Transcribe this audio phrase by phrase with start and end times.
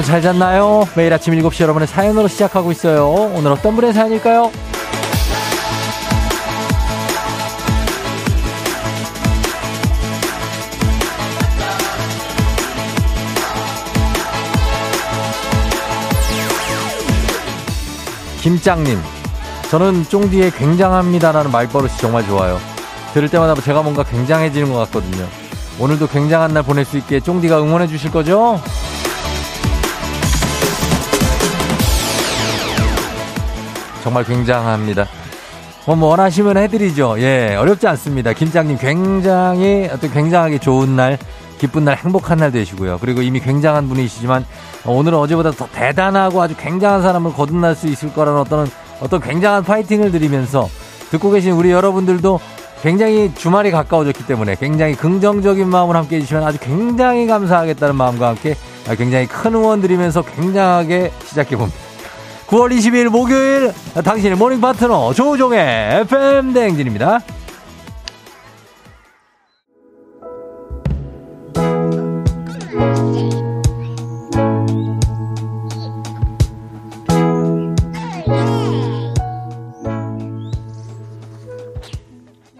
[0.00, 0.88] 여러분 잘 잤나요?
[0.96, 3.06] 매일 아침 7시 여러분의 사연으로 시작하고 있어요.
[3.34, 4.50] 오늘 어떤 분의 사연일까요?
[18.40, 18.98] 김짱님,
[19.70, 22.58] 저는 쫑디의 굉장합니다라는 말버릇이 정말 좋아요.
[23.12, 25.26] 들을 때마다 제가 뭔가 굉장해지는 것 같거든요.
[25.78, 28.60] 오늘도 굉장한 날 보낼 수 있게 쫑디가 응원해 주실 거죠?
[34.10, 35.06] 정말 굉장합니다.
[35.86, 37.20] 뭐, 뭐 원하시면 해드리죠.
[37.20, 38.32] 예, 어렵지 않습니다.
[38.32, 41.16] 김장님 굉장히 어떤 굉장하게 좋은 날,
[41.58, 42.98] 기쁜 날, 행복한 날 되시고요.
[43.00, 44.44] 그리고 이미 굉장한 분이시지만
[44.84, 48.68] 오늘은 어제보다 더 대단하고 아주 굉장한 사람을 거듭날 수 있을 거라는 어떤
[49.00, 50.68] 어떤 굉장한 파이팅을 드리면서
[51.10, 52.40] 듣고 계신 우리 여러분들도
[52.82, 58.56] 굉장히 주말이 가까워졌기 때문에 굉장히 긍정적인 마음을 함께 해주시면 아주 굉장히 감사하겠다는 마음과 함께
[58.98, 61.89] 굉장히 큰 응원 드리면서 굉장하게 시작해봅니다.
[62.50, 63.72] 9월 22일 목요일
[64.02, 67.20] 당신의 모닝 파트너 조종의 FM 대행진입니다.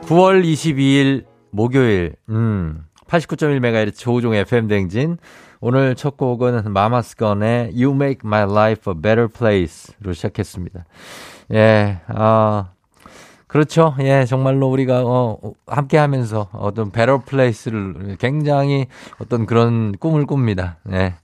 [0.03, 5.19] 9월 22일 목요일, 음, 89.1MHz 조우종 FM 댕진.
[5.63, 10.87] 오늘 첫 곡은 마마스건의 You Make My Life a Better Place로 시작했습니다.
[11.53, 12.71] 예, 아,
[13.47, 13.95] 그렇죠.
[14.01, 18.87] 예, 정말로 우리가, 어, 함께 하면서 어떤 Better Place를 굉장히
[19.21, 20.79] 어떤 그런 꿈을 꿉니다.
[20.93, 21.17] 예.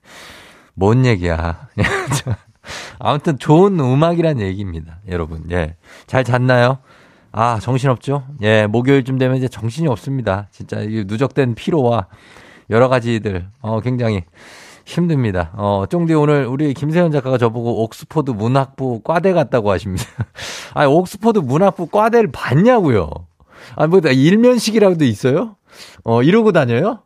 [0.74, 1.68] 뭔 얘기야.
[2.98, 4.98] 아무튼 좋은 음악이란 얘기입니다.
[5.08, 5.44] 여러분.
[5.50, 5.76] 예.
[6.06, 6.78] 잘 잤나요?
[7.32, 8.24] 아, 정신없죠?
[8.42, 10.48] 예, 목요일쯤 되면 이제 정신이 없습니다.
[10.50, 12.08] 진짜 이 누적된 피로와
[12.70, 14.24] 여러 가지들, 어, 굉장히
[14.84, 15.50] 힘듭니다.
[15.54, 20.04] 어, 쫑디 오늘 우리 김세현 작가가 저보고 옥스퍼드 문학부 과대 갔다고 하십니다.
[20.74, 23.10] 아, 옥스퍼드 문학부 과대를 봤냐고요?
[23.74, 25.56] 아, 뭐, 일면식이라고도 있어요?
[26.04, 27.00] 어, 이러고 다녀요?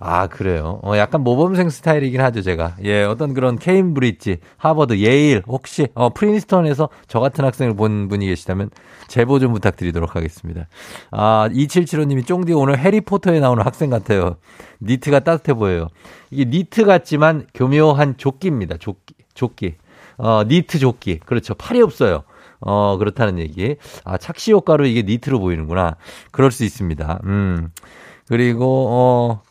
[0.00, 0.80] 아, 그래요.
[0.82, 2.76] 어, 약간 모범생 스타일이긴 하죠, 제가.
[2.84, 8.70] 예, 어떤 그런 케임브리지, 하버드, 예일, 혹시, 어, 프린스턴에서 저 같은 학생을 본 분이 계시다면
[9.08, 10.66] 제보 좀 부탁드리도록 하겠습니다.
[11.10, 14.36] 아, 2775님이 쫑디 오늘 해리포터에 나오는 학생 같아요.
[14.82, 15.88] 니트가 따뜻해 보여요.
[16.30, 18.76] 이게 니트 같지만 교묘한 조끼입니다.
[18.78, 19.74] 조끼, 조끼.
[20.16, 21.18] 어, 니트 조끼.
[21.18, 21.54] 그렇죠.
[21.54, 22.22] 팔이 없어요.
[22.60, 23.76] 어, 그렇다는 얘기.
[24.04, 25.96] 아, 착시 효과로 이게 니트로 보이는구나.
[26.32, 27.20] 그럴 수 있습니다.
[27.24, 27.70] 음.
[28.26, 29.42] 그리고, 어,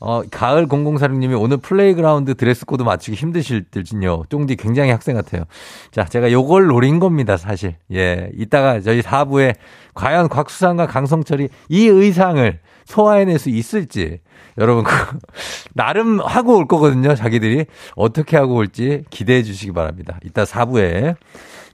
[0.00, 4.24] 어, 가을 0046님이 오늘 playground 드레스 코드 맞추기 힘드실 듯요.
[4.30, 5.44] 쫑디 굉장히 학생 같아요.
[5.90, 7.76] 자, 제가 요걸 노린 겁니다, 사실.
[7.92, 8.30] 예.
[8.34, 9.54] 이따가 저희 4부에
[9.94, 14.20] 과연 곽수산과 강성철이 이 의상을 소화해낼 수 있을지
[14.58, 14.90] 여러분 그
[15.74, 17.14] 나름 하고 올 거거든요.
[17.14, 20.18] 자기들이 어떻게 하고 올지 기대해 주시기 바랍니다.
[20.24, 21.16] 이따 4부에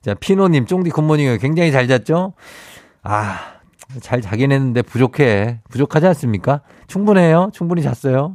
[0.03, 2.34] 자 피노님 쫑디 굿모닝 굉장히 잘 잤죠?
[3.03, 3.56] 아
[4.00, 5.60] 잘 자긴 했는데 부족해.
[5.70, 6.60] 부족하지 않습니까?
[6.86, 7.50] 충분해요.
[7.52, 8.34] 충분히 잤어요.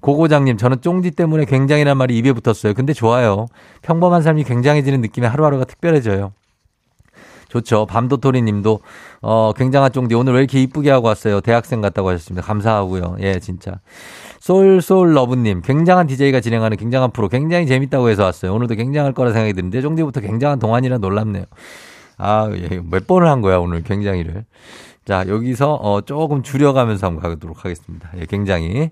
[0.00, 2.74] 고고장님, 저는 쫑디 때문에 굉장히란 말이 입에 붙었어요.
[2.74, 3.46] 근데 좋아요.
[3.82, 6.32] 평범한 삶이 굉장해지는 느낌에 하루하루가 특별해져요.
[7.48, 7.84] 좋죠.
[7.86, 8.80] 밤도토리 님도,
[9.22, 11.40] 어, 굉장한 쫑디 오늘 왜 이렇게 이쁘게 하고 왔어요?
[11.40, 12.46] 대학생 같다고 하셨습니다.
[12.46, 13.16] 감사하고요.
[13.20, 13.80] 예, 진짜.
[14.38, 18.54] 솔솔 러브님, 굉장한 DJ가 진행하는 굉장한 프로, 굉장히 재밌다고 해서 왔어요.
[18.54, 21.44] 오늘도 굉장할 거라 생각이 드는데, 쫑디부터 굉장한 동안이라 놀랍네요.
[22.20, 24.44] 아, 예, 몇 번을 한 거야, 오늘 굉장히를.
[25.04, 28.10] 자, 여기서 어 조금 줄여가면서 한번 가도록 하겠습니다.
[28.18, 28.90] 예, 굉장히.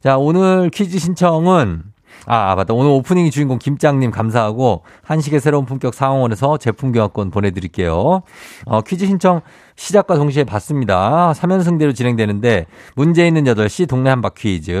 [0.00, 1.82] 자, 오늘 퀴즈 신청은
[2.26, 2.74] 아, 아, 맞다.
[2.74, 8.22] 오늘 오프닝 주인공 김짱님 감사하고 한식의 새로운 품격 상황원에서 제품 교환권 보내드릴게요.
[8.66, 9.40] 어, 퀴즈 신청
[9.78, 11.32] 시작과 동시에 받습니다.
[11.36, 12.66] 3연승대로 진행되는데
[12.96, 14.72] 문제 있는 8시 동네 한바 퀴즈.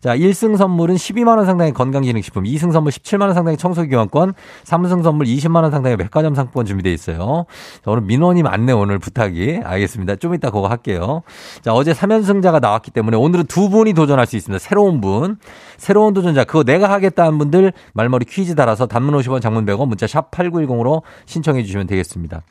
[0.00, 4.34] 자, 1승 선물은 12만 원 상당의 건강기능식품, 2승 선물 17만 원 상당의 청소기관권,
[4.64, 7.46] 3승 선물 20만 원 상당의 백화점 상품권 준비되어 있어요.
[7.82, 9.60] 자, 오늘 민원이 많네 오늘 부탁이.
[9.64, 10.16] 알겠습니다.
[10.16, 11.22] 좀 이따 그거 할게요.
[11.62, 14.58] 자, 어제 3연승자가 나왔기 때문에 오늘은 두 분이 도전할 수 있습니다.
[14.62, 15.38] 새로운 분.
[15.78, 16.44] 새로운 도전자.
[16.44, 21.62] 그거 내가 하겠다는 분들 말머리 퀴즈 달아서 단문 50원 장문 100원 문자 샵 8910으로 신청해
[21.62, 22.42] 주시면 되겠습니다.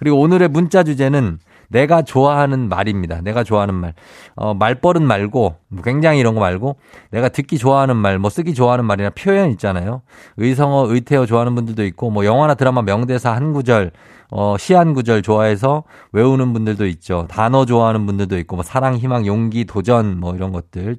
[0.00, 1.19] 그리고 오늘의 문자 주제는
[1.68, 3.20] 내가 좋아하는 말입니다.
[3.20, 3.94] 내가 좋아하는 말.
[4.34, 6.76] 어, 말버릇 말고, 뭐 굉장히 이런 거 말고,
[7.12, 10.02] 내가 듣기 좋아하는 말, 뭐 쓰기 좋아하는 말이나 표현 있잖아요.
[10.36, 13.92] 의성어, 의태어 좋아하는 분들도 있고, 뭐 영화나 드라마 명대사 한 구절,
[14.32, 17.26] 어, 시 한 구절 좋아해서 외우는 분들도 있죠.
[17.28, 20.96] 단어 좋아하는 분들도 있고, 뭐 사랑, 희망, 용기, 도전, 뭐 이런 것들.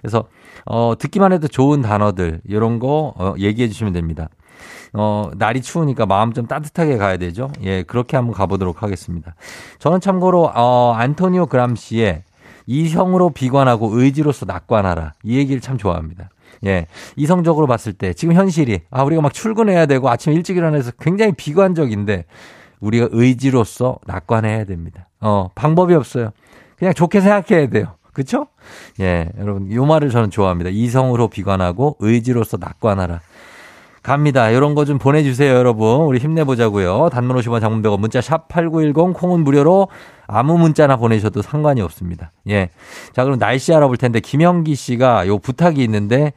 [0.00, 0.24] 그래서,
[0.64, 4.28] 어, 듣기만 해도 좋은 단어들, 이런 거, 어, 얘기해 주시면 됩니다.
[4.96, 7.50] 어, 날이 추우니까 마음 좀 따뜻하게 가야 되죠.
[7.62, 9.34] 예, 그렇게 한번 가보도록 하겠습니다.
[9.78, 12.22] 저는 참고로, 어, 안토니오 그람시의
[12.66, 15.12] 이성으로 비관하고 의지로서 낙관하라.
[15.22, 16.30] 이 얘기를 참 좋아합니다.
[16.64, 16.86] 예.
[17.16, 22.24] 이성적으로 봤을 때 지금 현실이 아 우리가 막 출근해야 되고 아침 일찍 일어나서 굉장히 비관적인데
[22.80, 25.08] 우리가 의지로서 낙관해야 됩니다.
[25.20, 26.30] 어, 방법이 없어요.
[26.78, 27.94] 그냥 좋게 생각해야 돼요.
[28.12, 28.46] 그쵸?
[29.00, 30.70] 예, 여러분, 요 말을 저는 좋아합니다.
[30.70, 33.20] 이성으로 비관하고 의지로서 낙관하라.
[34.06, 34.50] 갑니다.
[34.50, 36.02] 이런 거 좀 보내주세요, 여러분.
[36.02, 37.08] 우리 힘내보자고요.
[37.10, 39.88] 단문 50원 장문 100원 문자 샵 8910 콩은 무료로
[40.28, 42.30] 아무 문자나 보내셔도 상관이 없습니다.
[42.48, 42.70] 예.
[43.12, 46.34] 자, 그럼 날씨 알아볼 텐데 김영기 씨가 요 부탁이 있는데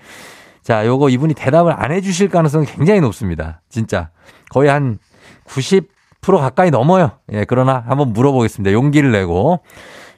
[0.63, 3.61] 자, 요거 이분이 대답을 안 해주실 가능성이 굉장히 높습니다.
[3.69, 4.09] 진짜.
[4.49, 4.97] 거의 한
[5.47, 5.85] 90%
[6.39, 7.11] 가까이 넘어요.
[7.31, 8.73] 예, 그러나 한번 물어보겠습니다.
[8.73, 9.59] 용기를 내고.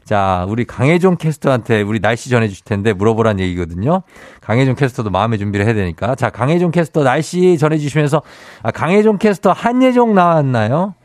[0.03, 4.01] 자, 우리 강혜종 캐스터한테 우리 날씨 전해주실 텐데 물어보란 얘기거든요.
[4.41, 6.15] 강혜종 캐스터도 마음의 준비를 해야 되니까.
[6.15, 8.21] 자, 강혜종 캐스터 날씨 전해주시면서,
[8.63, 10.95] 아, 강혜종 캐스터 한예종 나왔나요?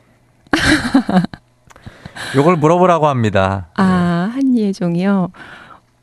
[2.34, 3.68] 요걸 물어보라고 합니다.
[3.76, 5.30] 아, 한예종이요?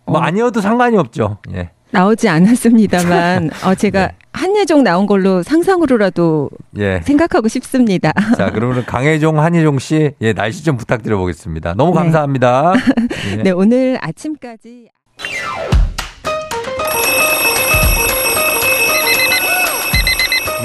[0.05, 1.39] 뭐 어, 아니어도 상관이 없죠.
[1.53, 1.71] 예.
[1.93, 4.13] 나오지 않았습니다만, 어, 제가 네.
[4.33, 6.49] 한예종 나온 걸로 상상으로라도
[6.79, 7.01] 예.
[7.03, 8.11] 생각하고 싶습니다.
[8.35, 11.75] 자, 그러면 강혜종, 한예종 씨, 예, 날씨 좀 부탁드려 보겠습니다.
[11.75, 11.99] 너무 네.
[11.99, 12.73] 감사합니다.
[13.37, 13.43] 예.
[13.43, 14.89] 네, 오늘 아침까지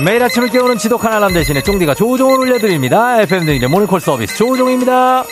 [0.02, 3.20] 매일 아침을 깨우는 지독한 알람 대신에 쫑디가 조종을 올려드립니다.
[3.22, 5.24] FM 등인의 모닝콜 서비스 조종입니다.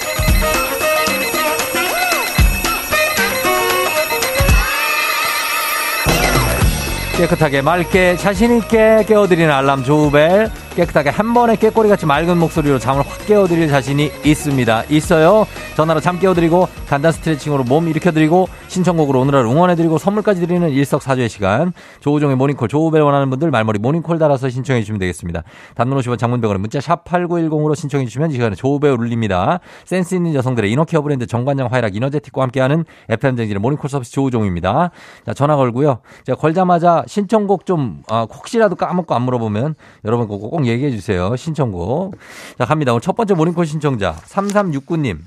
[7.17, 13.69] 깨끗하게 맑게 자신있게 깨워드리는 알람 조우벨 깨끗하게 한 번에 꾀꼬리같이 맑은 목소리로 잠을 확 깨워드릴
[13.69, 14.85] 자신이 있습니다.
[14.91, 15.47] 있어요.
[15.75, 21.73] 전화로 잠 깨워드리고 간단 스트레칭으로 몸 일으켜드리고 신청곡으로 오늘 하루 응원해드리고 선물까지 드리는 일석사조의 시간.
[22.01, 25.43] 조우종의 모닝콜 조우벨 원하는 분들 말머리 모닝콜 달아서 신청해 주시면 되겠습니다.
[25.75, 29.61] 단문 50원 장문 100원에 문자 샵 8910으로 신청해 주시면 이 시간에 조우벨 울립니다.
[29.87, 34.91] 센스 있는 여성들의 inner care 브랜드 정관장 화이락 이너제틱과 함께하는 FM대행진의 모닝콜 서비스 조우종입니다.
[35.25, 36.01] 자 전화 걸고요.
[36.25, 39.75] 제가 걸자마자 신청곡 좀 아, 혹시라도 까먹고 안 물어보면
[40.05, 41.35] 여러분 꼭, 꼭 얘기해 주세요.
[41.37, 42.17] 신청곡.
[42.59, 42.93] 자, 갑니다.
[42.93, 45.19] 오늘 첫 번째 모닝콜 신청자 3369님.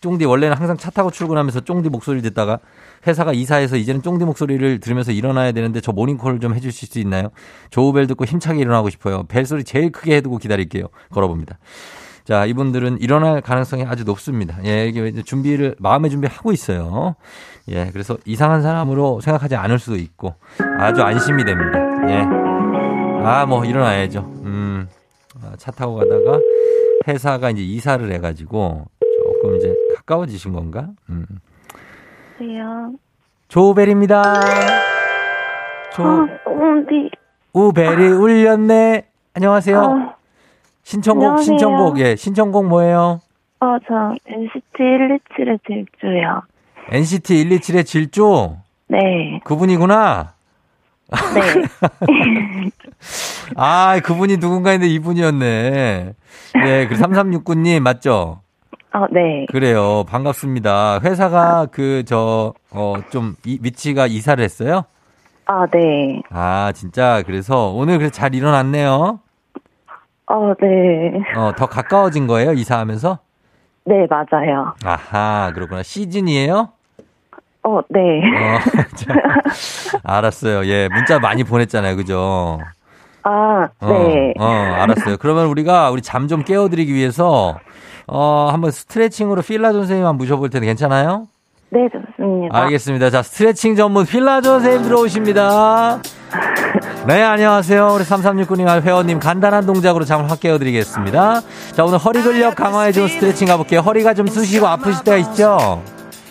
[0.00, 2.58] 쫑디 원래는 항상 차 타고 출근하면서 쫑디 목소리를 듣다가
[3.06, 7.30] 회사가 이사해서 이제는 쫑디 목소리를 들으면서 일어나야 되는데 저 모닝콜 좀 해주실 수 있나요?
[7.70, 9.24] 조우벨 듣고 힘차게 일어나고 싶어요.
[9.24, 10.86] 벨 소리 제일 크게 해두고 기다릴게요.
[11.10, 11.58] 걸어봅니다.
[12.24, 14.58] 자, 이분들은 일어날 가능성이 아주 높습니다.
[14.64, 17.14] 예, 이게 준비를, 마음의 준비하고 있어요.
[17.68, 20.34] 예, 그래서 이상한 사람으로 생각하지 않을 수도 있고
[20.78, 21.78] 아주 안심이 됩니다.
[22.10, 22.46] 예.
[23.24, 24.20] 아, 뭐, 일어나야죠.
[25.56, 26.40] 차 타고 가다가
[27.08, 30.88] 회사가 이제 이사를 해가지고 조금 이제 가까워지신 건가?
[31.08, 31.26] 음.
[32.38, 32.92] 안녕하세요.
[33.48, 34.22] 조우벨입니다.
[35.92, 37.10] 조, 아, 어디?
[37.52, 39.06] 우벨이 울렸네.
[39.34, 39.78] 안녕하세요.
[39.80, 40.16] 아,
[40.82, 41.44] 신청곡, 안녕하세요.
[41.44, 43.20] 신청곡, 예, 신청곡 뭐예요?
[43.60, 46.42] 어, 저 NCT 127의 질주요.
[46.90, 48.56] NCT 127의 질조?
[48.88, 50.34] 네, 그분이구나.
[51.34, 52.70] 네.
[53.56, 56.14] 아, 그분이 누군가인데 이분이었네.
[56.66, 58.40] 예, 그 3369님 맞죠?
[58.92, 59.46] 어, 네.
[59.50, 60.04] 그래요.
[60.08, 61.00] 반갑습니다.
[61.04, 64.84] 회사가 그, 저, 어, 좀, 이, 위치가 이사를 했어요?
[65.46, 66.22] 아, 네.
[66.30, 67.22] 아, 진짜.
[67.26, 69.20] 그래서 오늘 그래서 잘 일어났네요.
[70.28, 71.38] 어, 네.
[71.38, 72.52] 어, 더 가까워진 거예요?
[72.52, 73.18] 이사하면서?
[73.84, 74.74] 네, 맞아요.
[74.84, 75.82] 아하, 그렇구나.
[75.84, 76.70] 시즌이에요?
[77.66, 78.20] 어, 네.
[78.22, 78.58] 어,
[78.94, 79.14] 자,
[80.04, 80.66] 알았어요.
[80.66, 81.96] 예, 문자 많이 보냈잖아요.
[81.96, 82.60] 그죠?
[83.24, 84.34] 아, 어, 네.
[84.38, 85.16] 어, 알았어요.
[85.18, 87.58] 그러면 우리가 우리 잠 좀 깨워드리기 위해서,
[88.06, 91.26] 어, 한번 스트레칭으로 필라존 선생님 한번 모셔볼 텐데 괜찮아요?
[91.70, 92.56] 네, 좋습니다.
[92.56, 93.10] 알겠습니다.
[93.10, 96.00] 자, 스트레칭 전문 필라존 선생님 들어오십니다.
[97.08, 97.92] 네, 안녕하세요.
[97.94, 101.40] 우리 3369님 회원님 간단한 동작으로 잠을 확 깨워드리겠습니다.
[101.72, 103.80] 자, 오늘 허리 근력 강화해주는 스트레칭 가볼게요.
[103.80, 105.82] 허리가 좀 쑤시고 아프실 때가 있죠?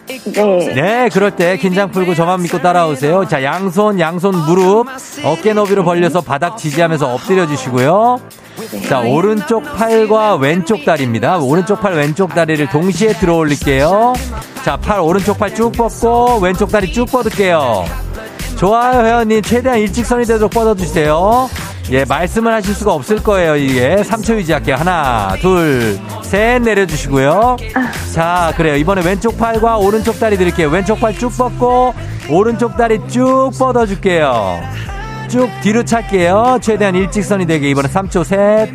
[0.08, 0.74] 네.
[0.74, 3.28] 네, 그럴 때 긴장 풀고 저만 믿고 따라오세요.
[3.28, 4.88] 자, 양손, 양손 무릎,
[5.24, 8.20] 어깨 너비로 벌려서 바닥 지지하면서 엎드려 주시고요.
[8.88, 11.40] 자, 오른쪽 팔과 왼쪽 다리입니다.
[11.40, 14.14] 오른쪽 팔, 왼쪽 다리를 동시에 들어 올릴게요.
[14.64, 17.86] 자, 팔, 오른쪽 팔 쭉 뻗고, 왼쪽 다리 쭉 뻗을게요.
[18.58, 19.42] 좋아요, 회원님.
[19.42, 21.50] 최대한 일직선이 되도록 뻗어주세요.
[21.92, 23.98] 예, 말씀을 하실 수가 없을 거예요, 이게.
[23.98, 24.76] 3초 유지할게요.
[24.76, 27.58] 하나, 둘, 셋 내려주시고요.
[28.14, 28.76] 자, 그래요.
[28.76, 30.70] 이번에 왼쪽 팔과 오른쪽 다리 드릴게요.
[30.70, 31.94] 왼쪽 팔 쭉 뻗고,
[32.30, 34.60] 오른쪽 다리 쭉 뻗어줄게요.
[35.30, 36.58] 쭉 뒤로 찰게요.
[36.62, 37.70] 최대한 일직선이 되게.
[37.70, 38.70] 이번에 3초 셋,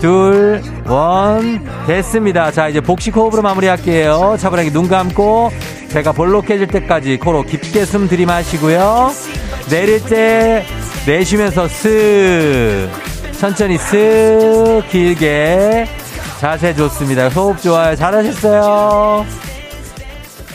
[0.00, 1.60] 둘, 원.
[1.88, 2.52] 됐습니다.
[2.52, 4.36] 자, 이제 복식 호흡으로 마무리할게요.
[4.38, 5.50] 차분하게 눈 감고,
[5.92, 9.10] 배가 볼록해질 때까지 코로 깊게 숨 들이마시고요.
[9.70, 10.64] 내릴 때
[11.06, 12.88] 내쉬면서 쓱.
[13.38, 15.84] 천천히 쓱 길게.
[16.40, 17.28] 자세 좋습니다.
[17.28, 17.94] 호흡 좋아요.
[17.94, 19.24] 잘하셨어요.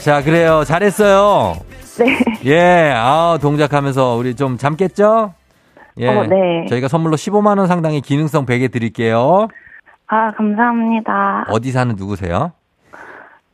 [0.03, 0.63] 자, 그래요.
[0.63, 1.53] 잘했어요.
[1.99, 2.17] 네.
[2.45, 5.33] 예, 아, 동작하면서 우리 좀 잠겠죠?
[5.97, 6.07] 예.
[6.07, 6.65] 어, 네.
[6.69, 9.47] 저희가 선물로 15만 원 상당의 기능성 베개 드릴게요.
[10.07, 11.45] 아, 감사합니다.
[11.49, 12.53] 어디 사는 누구세요?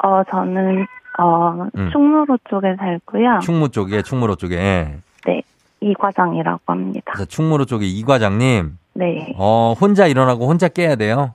[0.03, 0.85] 어, 저는,
[1.17, 1.89] 어, 음.
[1.91, 3.39] 충무로 쪽에 살고요.
[3.41, 4.55] 충무 쪽에, 충무로 쪽에.
[4.57, 4.95] 예.
[5.25, 5.41] 네.
[5.81, 7.11] 이 과장이라고 합니다.
[7.13, 9.33] 그래서 충무로 쪽에 이 과장님, 네.
[9.37, 11.33] 어, 혼자 일어나고 혼자 깨야 돼요?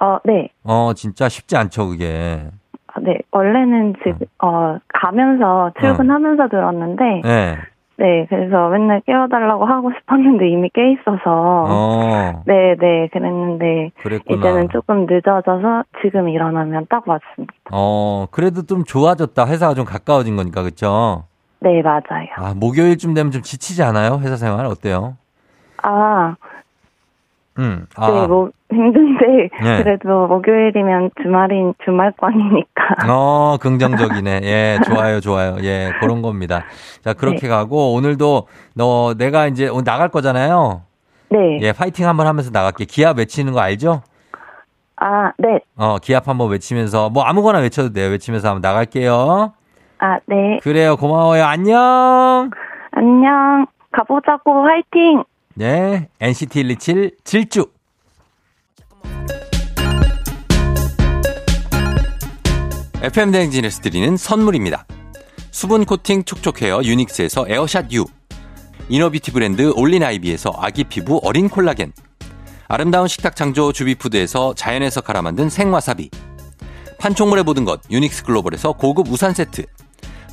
[0.00, 0.48] 어, 네.
[0.62, 2.46] 어, 진짜 쉽지 않죠, 그게.
[2.88, 3.18] 아, 네.
[3.30, 7.56] 원래는 지금, 어, 가면서, 출근하면서 들었는데, 예.
[7.98, 8.26] 네.
[8.28, 13.08] 그래서 맨날 깨워달라고 하고 싶었는데 이미 깨 있어서, 어, 네, 네.
[13.10, 14.38] 그랬는데, 그랬구나.
[14.38, 17.54] 이제는 조금 늦어져서 지금 일어나면 딱 맞습니다.
[17.72, 19.46] 어, 그래도 좀 좋아졌다.
[19.46, 21.24] 회사가 좀 가까워진 거니까, 그쵸?
[21.60, 22.28] 네, 맞아요.
[22.36, 24.20] 아, 목요일쯤 되면 좀 지치지 않아요?
[24.22, 25.16] 회사 생활 어때요?
[25.82, 26.36] 아,
[27.58, 28.10] 음, 아.
[28.10, 29.82] 네, 뭐, 힘든데, 네.
[29.82, 33.08] 그래도 목요일이면 주말인, 주말권이니까.
[33.08, 34.40] 어, 긍정적이네.
[34.42, 35.56] 예, 좋아요, 좋아요.
[35.62, 36.64] 예, 그런 겁니다.
[37.02, 40.82] 자, 그렇게 가고, 오늘도 너, 내가 이제 오늘 나갈 거잖아요.
[41.30, 41.58] 네.
[41.62, 42.84] 예, 파이팅 한번 하면서 나갈게.
[42.84, 44.02] 기합 외치는 거 알죠?
[44.96, 45.60] 아, 네.
[45.76, 48.10] 어, 기합 한번 외치면서, 뭐 아무거나 외쳐도 돼요.
[48.10, 49.54] 외치면서 한번 나갈게요.
[49.98, 50.58] 아, 네.
[50.62, 51.44] 그래요, 고마워요.
[51.44, 52.50] 안녕!
[52.92, 53.66] 안녕.
[53.92, 55.24] 가보자고, 화이팅!
[55.54, 57.66] 네, NCT 127 질주.
[63.02, 64.86] FM 대행진에서 드리는 선물입니다.
[65.50, 68.04] 수분 코팅 촉촉 헤어 유닉스에서 에어샷 U.
[68.88, 71.92] inner beauty 브랜드 올린 아이비에서 아기 피부 어린 콜라겐.
[72.68, 76.10] 아름다운 식탁 창조 주비푸드에서 자연에서 갈아 만든 생와사비.
[76.98, 79.64] 판촉물의 모든 것 유닉스 글로벌에서 고급 우산 세트.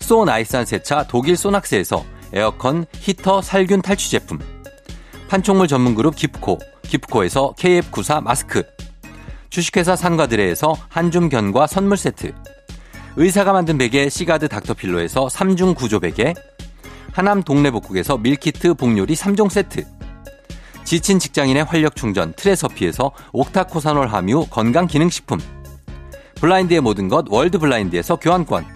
[0.00, 4.38] 소 나이산 세차 독일 소낙스에서 에어컨 히터 살균 탈취 제품.
[5.28, 6.58] 판촉물 전문 그룹 기프코.
[6.82, 8.62] 기프코에서 KF94 마스크.
[9.50, 12.32] 주식회사 산과들에에서 한줌 견과 선물 세트.
[13.16, 16.34] 의사가 만든 베개 시가드 닥터필로에서 3중 구조 베개.
[17.12, 19.84] 하남 동네복국에서 밀키트 복요리 3종 세트.
[20.84, 25.40] 지친 직장인의 활력 충전 트레서피에서 옥타코사놀 함유 건강기능식품.
[26.36, 28.75] 블라인드의 모든 것 월드 블라인드에서 교환권.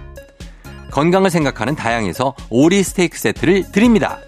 [0.91, 4.19] 건강을 생각하는 다향에서 오리 스테이크 세트를 드립니다.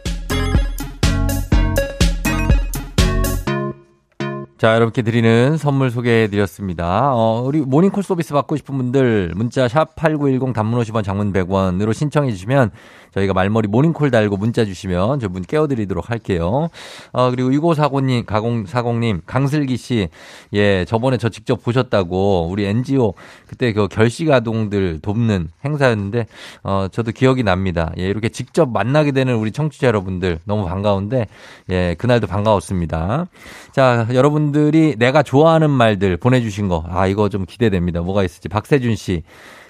[4.63, 7.13] 자, 여러분께 드리는 선물 소개해 드렸습니다.
[7.13, 12.31] 어, 우리 모닝콜 서비스 받고 싶은 분들 문자 샵 8910 단문 50원 장문 100원으로 신청해
[12.31, 12.71] 주시면
[13.13, 16.69] 저희가 말머리 모닝콜 달고 문자 주시면 저분 깨워 드리도록 할게요.
[17.11, 20.07] 어, 그리고 6540님, 가공40님, 강슬기 씨.
[20.53, 23.15] 예, 저번에 저 직접 보셨다고 우리 NGO
[23.47, 26.25] 그때 그 결식 아동들 돕는 행사였는데
[26.63, 27.91] 어, 저도 기억이 납니다.
[27.97, 31.27] 예, 이렇게 직접 만나게 되는 우리 청취자 여러분들 너무 반가운데
[31.69, 33.27] 예, 그날도 반가웠습니다.
[33.73, 38.01] 자, 여러분 들이 내가 좋아하는 말들 보내주신 거, 아, 이거 좀 기대됩니다.
[38.01, 38.47] 뭐가 있을지.
[38.47, 39.23] 박세준 씨,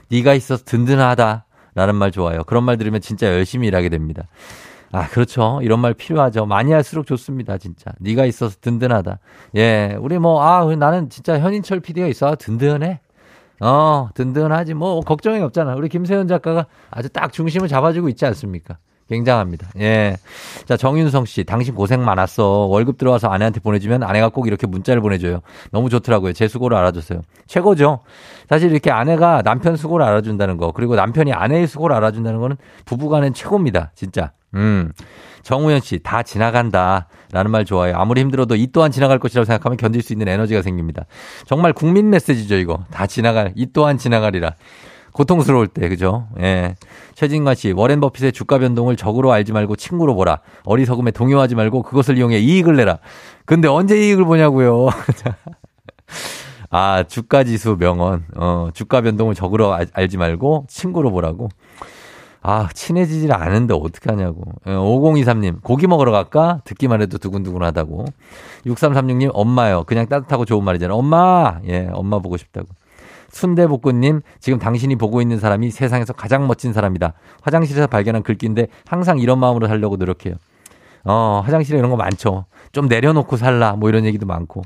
[0.09, 1.45] 네가 있어서 든든하다.
[1.75, 2.43] 라는 말 좋아요.
[2.43, 4.27] 그런 말 들으면 진짜 열심히 일하게 됩니다.
[4.91, 5.59] 아, 그렇죠.
[5.63, 6.45] 이런 말 필요하죠.
[6.45, 7.91] 많이 할수록 좋습니다, 진짜.
[7.99, 9.17] 네가 있어서 든든하다.
[9.55, 12.35] 예, 우리 뭐, 아, 나는 진짜 현인철 PD가 있어.
[12.35, 12.99] 든든해.
[13.59, 14.75] 어, 든든하지.
[14.75, 15.73] 뭐, 걱정이 없잖아.
[15.73, 18.77] 우리 김세현 작가가 아주 딱 중심을 잡아주고 있지 않습니까?
[19.09, 19.67] 굉장합니다.
[19.79, 20.17] 예.
[20.65, 22.65] 자, 정윤성 씨, 당신 고생 많았어.
[22.65, 25.41] 월급 들어와서 아내한테 보내주면 아내가 꼭 이렇게 문자를 보내줘요.
[25.71, 26.33] 너무 좋더라고요.
[26.33, 27.21] 제 수고를 알아줬어요.
[27.47, 27.99] 최고죠?
[28.49, 33.91] 사실 이렇게 아내가 남편 수고를 알아준다는 거, 그리고 남편이 아내의 수고를 알아준다는 거는 부부간엔 최고입니다.
[33.95, 34.31] 진짜.
[34.55, 34.91] 음.
[35.43, 37.07] 정우현 씨, 다 지나간다.
[37.31, 37.95] 라는 말 좋아요.
[37.97, 41.05] 아무리 힘들어도 이 또한 지나갈 것이라고 생각하면 견딜 수 있는 에너지가 생깁니다.
[41.45, 42.85] 정말 국민 메시지죠, 이거.
[42.91, 44.53] 다 지나갈, 이 또한 지나가리라.
[45.13, 46.27] 고통스러울 때, 그죠?
[46.39, 46.75] 예.
[47.15, 50.39] 최진관 씨, 워렌 버핏의 주가 변동을 적으로 알지 말고 친구로 보라.
[50.65, 52.97] 어리석음에 동요하지 말고 그것을 이용해 이익을 내라.
[53.45, 54.89] 근데 언제 이익을 보냐고요.
[56.69, 58.25] 아, 주가 지수 명언.
[58.35, 61.49] 어, 주가 변동을 적으로 알, 알지 말고 친구로 보라고.
[62.41, 64.41] 아, 친해지질 않은데 어떡하냐고.
[64.65, 66.59] 5023님, 예, 고기 먹으러 갈까?
[66.65, 68.05] 듣기만 해도 두근두근 하다고.
[68.65, 69.83] 6336님, 엄마요.
[69.85, 70.93] 그냥 따뜻하고 좋은 말이잖아.
[70.93, 71.59] 엄마!
[71.67, 72.67] 예, 엄마 보고 싶다고.
[73.33, 77.13] 순대복구님, 지금 당신이 보고 있는 사람이 세상에서 가장 멋진 사람이다.
[77.41, 80.35] 화장실에서 발견한 글귀인데 항상 이런 마음으로 살려고 노력해요.
[81.03, 82.45] 어, 화장실에 이런 거 많죠.
[82.71, 83.73] 좀 내려놓고 살라.
[83.73, 84.61] 뭐 이런 얘기도 많고.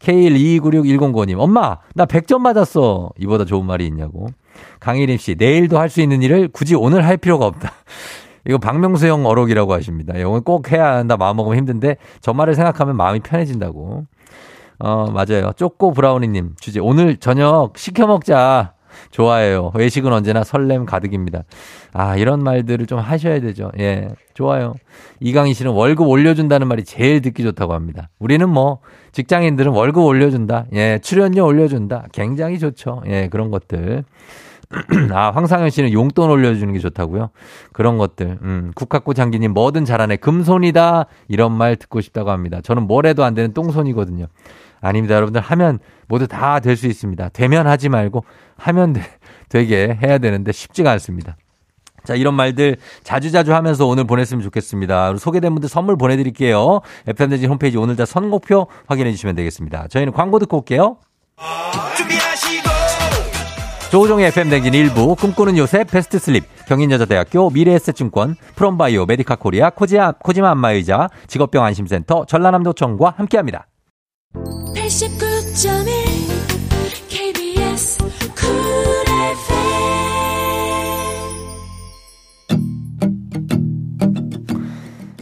[0.00, 3.10] K122961095님, 엄마, 나 100점 맞았어.
[3.18, 4.28] 이보다 좋은 말이 있냐고.
[4.80, 7.72] 강일임 씨, 내일도 할 수 있는 일을 굳이 오늘 할 필요가 없다.
[8.46, 10.16] 이거 박명수 형 어록이라고 하십니다.
[10.16, 11.16] 이건 꼭 해야 한다.
[11.16, 14.04] 마음 먹으면 힘든데 저 말을 생각하면 마음이 편해진다고.
[14.80, 15.52] 어, 맞아요.
[15.56, 16.80] 쪼꼬 브라우니님 주제.
[16.80, 18.74] 오늘 저녁 시켜 먹자.
[19.12, 19.70] 좋아해요.
[19.74, 21.44] 외식은 언제나 설렘 가득입니다.
[21.92, 23.70] 아, 이런 말들을 좀 하셔야 되죠.
[23.78, 24.08] 예.
[24.34, 24.74] 좋아요.
[25.20, 28.08] 이강희 씨는 월급 올려준다는 말이 제일 듣기 좋다고 합니다.
[28.18, 28.78] 우리는 뭐,
[29.12, 30.66] 직장인들은 월급 올려준다.
[30.74, 30.98] 예.
[31.02, 32.06] 출연료 올려준다.
[32.12, 33.02] 굉장히 좋죠.
[33.06, 33.28] 예.
[33.28, 34.04] 그런 것들.
[35.12, 37.30] 아, 황상현 씨는 용돈 올려주는 게 좋다고요?
[37.72, 38.38] 그런 것들.
[38.42, 40.16] 음, 국학고 장기님 뭐든 잘하네.
[40.16, 41.06] 금손이다.
[41.28, 42.60] 이런 말 듣고 싶다고 합니다.
[42.62, 44.26] 저는 뭘 해도 안 되는 똥손이거든요.
[44.80, 45.14] 아닙니다.
[45.16, 47.30] 여러분들 하면 모두 다 될 수 있습니다.
[47.30, 48.24] 되면 하지 말고
[48.56, 49.02] 하면 되,
[49.48, 51.36] 되게 해야 되는데 쉽지가 않습니다.
[52.04, 55.16] 자, 이런 말들 자주자주 하면서 오늘 보냈으면 좋겠습니다.
[55.18, 56.80] 소개된 분들 선물 보내드릴게요.
[57.08, 59.88] FM대진 홈페이지 오늘자 선곡표 확인해 주시면 되겠습니다.
[59.88, 60.96] 저희는 광고 듣고 올게요.
[63.90, 71.08] 조우종의 FM댕진 일부 꿈꾸는 요새 베스트 슬립 경인여자대학교 미래에셋증권 프롬바이오 메디카 코리아 코지아, 코지마 안마의자
[71.26, 73.66] 직업병 안심센터 전라남도청과 함께합니다.
[74.76, 75.80] 89.1
[77.08, 77.98] KBS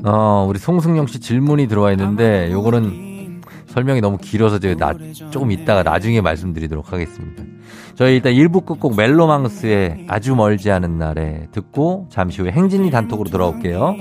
[0.04, 4.98] 어, 우리 송승영 씨 질문이 들어와 있는데 요거는 설명이 너무 길어서 제가 나,
[5.30, 7.57] 조금 이따가 나중에 말씀드리도록 하겠습니다.
[7.98, 13.96] 저희 일단 1부 끝곡 멜로망스의 아주 멀지 않은 날에 듣고 잠시 후에 행진이 단톡으로 돌아올게요.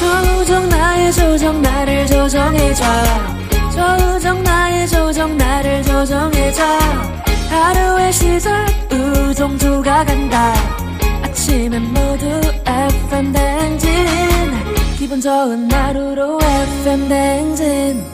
[0.00, 2.84] 조정 나의 조정 나를 조정해줘.
[3.74, 6.64] 조정 나의 조정 나를 조정해줘.
[7.50, 10.54] 하루의 시절 우정조가 간다.
[11.22, 13.88] 아침엔 모두 FM 댕진
[14.98, 18.04] 기분 좋은 하루로 FM 댕진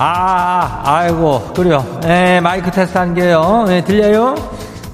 [0.00, 2.00] 아, 아이고, 그래요.
[2.04, 3.64] 예, 마이크 테스트 한 게요.
[3.68, 4.36] 예, 들려요?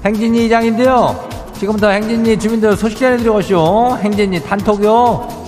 [0.03, 1.29] 행진이 이장인데요.
[1.59, 3.97] 지금부터 행진이 주민들 소식 전해드리고 오시오.
[3.97, 5.44] 행진이 단톡요.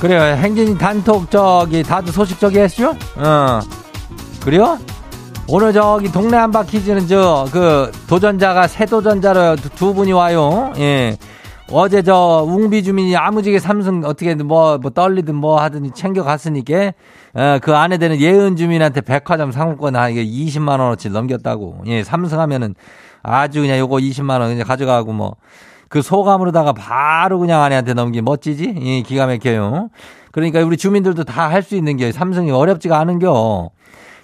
[0.00, 0.20] 그래요.
[0.36, 2.90] 행진이 단톡 저기 다들 소식 저기 했죠?
[3.16, 3.60] 어.
[4.44, 4.78] 그래요?
[5.48, 10.72] 오늘 저기 동네 한바 퀴즈는 저 그 도전자가 새 도전자로 두, 두, 분이 와요.
[10.78, 11.16] 예.
[11.70, 16.92] 어제 저 웅비 주민이 아무지게 삼성 어떻게든 뭐, 뭐 떨리든 뭐 하든지 챙겨갔으니까
[17.34, 21.82] 어, 그 안에 되는 예은 주민한테 백화점 상품권 한 이게 20만 원어치 넘겼다고.
[21.86, 22.74] 예, 삼성 하면은
[23.22, 25.36] 아주 그냥 요거 20만 원 그냥 가져가고 뭐
[25.88, 28.74] 그 소감으로다가 바로 그냥 아내한테 넘기 멋지지?
[28.80, 29.88] 예, 기가 막혀요.
[30.32, 33.70] 그러니까 우리 주민들도 다 할 수 있는 게 삼성이 어렵지가 않은겨.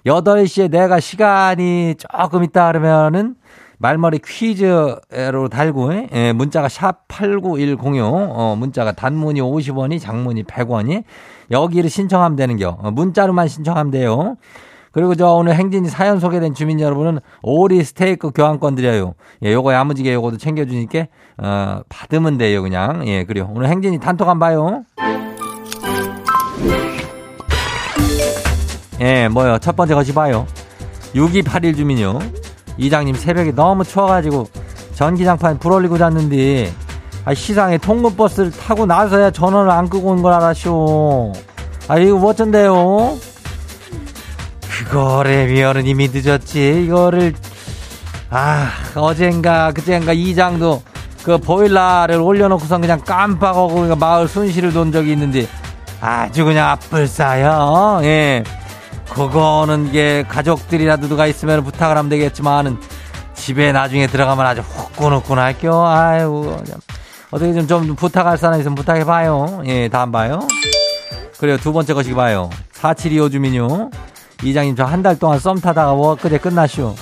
[0.07, 3.37] 8시에 내가 시간이 조금 있다 그러면은
[3.79, 8.03] 말머리 퀴즈로 달고 예, 문자가 샵 8910요.
[8.05, 11.05] 어, 문자가 단문이 50원이 장문이 100원이
[11.51, 12.79] 여기를 신청하면 되는겨.
[12.81, 14.37] 어, 문자로만 신청하면 돼요.
[14.93, 19.15] 그리고 저 오늘 행진이 사연 소개된 주민 여러분은 오리 스테이크 교환권 드려요.
[19.43, 21.07] 예, 요거 야무지게 요거도 챙겨주니까
[21.39, 23.07] 어, 받으면 돼요 그냥.
[23.09, 23.51] 예, 그래요.
[23.55, 24.85] 오늘 행진이 단톡 한 봐요.
[29.01, 29.59] 예, 뭐요.
[29.59, 30.47] 첫 번째 것이 봐요.
[31.15, 32.19] 6281 주민요.
[32.77, 34.47] 이장님 새벽에 너무 추워가지고
[34.95, 36.73] 전기장판 불 올리고 잤는데
[37.25, 41.33] 아, 시상에 통근버스를 타고 나서야 전원을 안 끄고 온 걸 알았쇼.
[41.89, 43.17] 아, 이거 어쩐데요?
[44.79, 46.85] 그거래면은 이미 늦었지.
[46.87, 47.35] 이거를,
[48.31, 50.83] 아, 어젠가, 그젠가 이장도
[51.23, 55.47] 그 보일러를 올려놓고선 그냥 깜빡하고 마을 순실을 돈 적이 있는데
[56.01, 58.01] 아주 그냥 앞불 싸요.
[58.03, 58.43] 예.
[59.11, 62.79] 그거는 이게 가족들이라도 누가 있으면 부탁을 하면 되겠지만은
[63.35, 65.85] 집에 나중에 들어가면 아주 후끈후끈 할게요.
[65.87, 66.57] 아유,
[67.31, 69.63] 어떻게 좀, 좀 부탁할 사람 있으면 부탁해봐요.
[69.67, 70.41] 예, 다음 봐요.
[71.39, 71.57] 그래요.
[71.59, 72.51] 두 번째 것이 봐요.
[72.73, 73.91] 4725 주민요.
[74.43, 76.95] 이장님 저 한 달 동안 썸 타다가 엊그제 끝났쇼.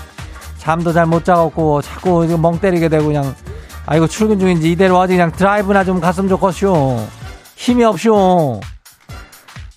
[0.59, 3.35] 잠도 잘 못 자갖고 자꾸 멍 때리게 되고 그냥
[3.87, 7.07] 아이고 출근 중인지 이대로 어디 그냥 드라이브나 좀 갔으면 좋겠쇼.
[7.57, 8.61] 힘이 없쇼.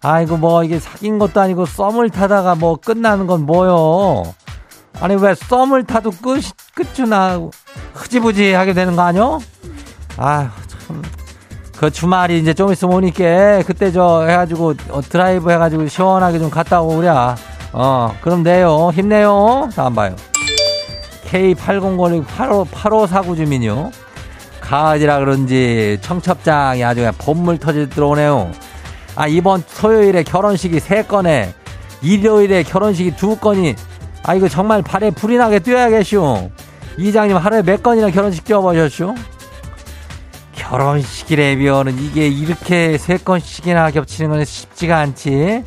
[0.02, 4.24] 아이고 뭐 이게 사귄 것도 아니고 썸을 타다가 뭐 끝나는 건 뭐요?
[5.00, 6.42] 아니 왜 썸을 타도 끝
[6.76, 7.40] 끝주나
[7.94, 9.40] 흐지부지 하게 되는 거 아니요?
[10.18, 11.02] 아휴 참.
[11.78, 16.82] 그 주말이 이제 좀 있으면 오니까 그때 저 해가지고 어, 드라이브 해가지고 시원하게 좀 갔다
[16.82, 17.10] 오고 그래.
[17.74, 18.92] 어 그럼 돼요.
[18.94, 19.70] 힘내요.
[19.76, 20.16] 다음 봐요.
[21.26, 23.92] K8006 85, 8549 주민요.
[24.62, 28.52] 가을이라 그런지 청첩장이 아주 그냥 봄물 터질 들어오네요.
[29.16, 31.54] 아, 이번 토요일에 결혼식이 세 건에
[32.02, 33.76] 일요일에 결혼식이 두 건이
[34.24, 36.50] 아, 이거 정말 발에 불이 나게 뛰어야겠쇼.
[36.98, 39.16] 이장님 하루에 몇 건이나 결혼식 뛰어보셨쇼?
[40.56, 45.64] 결혼식이래 비어는 이게 이렇게 세 건씩이나 겹치는 건 쉽지가 않지.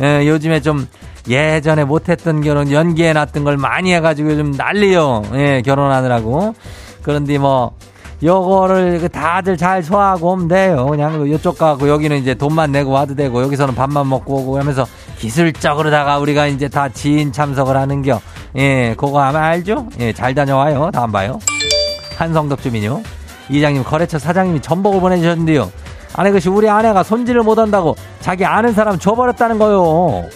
[0.00, 0.88] 에, 요즘에 좀
[1.28, 5.22] 예전에 못했던 결혼 연기해놨던 걸 많이 해가지고 요즘 난리요.
[5.34, 6.54] 예, 결혼하느라고.
[7.02, 7.72] 그런데 뭐
[8.22, 10.86] 요거를 그 다들 잘 소화하고 오면 돼요.
[10.86, 14.86] 그냥 이쪽 가고 여기는 이제 돈만 내고 와도 되고 여기서는 밥만 먹고 오고 하면서
[15.18, 18.20] 기술적으로다가 우리가 이제 다 지인 참석을 하는겨.
[18.56, 19.86] 예, 그거 아마 알죠?
[20.00, 20.90] 예, 잘 다녀와요.
[20.92, 21.38] 다음 봐요.
[22.18, 23.02] 한성덕 주민요.
[23.48, 25.70] 이장님 거래처 사장님이 전복을 보내주셨는데요.
[26.14, 30.28] 아니 그것이 우리 아내가 손질을 못한다고 자기 아는 사람 줘버렸다는 거요.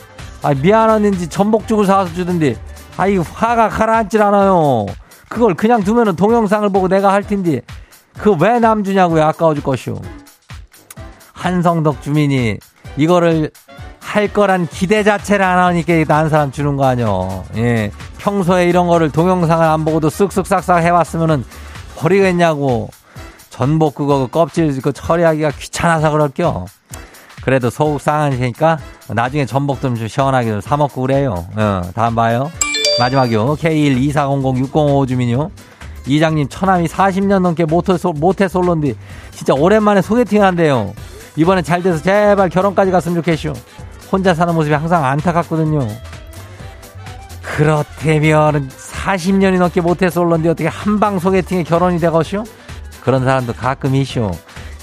[0.44, 2.57] 아 미안한지 전복 주고 사서 주던데
[2.98, 4.87] 아이 화가 가라앉질 않아요.
[5.28, 7.62] 그걸 그냥 두면은 동영상을 보고 내가 할 텐데
[8.18, 10.00] 그 왜 남 주냐고요 아까워 줄 것이오.
[11.33, 12.59] 한성덕 주민이
[12.96, 13.50] 이거를
[14.00, 17.44] 할 거란 기대 자체를 안 하니까 다른 사람 주는 거 아니요.
[17.57, 17.90] 예.
[18.18, 21.44] 평소에 이런 거를 동영상을 안 보고도 쓱쓱 싹싹 해왔으면은
[21.96, 22.90] 버리겠냐고.
[23.50, 26.66] 전복 그거 그 껍질 그 처리하기가 귀찮아서 그럴겨.
[27.44, 28.78] 그래도 소국 상하니까
[29.09, 31.46] 나중에 전복 좀 시원하게 좀 사먹고 그래요.
[31.57, 32.50] 어, 다음 봐요.
[32.98, 33.57] 마지막이요.
[33.57, 35.50] K124006055 주민요.
[36.07, 38.94] 이장님 처남이 40년 넘게 모태, 솔, 모태 솔로인데
[39.30, 40.94] 진짜 오랜만에 소개팅 한대요.
[41.37, 43.52] 이번엔 잘 돼서 제발 결혼까지 갔으면 좋겠슈.
[44.11, 45.87] 혼자 사는 모습이 항상 안타깝거든요.
[47.42, 52.44] 그렇다면 40년이 넘게 모태 솔로인데 어떻게 한방 소개팅에 결혼이 되겠슈?
[53.02, 54.30] 그런 사람도 가끔 이슈.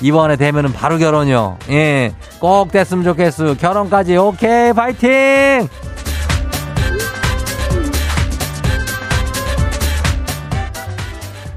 [0.02, 1.58] 이번에 되면은 바로 결혼이요.
[1.70, 2.14] 예.
[2.40, 3.54] 꼭 됐으면 좋겠어.
[3.56, 5.70] 결혼까지 오케이 파이팅!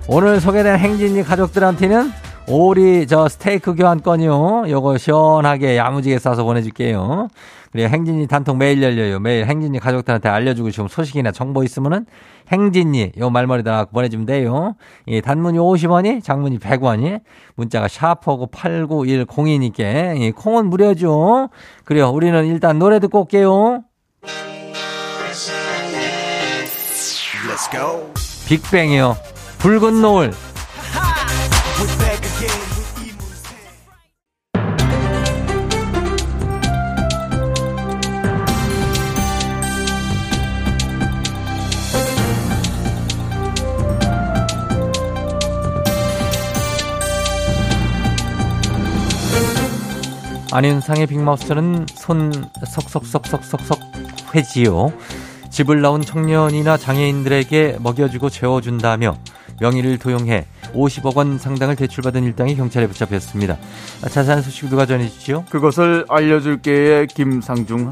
[0.07, 2.12] 오늘 소개된 행진이 가족들한테는
[2.46, 4.64] 오리 저 스테이크 교환권이요.
[4.68, 7.28] 요거 시원하게 야무지게 싸서 보내줄게요.
[7.72, 9.18] 그리고 행진이 단톡 매일 열려요.
[9.18, 12.04] 매일 행진이 가족들한테 알려주고 싶은 소식이나 정보 있으면은
[12.52, 14.76] 행진이 요 말머리다 보내주면 돼요.
[15.07, 17.20] 이 단문이 50원이, 장문이 100원이,
[17.57, 21.48] 문자가 샤퍼고 89102니까 이 콩은 무료죠.
[21.85, 22.11] 그래요.
[22.11, 23.83] 우리는 일단 노래 듣고 올게요.
[28.46, 29.16] 빅뱅이요.
[29.59, 30.33] 붉은 노을.
[50.55, 52.33] 안윤상의 빅마우스는 손
[52.64, 53.81] 석석석석석석
[54.37, 54.93] 회지요.
[55.51, 59.19] 집을 나온 청년이나 장애인들에게 먹여주고 재워준다며
[59.61, 63.59] 명의를 도용해 50억 원 상당을 대출받은 일당이 경찰에 붙잡혔습니다.
[64.09, 65.47] 자세한 소식 누가 전해주시죠?
[65.51, 67.90] 그것을 알려줄게의 김상중하입니다.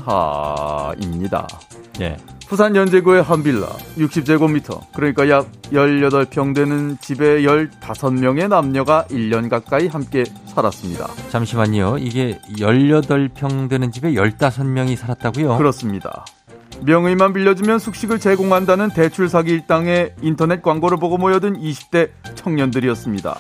[2.01, 2.17] 예.
[2.49, 10.25] 부산 연제구의 한 빌라 60제곱미터 그러니까 약 18평 되는 집에 15명의 남녀가 1년 가까이 함께
[10.47, 11.09] 살았습니다.
[11.31, 11.99] 잠시만요.
[11.99, 15.57] 이게 18평 되는 집에 15명이 살았다고요?
[15.57, 16.25] 그렇습니다.
[16.85, 23.39] 명의만 빌려주면 숙식을 제공한다는 대출 사기 일당의 인터넷 광고를 보고 모여든 20대 청년들이었습니다.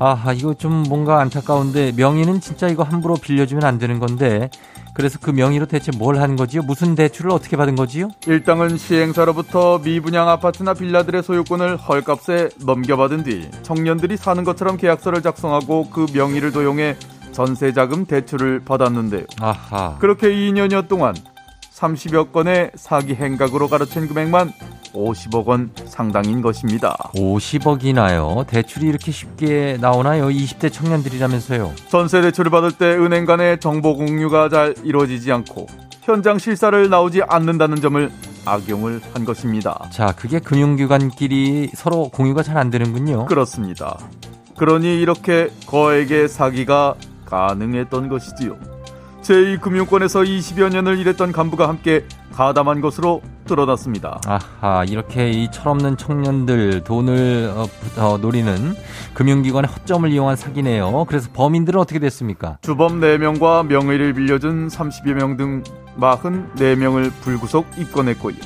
[0.00, 4.50] 아, 이거 좀 뭔가 안타까운데 명의는 진짜 이거 함부로 빌려주면 안 되는 건데
[4.94, 6.62] 그래서 그 명의로 대체 뭘 하는 거지요?
[6.62, 8.10] 무슨 대출을 어떻게 받은 거지요?
[8.26, 16.06] 일당은 시행사로부터 미분양 아파트나 빌라들의 소유권을 헐값에 넘겨받은 뒤 청년들이 사는 것처럼 계약서를 작성하고 그
[16.14, 16.96] 명의를 도용해
[17.32, 19.24] 전세자금 대출을 받았는데요.
[19.40, 19.98] 아하.
[19.98, 21.14] 그렇게 2년여 동안
[21.74, 24.52] 30여 건의 사기 행각으로 가르친 금액만
[24.92, 26.96] 50억 원 상당인 것입니다.
[27.16, 28.46] 50억이나요?
[28.46, 30.28] 대출이 이렇게 쉽게 나오나요?
[30.28, 31.72] 20대 청년들이라면서요.
[31.88, 35.66] 전세 대출을 받을 때 은행 간의 정보 공유가 잘 이루어지지 않고
[36.02, 38.10] 현장 실사를 나오지 않는다는 점을
[38.44, 39.88] 악용을 한 것입니다.
[39.90, 43.26] 자, 그게 금융기관끼리 서로 공유가 잘 안 되는군요.
[43.26, 43.98] 그렇습니다.
[44.56, 48.73] 그러니 이렇게 거액의 사기가 가능했던 것이지요.
[49.24, 54.20] 제2금융권에서 20여 년을 일했던 간부가 함께 가담한 것으로 드러났습니다.
[54.26, 57.66] 아하, 이렇게 이 철없는 청년들 돈을 어,
[57.98, 58.74] 어, 노리는
[59.14, 61.04] 금융기관의 허점을 이용한 사기네요.
[61.06, 62.58] 그래서 범인들은 어떻게 됐습니까?
[62.62, 65.62] 주범 4명과 명의를 빌려준 30여 명 등
[65.98, 68.36] 44명을 불구속 입건했고요.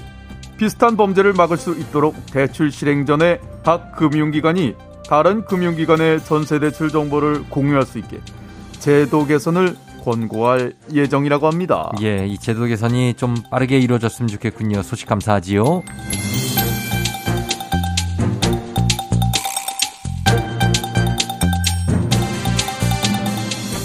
[0.59, 4.75] 비슷한 범죄를 막을 수 있도록 대출 실행 전에 각 금융기관이
[5.09, 8.21] 다른 금융기관의 전세 대출 정보를 공유할 수 있게
[8.79, 11.93] 제도 개선을 권고할 예정이라고 합니다.
[12.03, 14.83] 예, 이 제도 개선이 좀 빠르게 이루어졌으면 좋겠군요.
[14.83, 15.83] 소식 감사하지요.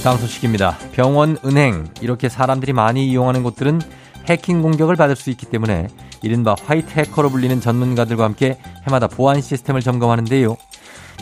[0.03, 0.77] 다음 소식입니다.
[0.91, 3.79] 병원, 은행 이렇게 사람들이 많이 이용하는 곳들은
[4.27, 5.87] 해킹 공격을 받을 수 있기 때문에
[6.21, 10.57] 이른바 화이트 해커로 불리는 전문가들과 함께 해마다 보안 시스템을 점검하는데요.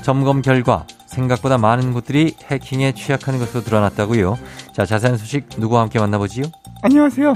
[0.04, 4.38] 점검 결과 생각보다 많은 곳들이 해킹에 취약한 것으로 드러났다고요.
[4.74, 6.46] 자, 자세한 소식 누구와 함께 만나보지요?
[6.82, 7.34] 안녕하세요.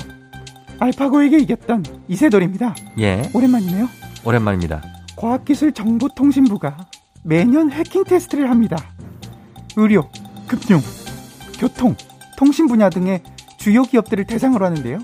[0.79, 2.75] 알파고에게 이겼던 이세돌입니다.
[2.99, 3.87] 예, 오랜만이네요.
[4.23, 4.81] 오랜만입니다.
[5.15, 6.77] 과학기술정보통신부가
[7.23, 8.77] 매년 해킹 테스트를 합니다.
[9.75, 10.09] 의료,
[10.47, 10.81] 금융,
[11.59, 11.95] 교통,
[12.37, 13.21] 통신 분야 등의
[13.57, 14.99] 주요 기업들을 대상으로 하는데요.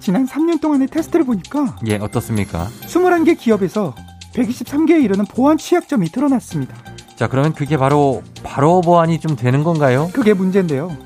[0.00, 2.68] 지난 3년 동안의 테스트를 보니까 예, 어떻습니까?
[2.86, 3.94] 21개 기업에서
[4.34, 6.74] 123개에 이르는 보안 취약점이 드러났습니다.
[7.16, 10.10] 자, 그러면 그게 바로 바로 보안이 좀 되는 건가요?
[10.12, 10.96] 그게 문제인데요.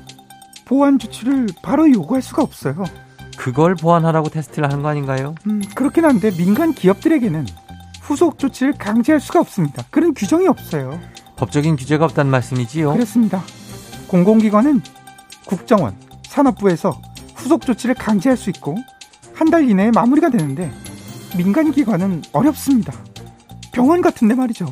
[0.65, 2.83] 보안 조치를 바로 요구할 수가 없어요.
[3.37, 5.35] 그걸 보완하라고 테스트를 하는 거 아닌가요?
[5.47, 7.45] 음, 그렇긴 한데 민간 기업들에게는
[8.01, 9.83] 후속 조치를 강제할 수가 없습니다.
[9.91, 10.99] 그런 규정이 없어요.
[11.35, 12.93] 법적인 규제가 없다는 말씀이지요?
[12.93, 13.43] 그렇습니다.
[14.07, 14.81] 공공기관은
[15.45, 16.99] 국정원, 산업부에서
[17.35, 18.75] 후속 조치를 강제할 수 있고
[19.33, 20.71] 한 달 이내에 마무리가 되는데
[21.37, 22.91] 민간 기관은 어렵습니다.
[23.77, 24.65] 병원 같은데 말이죠.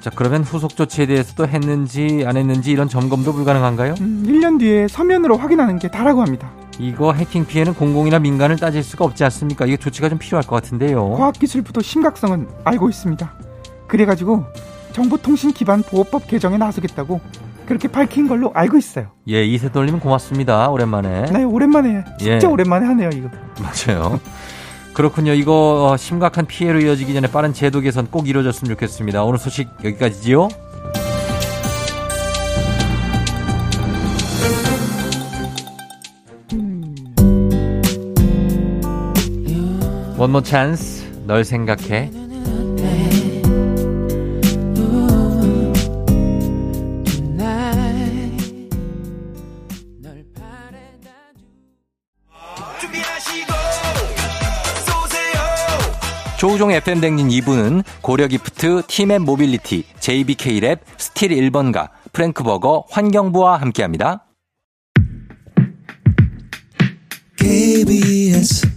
[0.00, 3.94] 자, 그러면 후속 조치에 대해서도 했는지 안 했는지 이런 점검도 불가능한가요?
[4.00, 6.52] 음, 1년 뒤에 서면으로 확인하는 게 다라고 합니다.
[6.78, 9.66] 이거 해킹 피해는 공공이나 민간을 따질 수가 없지 않습니까?
[9.66, 11.10] 이게 조치가 좀 필요할 것 같은데요.
[11.10, 13.32] 과학기술부도 심각성은 알고 있습니다.
[13.88, 14.44] 그래가지고
[14.92, 17.20] 정보통신 기반 보호법 개정에 나서겠다고
[17.66, 19.06] 그렇게 밝힌 걸로 알고 있어요.
[19.28, 20.68] 예, 이세돌님 고맙습니다.
[20.68, 21.24] 오랜만에.
[21.32, 22.52] 네, 오랜만에 진짜 예.
[22.52, 23.28] 오랜만에 하네요 이거.
[23.60, 24.20] 맞아요.
[24.94, 25.34] 그렇군요.
[25.34, 29.24] 이거 어, 심각한 피해로 이어지기 전에 빠른 제도 개선 꼭 이루어졌으면 좋겠습니다.
[29.24, 30.48] 오늘 소식 여기까지지요.
[40.16, 42.23] 원모어 찬스 널 생각해
[56.44, 64.26] 조우종 FM 댕진 2부는 고려기프트, 티맵 모빌리티, JBK랩, 스틸 1번가, 프랭크버거, 환경부와 함께합니다.
[67.38, 68.68] KBS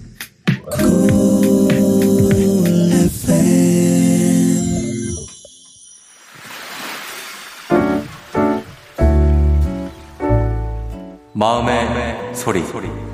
[11.34, 13.07] 마음의, 소리.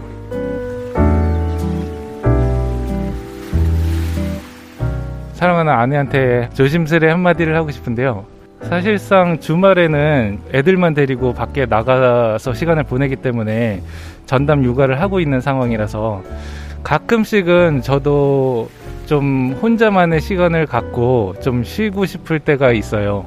[5.44, 8.24] 사랑하는 아내한테 조심스레 한마디를 하고 싶은데요.
[8.62, 13.82] 사실상 주말에는 애들만 데리고 밖에 나가서 시간을 보내기 때문에
[14.26, 16.24] 전담 육아를 하고 있는 상황이라서
[16.84, 18.70] 가끔씩은 저도
[19.06, 23.26] 좀 혼자만의 시간을 갖고 좀 쉬고 싶을 때가 있어요.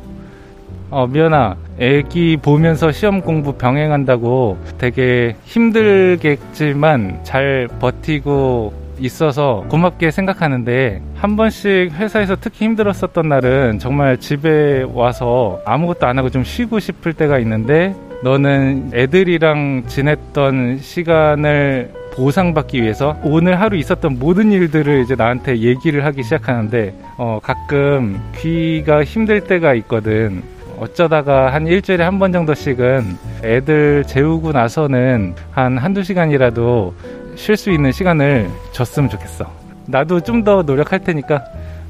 [0.88, 11.36] 어, 미연아, 애기 보면서 시험 공부 병행한다고 되게 힘들겠지만 잘 버티고 있어서 고맙게 생각하는데 한
[11.36, 17.38] 번씩 회사에서 특히 힘들었었던 날은 정말 집에 와서 아무것도 안 하고 좀 쉬고 싶을 때가
[17.40, 26.04] 있는데 너는 애들이랑 지냈던 시간을 보상받기 위해서 오늘 하루 있었던 모든 일들을 이제 나한테 얘기를
[26.06, 30.42] 하기 시작하는데 어, 가끔 귀가 힘들 때가 있거든.
[30.78, 36.94] 어쩌다가 한 일주일에 한 번 정도씩은 애들 재우고 나서는 한 한두 시간이라도
[37.36, 39.50] 쉴 수 있는 시간을 줬으면 좋겠어.
[39.86, 41.44] 나도 좀 더 노력할 테니까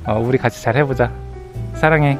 [0.06, 1.10] 어, 우리 같이 잘 해보자.
[1.74, 2.18] 사랑해.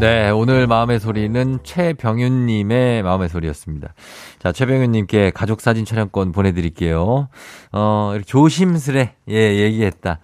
[0.00, 3.94] 네, 오늘 마음의 소리는 최병윤님의 마음의 소리였습니다.
[4.40, 7.28] 자, 최병윤님께 가족 사진 촬영권 보내드릴게요.
[7.72, 10.18] 어, 조심스레, 예, 얘기했다.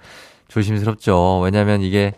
[0.49, 1.41] 조심스럽죠.
[1.41, 2.15] 왜냐면 이게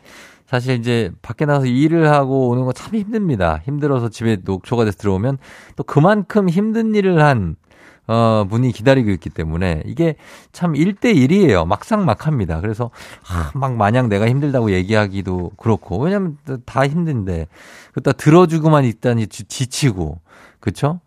[0.51, 3.61] 사실 이제 밖에 나가서 일을 하고 오는 거 참 힘듭니다.
[3.65, 5.39] 힘들어서 집에 녹초가 돼서 들어오면
[5.77, 7.55] 또 그만큼 힘든 일을 한
[8.09, 10.17] 어, 분이 기다리고 있기 때문에 이게
[10.51, 11.65] 참 1대1이에요.
[11.67, 12.61] 막상 막 합니다.
[12.61, 12.91] 그래서
[13.29, 16.37] 아, 막 마냥 내가 힘들다고 얘기하기도 그렇고 왜냐면
[16.67, 17.47] 다 힘든데
[17.93, 20.19] 그다 들어주고만 있다니 지- 지치고
[20.59, 20.99] 그쵸?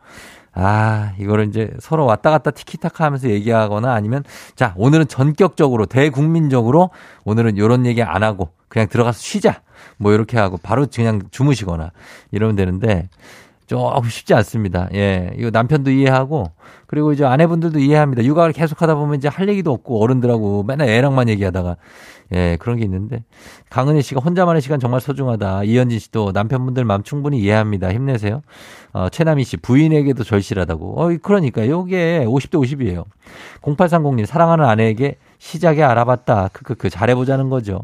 [0.54, 4.24] 아, 이거를 이제 서로 왔다 갔다 티키타카 하면서 얘기하거나 아니면
[4.56, 6.92] 자, 오늘은 전격적으로 대국민적으로
[7.26, 9.62] 오늘은 요런 얘기 안 하고 그냥 들어가서 쉬자.
[9.98, 11.92] 뭐 이렇게 하고 바로 그냥 주무시거나
[12.32, 13.08] 이러면 되는데
[13.68, 14.90] 조금 쉽지 않습니다.
[14.96, 15.32] 예.
[15.38, 16.52] 이거 남편도 이해하고
[16.88, 18.24] 그리고 이제 아내분들도 이해합니다.
[18.24, 21.78] 육아를 계속 하다 보면 이제 할 얘기도 없고 어른들하고 맨날 애랑만 얘기하다가
[22.34, 23.24] 예, 그런 게 있는데
[23.70, 25.66] 강은혜 씨가 혼자만의 시간 정말 소중하다.
[25.66, 27.94] 이현진 씨도 남편분들 마음 충분히 이해합니다.
[27.94, 28.42] 힘내세요.
[28.92, 31.00] 어, 최남희 씨 부인에게도 절실하다고.
[31.00, 33.06] 어, 그러니까 요게 50대 50이에요.
[33.62, 36.50] 0830님 사랑하는 아내에게 시작에 알아봤다.
[36.54, 37.84] 크크크 잘해 보자는 거죠.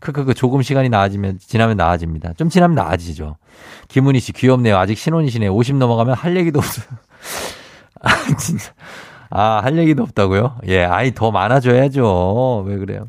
[0.00, 2.32] 크크크 조금 시간이 나아지면 지나면 나아집니다.
[2.34, 3.36] 좀 지나면 나아지죠.
[3.88, 4.76] 김은희 씨 귀엽네요.
[4.78, 5.48] 아직 신혼이시네.
[5.48, 6.86] 50 넘어가면 할 얘기도 없어요.
[8.02, 8.72] 아 진짜
[9.30, 10.58] 아 할 얘기도 없다고요?
[10.66, 12.64] 예, 아이 더 많아져야죠.
[12.66, 13.08] 왜 그래요?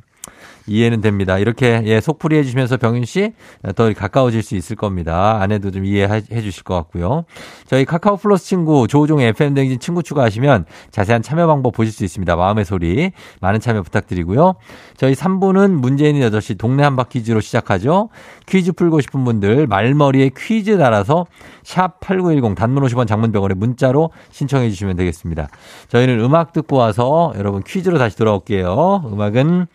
[0.67, 1.37] 이해는 됩니다.
[1.37, 3.33] 이렇게 예, 속풀이 해주시면서 병윤 씨
[3.75, 5.39] 더 가까워질 수 있을 겁니다.
[5.41, 7.25] 아내도 좀 이해해 주실 것 같고요.
[7.67, 12.35] 저희 카카오 플러스 친구 조우종의 FM 댕진 친구 추가하시면 자세한 참여 방법 보실 수 있습니다.
[12.35, 14.55] 마음의 소리 많은 참여 부탁드리고요.
[14.97, 18.09] 저희 3부는 문재인의 8시 동네 한바 퀴즈로 시작하죠.
[18.47, 21.25] 퀴즈 풀고 싶은 분들 말머리에 퀴즈 달아서
[21.63, 25.47] 샵 8910 단문 50원 장문병원에 문자로 신청해 주시면 되겠습니다.
[25.89, 29.09] 저희는 음악 듣고 와서 여러분 퀴즈로 다시 돌아올게요.
[29.11, 29.67] 음악은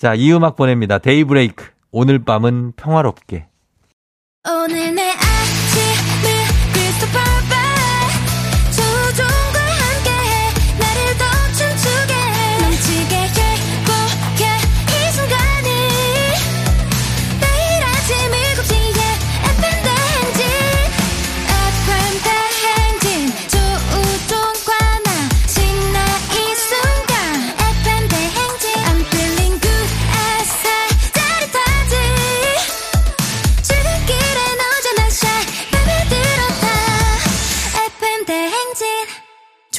[0.00, 0.96] 자, 이 음악 보냅니다.
[0.96, 1.72] 데이브레이크.
[1.90, 3.48] 오늘 밤은 평화롭게.
[4.48, 5.09] 오늘 내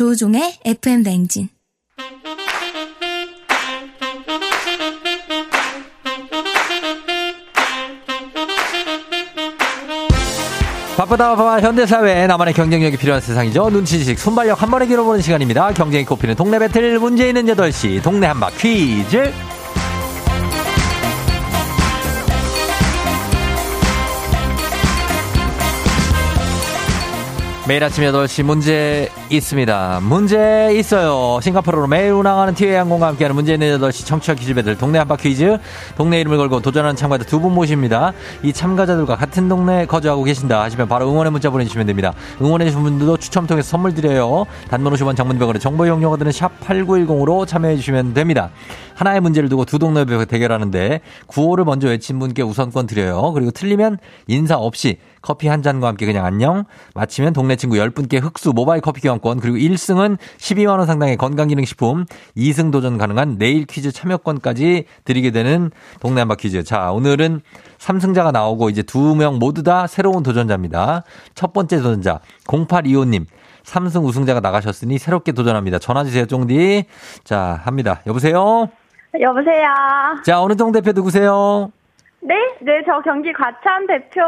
[0.02, 1.48] 조종의 FM 대행진
[10.98, 13.70] 바쁘다 바빠 현대사회에 나만의 경쟁력이 필요한 세상이죠.
[13.70, 15.72] 눈치식 순발력 한 번에 길어보는 시간입니다.
[15.74, 19.32] 경쟁이 꼽히는 동네 배틀 문제 있는 8시 동네 한바 퀴즈.
[27.72, 30.02] 매일 아침 8시 문제 있습니다.
[30.04, 31.40] 문제 있어요.
[31.42, 35.58] 싱가포르로 매일 운항하는 티웨이 항공과 함께하는 문제 있는 8시 청취자 퀴즈 배틀 동네 한바 퀴즈.
[35.96, 38.12] 동네 이름을 걸고 도전하는 참가자 두 분 모십니다.
[38.44, 42.14] 이 참가자들과 같은 동네에 거주하고 계신다 하시면 바로 응원의 문자 보내주시면 됩니다.
[42.42, 44.48] 응원해주신 분들도 추첨 통해서 선물 드려요.
[44.70, 48.50] 단문 50원 장문병원의 정보 이용료가 드는 샵 8910으로 참여해주시면 됩니다.
[49.02, 53.32] 하나의 문제를 두고 두 동네 대결하는데 구호를 먼저 외친 분께 우선권 드려요.
[53.34, 56.66] 그리고 틀리면 인사 없이 커피 한 잔과 함께 그냥 안녕.
[56.94, 62.06] 마치면 동네 친구 10분께 흑수 모바일 커피 교환권 그리고 1승은 12만 원 상당의 건강기능식품
[62.38, 66.64] 2승 도전 가능한 내일 퀴즈 참여권까지 드리게 되는 동네 한바 퀴즈.
[66.64, 67.42] 자, 오늘은
[67.80, 71.04] 3승자가 나오고 이제 두 명 모두 다 새로운 도전자입니다.
[71.34, 73.26] 첫 번째 도전자 0825님.
[73.64, 75.80] 3승 우승자가 나가셨으니 새롭게 도전합니다.
[75.80, 76.86] 전화 주세요, 쫑디.
[77.24, 78.02] 자, 합니다.
[78.06, 78.70] 여보세요?
[79.20, 79.68] 여보세요.
[80.24, 81.72] 자, 어느 동 대표 누구세요?
[82.22, 84.22] 네, 네, 저 경기 과천 대표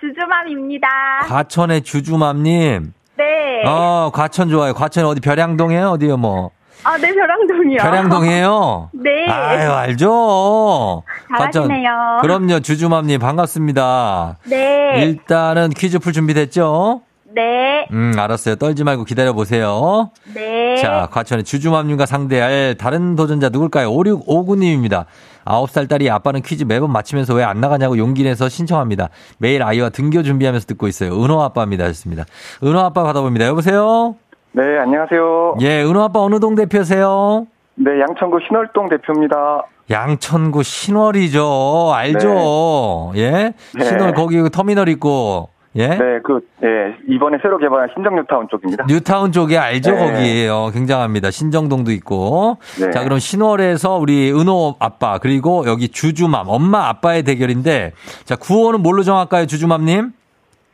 [0.00, 0.88] 주주맘입니다.
[1.26, 2.92] 과천의 주주맘님.
[3.16, 3.62] 네.
[3.66, 4.74] 어, 과천 좋아요.
[4.74, 5.90] 과천 어디 벼량동이에요?
[5.90, 6.50] 어디요, 뭐?
[6.84, 7.78] 아, 네, 벼랑동이요.
[7.78, 8.90] 벼량동이에요?
[9.02, 9.26] 네.
[9.28, 11.02] 아유, 알죠?
[11.36, 12.18] 잘하시네요.
[12.20, 14.38] 그럼요, 주주맘님, 반갑습니다.
[14.44, 15.02] 네.
[15.04, 17.02] 일단은 퀴즈 풀 준비됐죠?
[17.34, 17.86] 네.
[17.92, 18.56] 음, 알았어요.
[18.56, 20.10] 떨지 말고 기다려 보세요.
[20.34, 20.76] 네.
[20.76, 23.90] 자, 과천의 주주맘님과 상대할 다른 도전자 누굴까요?
[23.90, 25.04] 5659님입니다.
[25.44, 29.08] 9살 딸이 아빠는 퀴즈 매번 맞히면서 왜 안 나가냐고 용기 내서 신청합니다.
[29.38, 31.12] 매일 아이와 등교 준비하면서 듣고 있어요.
[31.22, 31.84] 은호 아빠입니다.
[31.84, 32.24] 하셨습니다.
[32.62, 33.46] 은호 아빠 받아봅니다.
[33.46, 34.16] 여보세요?
[34.52, 35.56] 네, 안녕하세요.
[35.60, 37.46] 예, 은호 아빠 어느 동 대표세요?
[37.76, 39.62] 네, 양천구 신월동 대표입니다.
[39.90, 41.92] 양천구 신월이죠.
[41.94, 43.12] 알죠?
[43.16, 43.54] 예?
[43.78, 43.84] 네.
[43.84, 45.88] 신월 거기 그 터미널 있고, 예?
[45.88, 48.86] 네, 그, 예, 이번에 새로 개발한 신정 뉴타운 쪽입니다.
[48.88, 49.92] 뉴타운 쪽에 알죠?
[49.92, 49.98] 네.
[49.98, 50.70] 거기에요.
[50.72, 51.30] 굉장합니다.
[51.30, 52.56] 신정동도 있고.
[52.80, 52.90] 네.
[52.90, 57.92] 자, 그럼 신월에서 우리 은호 아빠, 그리고 여기 주주맘, 엄마 아빠의 대결인데,
[58.24, 60.12] 자, 구호는 뭘로 정할까요, 주주맘님?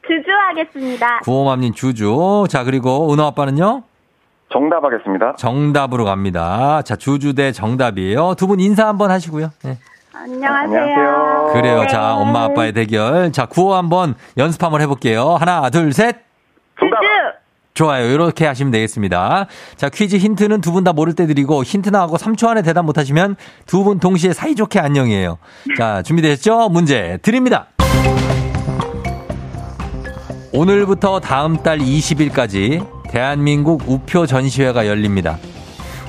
[0.06, 1.20] 주주 하겠습니다.
[1.24, 2.44] 구호맘님 주주.
[2.48, 3.82] 자, 그리고 은호 아빠는요?
[4.52, 5.34] 정답 하겠습니다.
[5.36, 6.82] 정답으로 갑니다.
[6.82, 8.34] 자, 주주 대 정답이에요.
[8.36, 9.50] 두 분 인사 한번 하시고요.
[9.64, 9.78] 네.
[10.24, 10.80] 안녕하세요.
[10.80, 11.50] 안녕하세요.
[11.52, 11.80] 그래요.
[11.82, 11.86] 네.
[11.88, 13.30] 자, 엄마 아빠의 대결.
[13.30, 15.36] 자, 구호 한번 연습 한번 해볼게요.
[15.36, 16.16] 하나, 둘, 셋.
[16.80, 16.98] 정답!
[17.74, 18.06] 좋아요.
[18.10, 19.46] 이렇게 하시면 되겠습니다.
[19.76, 22.96] 자, 퀴즈 힌트는 두 분 다 모를 때 드리고 힌트 나하고 3초 안에 대답 못
[22.96, 25.36] 하시면 두 분 동시에 사이좋게 안녕이에요.
[25.76, 26.70] 자, 준비되셨죠?
[26.70, 27.66] 문제 드립니다.
[30.52, 35.36] 오늘부터 다음 달 20일까지 대한민국 우표 전시회가 열립니다.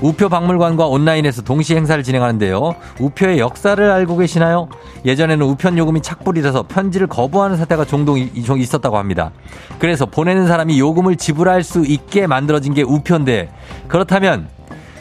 [0.06, 2.76] 우표 박물관과 온라인에서 동시 행사를 진행하는데요.
[2.99, 4.70] 우표의 역사를 알고 계시나요?
[5.03, 9.32] 예전에는 우편 요금이 착불이라서 편지를 거부하는 사태가 종종 있었다고 합니다.
[9.80, 13.49] 그래서 보내는 사람이 요금을 지불할 수 있게 만들어진 게 우표인데
[13.88, 14.47] 그렇다면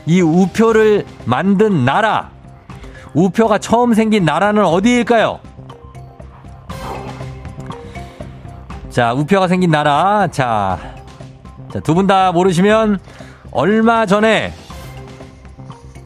[0.07, 2.30] 이 우표를 만든 나라
[3.12, 5.38] 우표가 처음 생긴 나라는 어디일까요?
[8.88, 10.28] 자, 우표가 생긴 나라.
[10.30, 10.78] 자,
[11.70, 13.00] 자, 두 분 다 모르시면
[13.50, 14.52] 얼마 전에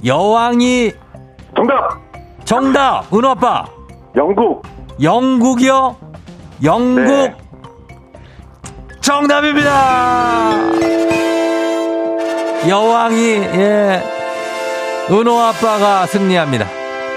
[0.05, 0.92] 여왕이
[1.57, 2.01] 정답!
[2.44, 3.12] 정답!
[3.12, 3.66] 은호 아빠!
[4.16, 4.62] 영국!
[5.03, 5.96] 영국이요?
[6.62, 7.05] 영국!
[7.05, 7.36] 네.
[9.01, 10.53] 정답입니다!
[12.68, 14.03] 여왕이, 예.
[15.11, 16.66] 은호 아빠가 승리합니다.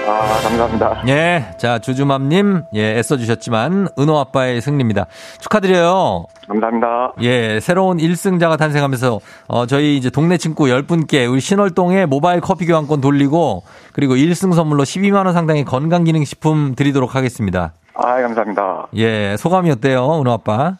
[0.06, 1.02] 아, 감사합니다.
[1.08, 1.54] 예.
[1.58, 5.06] 자, 주주맘님, 예, 애써주셨지만, 은호 아빠의 승리입니다.
[5.40, 6.26] 축하드려요.
[6.48, 7.12] 감사합니다.
[7.22, 13.00] 예, 새로운 1승자가 탄생하면서, 어, 저희 이제 동네 친구 10분께 우리 신월동에 모바일 커피 교환권
[13.00, 17.72] 돌리고, 그리고 1승 선물로 12만원 상당의 건강기능식품 드리도록 하겠습니다.
[17.94, 18.88] 아, 감사합니다.
[18.96, 20.74] 예, 소감이 어때요, 은호 아빠?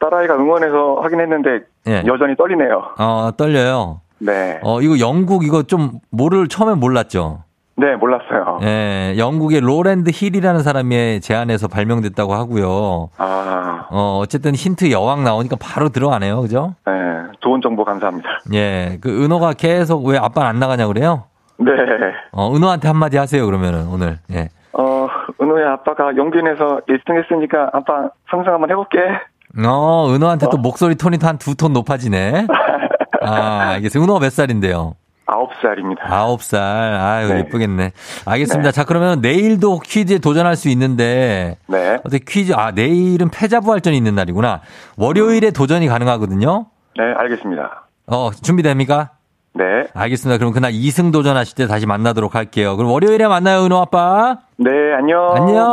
[0.00, 2.02] 딸아이가 응원해서 하긴 했는데 예.
[2.06, 2.82] 여전히 떨리네요.
[2.98, 4.00] 어, 떨려요.
[4.18, 4.58] 네.
[4.62, 7.43] 어, 이거 영국 이거 좀 모를, 처음에 몰랐죠?
[7.76, 8.60] 네, 몰랐어요.
[8.62, 13.10] 예, 영국의 로랜드 힐이라는 사람의 제안에서 발명됐다고 하고요.
[13.18, 16.40] 아, 어, 어쨌든 힌트 여왕 나오니까 바로 들어가네요.
[16.42, 16.74] 그죠?
[16.86, 16.92] 네.
[17.40, 18.28] 좋은 정보 감사합니다.
[18.54, 21.24] 예, 그 은호가 계속 왜 아빠는 안 나가냐 그래요?
[21.58, 21.72] 네.
[22.32, 24.18] 어, 은호한테 한마디 하세요, 그러면은, 오늘.
[24.32, 24.48] 예.
[24.72, 25.08] 어,
[25.40, 28.98] 은호야, 아빠가 용기내서 1등 했으니까 아빠 상상 한번 해볼게.
[29.66, 32.46] 어, 은호한테 또 목소리 톤이 한 두 톤 높아지네.
[33.22, 34.02] 아, 알겠어요.
[34.02, 34.94] 은호가 몇 살인데요?
[35.26, 36.02] 아홉 살입니다.
[36.08, 36.60] 아홉 살.
[36.60, 37.38] 아유, 네.
[37.40, 37.92] 예쁘겠네.
[38.26, 38.70] 알겠습니다.
[38.70, 38.72] 네.
[38.72, 41.94] 자, 그러면 내일도 퀴즈에 도전할 수 있는데, 네.
[42.04, 44.60] 어떻게 퀴즈, 아, 내일은 패자부활전이 있는 날이구나.
[44.96, 46.66] 월요일에 도전이 가능하거든요.
[46.96, 47.86] 네, 알겠습니다.
[48.06, 49.10] 어, 준비됩니까?
[49.54, 49.64] 네.
[49.94, 50.38] 알겠습니다.
[50.38, 52.76] 그럼 그날 2승 도전하실 때 다시 만나도록 할게요.
[52.76, 54.38] 그럼 월요일에 만나요, 은호 아빠.
[54.56, 55.34] 네, 안녕.
[55.34, 55.64] 안녕.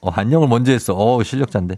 [0.00, 0.94] 어, 안녕을 먼저 했어.
[0.96, 1.74] 어, 실력자인데.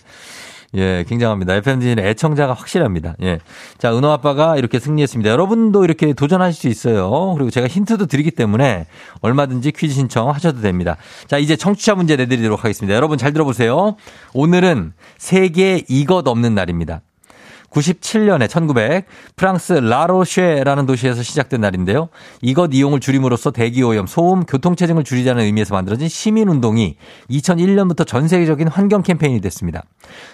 [0.74, 1.54] 예, 굉장합니다.
[1.56, 3.14] FMD는 애청자가 확실합니다.
[3.22, 3.40] 예.
[3.78, 5.30] 자, 은호 아빠가 이렇게 승리했습니다.
[5.30, 7.34] 여러분도 이렇게 도전하실 수 있어요.
[7.34, 8.86] 그리고 제가 힌트도 드리기 때문에
[9.20, 10.96] 얼마든지 퀴즈 신청하셔도 됩니다.
[11.26, 12.94] 자, 이제 청취자 문제 내드리도록 하겠습니다.
[12.96, 13.96] 여러분 잘 들어보세요.
[14.32, 17.02] 오늘은 세계 이것 없는 날입니다.
[17.72, 19.06] 97년에 1900
[19.36, 22.08] 프랑스 라로쉐라는 도시에서 시작된 날인데요.
[22.40, 26.96] 이것 이용을 줄임으로써 대기 오염, 소음, 교통체증을 줄이자는 의미에서 만들어진 시민운동이
[27.30, 29.82] 2001년부터 전 세계적인 환경 캠페인이 됐습니다.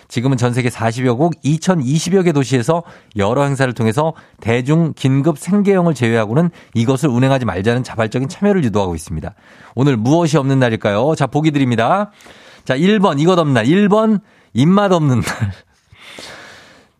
[0.09, 2.83] 지금은 전 세계 40여 곡 2020여 개 도시에서
[3.17, 9.35] 여러 행사를 통해서 대중 긴급 생계형을 제외하고는 이것을 운행하지 말자는 자발적인 참여를 유도하고 있습니다.
[9.75, 11.15] 오늘 무엇이 없는 날일까요?
[11.17, 12.11] 자, 보기 드립니다.
[12.65, 14.21] 자, 1번 이것 없는 날, 1번
[14.55, 15.53] 입맛 없는 날.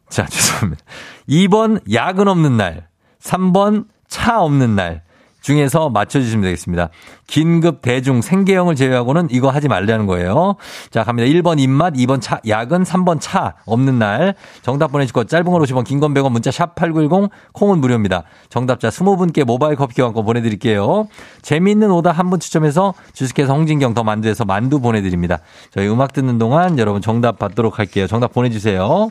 [0.09, 0.83] 자, 죄송합니다.
[1.29, 2.89] 2번 야근 없는 날.
[3.23, 5.03] 3번 차 없는 날.
[5.41, 6.89] 중에서 맞춰주시면 되겠습니다.
[7.29, 10.57] 긴급 대중 생계형을 제외하고는 이거 하지 말라는 거예요.
[10.91, 11.29] 자, 갑니다.
[11.29, 14.35] 1번 입맛, 2번 차, 야근, 3번 차 없는 날.
[14.63, 18.25] 정답 보내실 것 짧은 걸 50원, 긴 건 100원, 문자 샵 8910, 콩은 무료입니다.
[18.51, 21.07] 정답자 20분께 모바일 커피 교환권 보내드릴게요.
[21.41, 25.39] 재미있는 오다 한 분 추첨해서 주식회사 홍진경 더 만두에서 만두 보내드립니다.
[25.71, 28.07] 저희 음악 듣는 동안 여러분 정답 받도록 할게요.
[28.09, 29.11] 정답 보내주세요.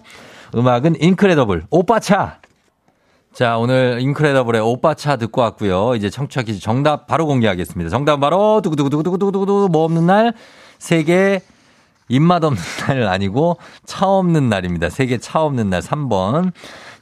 [0.56, 2.40] 음악은 인크레더블, 오빠차!
[3.34, 5.94] 자, 오늘 인크레더블의 오빠차 듣고 왔고요.
[5.96, 7.90] 이제 청취자 퀴즈 정답 바로 공개하겠습니다.
[7.90, 10.34] 정답 바로 두구두구두구두구두구 뭐 없는 날
[10.80, 11.42] 세계
[12.10, 14.90] 입맛 없는 날 아니고 차 없는 날입니다.
[14.90, 16.52] 세계 차 없는 날 3번.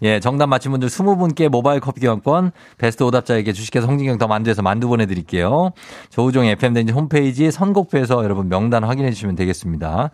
[0.01, 4.87] 예, 정답 맞힌 분들 20분께 모바일 커피 교환권, 베스트 오답자에게 주식회사 홍진경 더 만두에서 만두
[4.87, 5.71] 보내드릴게요.
[6.09, 10.11] 조우종의 FMden지 홈페이지 선곡표에서 여러분 명단 확인해 주시면 되겠습니다.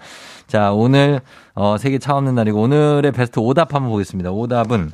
[0.48, 1.22] 자, 오늘,
[1.54, 4.32] 어, 세계 차 없는 날이고, 오늘의 베스트 오답 한번 보겠습니다.
[4.32, 4.92] 오답은,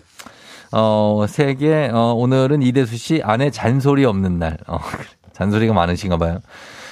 [0.72, 4.58] 어, 세계, 어, 오늘은 이대수 씨 안에 잔소리 없는 날.
[4.68, 4.80] 어,
[5.34, 6.40] 잔소리가 많으신가 봐요.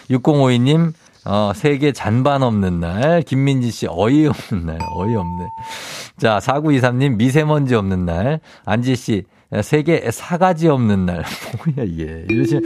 [0.10, 0.94] 6052님,
[1.26, 3.22] 어, 세계 잔반 없는 날.
[3.24, 4.78] 김민지 씨, 어이없는 날.
[4.96, 5.46] 어이없네.
[6.18, 8.40] 자, 4923님, 미세먼지 없는 날.
[8.66, 9.24] 안지 씨,
[9.64, 11.24] 세계 사가지 없는 날.
[11.76, 12.26] 뭐야, 이게.
[12.30, 12.64] 이러시면,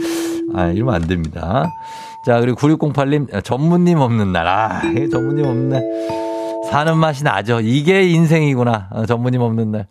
[0.54, 1.70] 아, 이러면 안 됩니다.
[2.26, 4.46] 자, 그리고 9608님, 전무님 없는 날.
[4.46, 5.82] 아, 전무님 없는 날.
[6.70, 7.60] 사는 맛이 나죠.
[7.60, 8.88] 이게 인생이구나.
[8.92, 9.86] 어, 전무님 없는 날.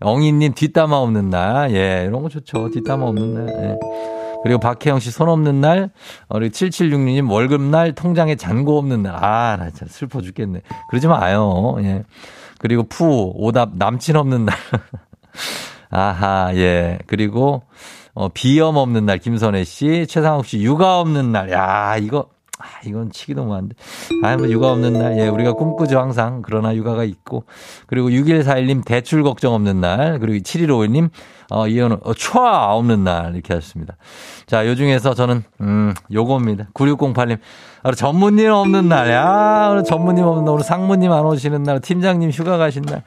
[0.00, 1.72] 엉이님 뒷담화 없는 날.
[1.72, 2.70] 예, 이런 거 좋죠.
[2.70, 3.48] 뒷담화 없는 날.
[3.48, 4.17] 예.
[4.42, 5.90] 그리고 박혜영 씨 손 없는 날.
[6.28, 9.14] 어, 그리고 7766님 월급날 통장에 잔고 없는 날.
[9.22, 10.62] 아, 나 진짜 슬퍼 죽겠네.
[10.90, 11.76] 그러지 마요.
[11.80, 12.04] 예.
[12.58, 14.56] 그리고 푸, 오답, 남친 없는 날.
[15.90, 16.98] 아하, 예.
[17.06, 17.62] 그리고,
[18.14, 20.06] 어, 비염 없는 날, 김선혜 씨.
[20.08, 21.50] 최상욱 씨, 육아 없는 날.
[21.52, 22.28] 야, 이거,
[22.58, 23.76] 아, 이건 치기 너무 안 돼.
[24.24, 25.18] 아, 뭐, 육아 없는 날.
[25.18, 26.42] 예, 우리가 꿈꾸죠, 항상.
[26.42, 27.44] 그러나 육아가 있고.
[27.86, 30.18] 그리고 6141님, 대출 걱정 없는 날.
[30.18, 31.10] 그리고 7151님,
[31.50, 32.40] 어, 이현우, 어, 촤!
[32.76, 33.34] 없는 날.
[33.34, 33.96] 이렇게 하셨습니다.
[34.46, 36.68] 자, 요 중에서 저는, 음, 요겁니다.
[36.74, 37.38] 9608님,
[37.82, 39.10] 아, 전무님 없는 날.
[39.10, 40.54] 야, 오늘 전무님 없는 날.
[40.54, 41.80] 오늘 상무님 안 오시는 날.
[41.80, 43.02] 팀장님 휴가 가신 날.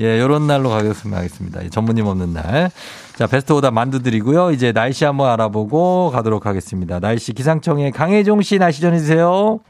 [0.00, 1.18] 예, 요런 날로 가겠습니다.
[1.18, 1.64] 하겠습니다.
[1.64, 2.70] 예, 전무님 없는 날.
[3.16, 4.50] 자, 베스트 오다 만두 드리고요.
[4.50, 6.98] 이제 날씨 한번 알아보고 가도록 하겠습니다.
[7.00, 9.60] 날씨 기상청의 강혜종 씨 날씨 전해주세요.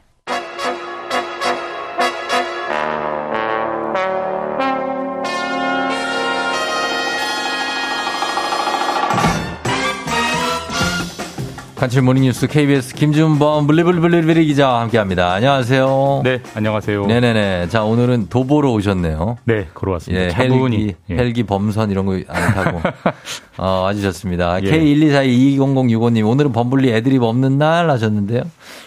[11.87, 15.35] 간추린 모닝뉴스 KBS 김준범 블리블리블리 기자와 함께합니다.
[15.35, 16.23] 안녕하세요.
[16.25, 17.07] 네, 안녕하세요.
[17.07, 17.69] 네네네.
[17.69, 19.37] 자 오늘은 도보로 오셨네요.
[19.45, 20.25] 네, 걸어왔습니다.
[20.25, 20.33] 예.
[20.33, 21.15] 헬기, 예.
[21.17, 22.81] 헬기 범선 이런 거 안 타고
[23.59, 24.65] 어, 와주셨습니다.
[24.65, 24.69] 예.
[24.73, 28.41] K124220065님 오늘은 범블리 애드립 없는 날 하셨는데요.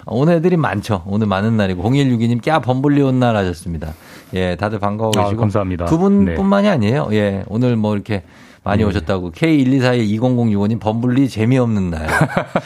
[0.05, 1.03] 어, 오늘 애드립 많죠.
[1.05, 3.93] 오늘 많은 날이고 0162님 꺄 범블리 온 날 하셨습니다.
[4.33, 5.85] 예, 다들 반가워 아, 계시고 감사합니다.
[5.85, 6.33] 두 네.
[6.35, 7.07] 분뿐만이 아니에요.
[7.13, 8.23] 예, 오늘 뭐 이렇게
[8.63, 8.89] 많이 네.
[8.89, 12.07] 오셨다고 K124220065님 범블리 재미없는 날.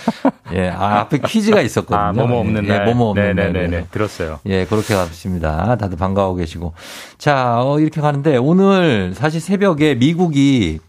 [0.53, 1.99] 예, 아, 앞에 퀴즈가 있었거든요.
[1.99, 2.85] 아, 뭐뭐 없는 예, 날.
[2.85, 3.53] 뭐뭐 없는 날.
[3.53, 3.67] 네네네.
[3.69, 4.39] 그래서 들었어요.
[4.45, 5.75] 예, 그렇게 갔습니다.
[5.77, 6.73] 다들 반가워 계시고.
[7.17, 10.79] 자, 어, 이렇게 가는데 오늘 사실 새벽에 미국이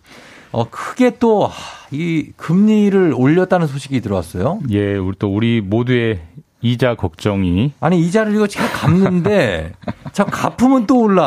[0.52, 1.52] 어, 크게 또, 하,
[1.90, 4.60] 이 금리를 올렸다는 소식이 들어왔어요.
[4.70, 6.20] 예, 우리 또 우리 모두의
[6.64, 9.72] 이자 걱정이 아니, 이자를 이거 지금 갚는데,
[10.12, 11.24] 자, 갚으면 또 올라.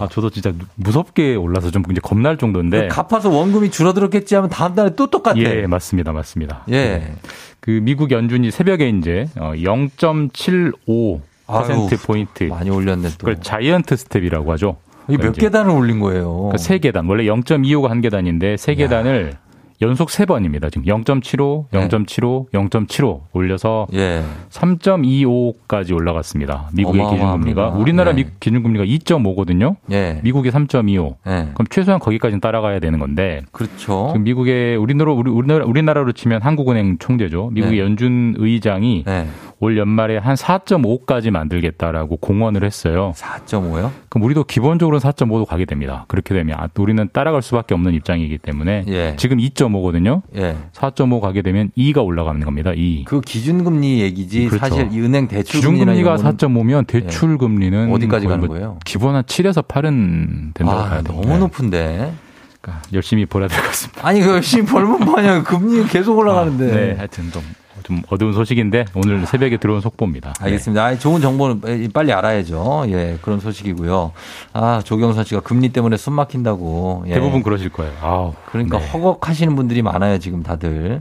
[0.00, 2.86] 아, 저도 진짜 무섭게 올라서 좀 이제 겁날 정도인데.
[2.86, 5.36] 갚아서 원금이 줄어들었겠지 하면 다음 달에 또 똑같아.
[5.38, 6.12] 예, 맞습니다.
[6.12, 6.62] 맞습니다.
[6.70, 7.12] 예.
[7.58, 12.44] 그 미국 연준이 새벽에 이제 어, 0.75 퍼센트 포인트.
[12.44, 13.16] 많이 올렸네 또.
[13.18, 14.76] 그걸 자이언트 스텝이라고 하죠.
[15.08, 16.50] 이게 몇 이제 계단을 올린 거예요?
[16.50, 17.06] 그세 계단.
[17.06, 19.34] 원래 0.25가 한 계단인데 세 계단을
[19.80, 20.70] 연속 세 번입니다.
[20.70, 21.88] 지금 0.75, 네.
[21.88, 24.22] 0.75, 0.75 올려서 예.
[24.50, 26.68] 3.25까지 올라갔습니다.
[26.72, 27.62] 미국의 어마어마합니다.
[27.62, 28.24] 기준금리가 우리나라 네.
[28.24, 29.76] 미 기준금리가 2.5거든요.
[29.92, 30.20] 예.
[30.24, 31.14] 미국이 3.25.
[31.28, 31.48] 예.
[31.54, 34.08] 그럼 최소한 거기까지는 따라가야 되는 건데 그렇죠.
[34.08, 37.50] 지금 미국의 우리나라 우리 우리나라 우리나라로 치면 한국은행 총재죠.
[37.52, 37.84] 미국의 네.
[37.84, 39.26] 연준 의장이 예.
[39.60, 43.12] 올 연말에 한 4.5까지 만들겠다라고 공언을 했어요.
[43.16, 43.90] 4.5요?
[44.08, 46.04] 그럼 우리도 기본적으로 4.5도 가게 됩니다.
[46.06, 49.16] 그렇게 되면 아, 우리는 따라갈 수밖에 없는 입장이기 때문에 예.
[49.16, 50.22] 지금 2.5거든요.
[50.36, 50.56] 예.
[50.72, 52.70] 4.5 가게 되면 2가 올라가는 겁니다.
[52.72, 53.04] 2.
[53.06, 54.58] 그 기준금리 얘기지 그렇죠.
[54.68, 58.78] 사실 이 은행 대출금리나 기준금리가 이런 거는 4.5면 대출 금리는 어디까지 거의 가는 뭐 거예요?
[58.84, 61.38] 기본 한 7에서 8은 된다고 아, 봐야 너무 됩니다.
[61.40, 62.12] 높은데.
[62.60, 64.06] 그러니까 열심히 벌어야 될 것 같습니다.
[64.06, 66.64] 아니 그 열심히 벌면 뭐냐 금리 계속 올라가는데.
[66.72, 67.42] 아, 네, 하여튼 좀,
[67.88, 70.34] 좀 어두운 소식인데 오늘 새벽에 들어온 속보입니다.
[70.34, 70.44] 네.
[70.44, 70.84] 알겠습니다.
[70.84, 72.84] 아, 좋은 정보는 빨리 알아야죠.
[72.88, 74.12] 예, 그런 소식이고요.
[74.52, 77.04] 아, 조경선 씨가 금리 때문에 숨 막힌다고.
[77.06, 77.14] 예.
[77.14, 77.92] 대부분 그러실 거예요.
[78.02, 78.86] 아우, 그러니까 네.
[78.88, 81.00] 허걱하시는 분들이 많아요, 지금 다들.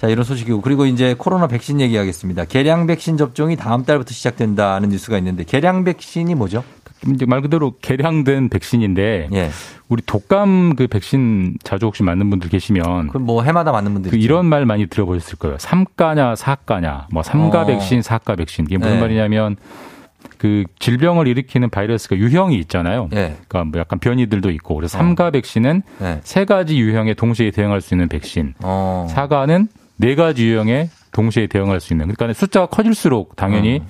[0.00, 0.60] 자, 이런 소식이고.
[0.60, 2.44] 그리고 이제 코로나 백신 얘기하겠습니다.
[2.44, 6.62] 개량 백신 접종이 다음 달부터 시작된다는 뉴스가 있는데, 개량 백신이 뭐죠?
[7.26, 9.50] 말 그대로 개량된 백신인데 예.
[9.88, 14.16] 우리 독감 그 백신 자주 혹시 맞는 분들 계시면 그럼 뭐 해마다 맞는 분들이 그
[14.22, 15.56] 이런 말 많이 들어보셨을 거예요.
[15.58, 17.66] 삼가냐 사가냐 뭐 삼가 어.
[17.66, 19.00] 백신 사가 백신 이게 무슨 네.
[19.00, 19.56] 말이냐면
[20.36, 23.08] 그 질병을 일으키는 바이러스가 유형이 있잖아요.
[23.12, 23.36] 예.
[23.48, 25.00] 그러니까 뭐 약간 변이들도 있고 그래서 어.
[25.00, 26.20] 삼가 백신은 예.
[26.22, 28.54] 세 가지 유형에 동시에 대응할 수 있는 백신.
[28.62, 29.06] 어.
[29.10, 32.08] 사가는 네 가지 유형에 동시에 대응할 수 있는.
[32.08, 33.82] 그러니까 숫자가 커질수록 당연히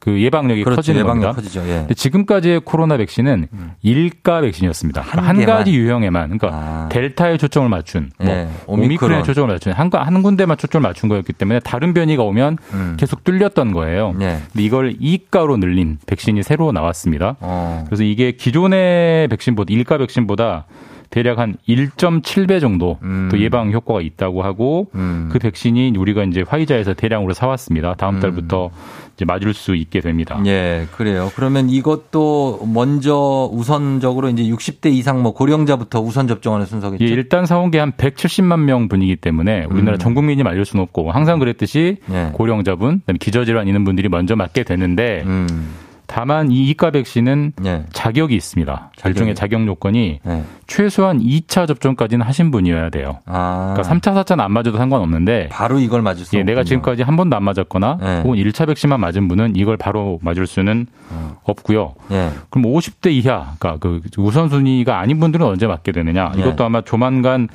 [0.00, 0.64] 그 예방력이 어.
[0.64, 0.76] 그렇죠.
[0.76, 1.42] 커지는 예방력 겁니다.
[1.42, 1.68] 커지죠.
[1.68, 1.94] 예.
[1.94, 3.46] 지금까지의 코로나 백신은
[3.82, 5.02] 일가 백신이었습니다.
[5.02, 5.44] 한 한.
[5.44, 6.88] 가지 유형에만, 그러니까 아.
[6.90, 8.48] 델타에 초점을 맞춘, 뭐 예.
[8.66, 9.24] 오미크론에 오미크론.
[9.24, 12.96] 초점을 맞춘 한, 한 군데만 초점을 맞춘 거였기 때문에 다른 변이가 오면 음.
[12.98, 14.14] 계속 뚫렸던 거예요.
[14.20, 14.38] 예.
[14.52, 17.36] 근데 이걸 이가로 늘린 백신이 새로 나왔습니다.
[17.40, 17.84] 어.
[17.86, 20.64] 그래서 이게 기존의 백신보다 일가 백신보다
[21.10, 23.28] 대략 한 1.7배 정도 음.
[23.32, 25.28] 또 예방 효과가 있다고 하고 음.
[25.32, 27.94] 그 백신이 우리가 이제 화이자에서 대량으로 사왔습니다.
[27.94, 30.40] 다음 달부터 이제 맞을 수 있게 됩니다.
[30.46, 31.32] 예, 그래요.
[31.34, 37.04] 그러면 이것도 먼저 우선적으로 이제 60대 이상 뭐 고령자부터 우선 접종하는 순서겠죠?
[37.04, 39.98] 예, 일단 사온 게 한 170만 명 분이기 때문에 우리나라 음.
[39.98, 42.30] 전 국민이 맞을 수는 없고 항상 그랬듯이 예.
[42.34, 45.70] 고령자분, 기저질환 있는 분들이 먼저 맞게 되는데 음.
[46.10, 47.84] 다만 이 이가 백신은 예.
[47.92, 48.90] 자격이 있습니다.
[48.96, 49.08] 자격이.
[49.08, 50.42] 일종의 자격 요건이 예.
[50.66, 53.18] 최소한 2차 접종까지는 하신 분이어야 돼요.
[53.26, 53.74] 아.
[53.76, 56.68] 그러니까 3차, 4차는 안 맞아도 상관없는데 바로 이걸 맞을 수 예, 내가 없군요.
[56.68, 58.22] 지금까지 한 번도 안 맞았거나 네.
[58.22, 61.36] 혹은 1차 백신만 맞은 분은 이걸 바로 맞을 수는 어.
[61.44, 61.94] 없고요.
[62.10, 62.30] 예.
[62.50, 66.32] 그럼 50대 이하, 그러니까 그 우선순위가 아닌 분들은 언제 맞게 되느냐?
[66.34, 66.40] 네.
[66.42, 67.46] 이것도 아마 조만간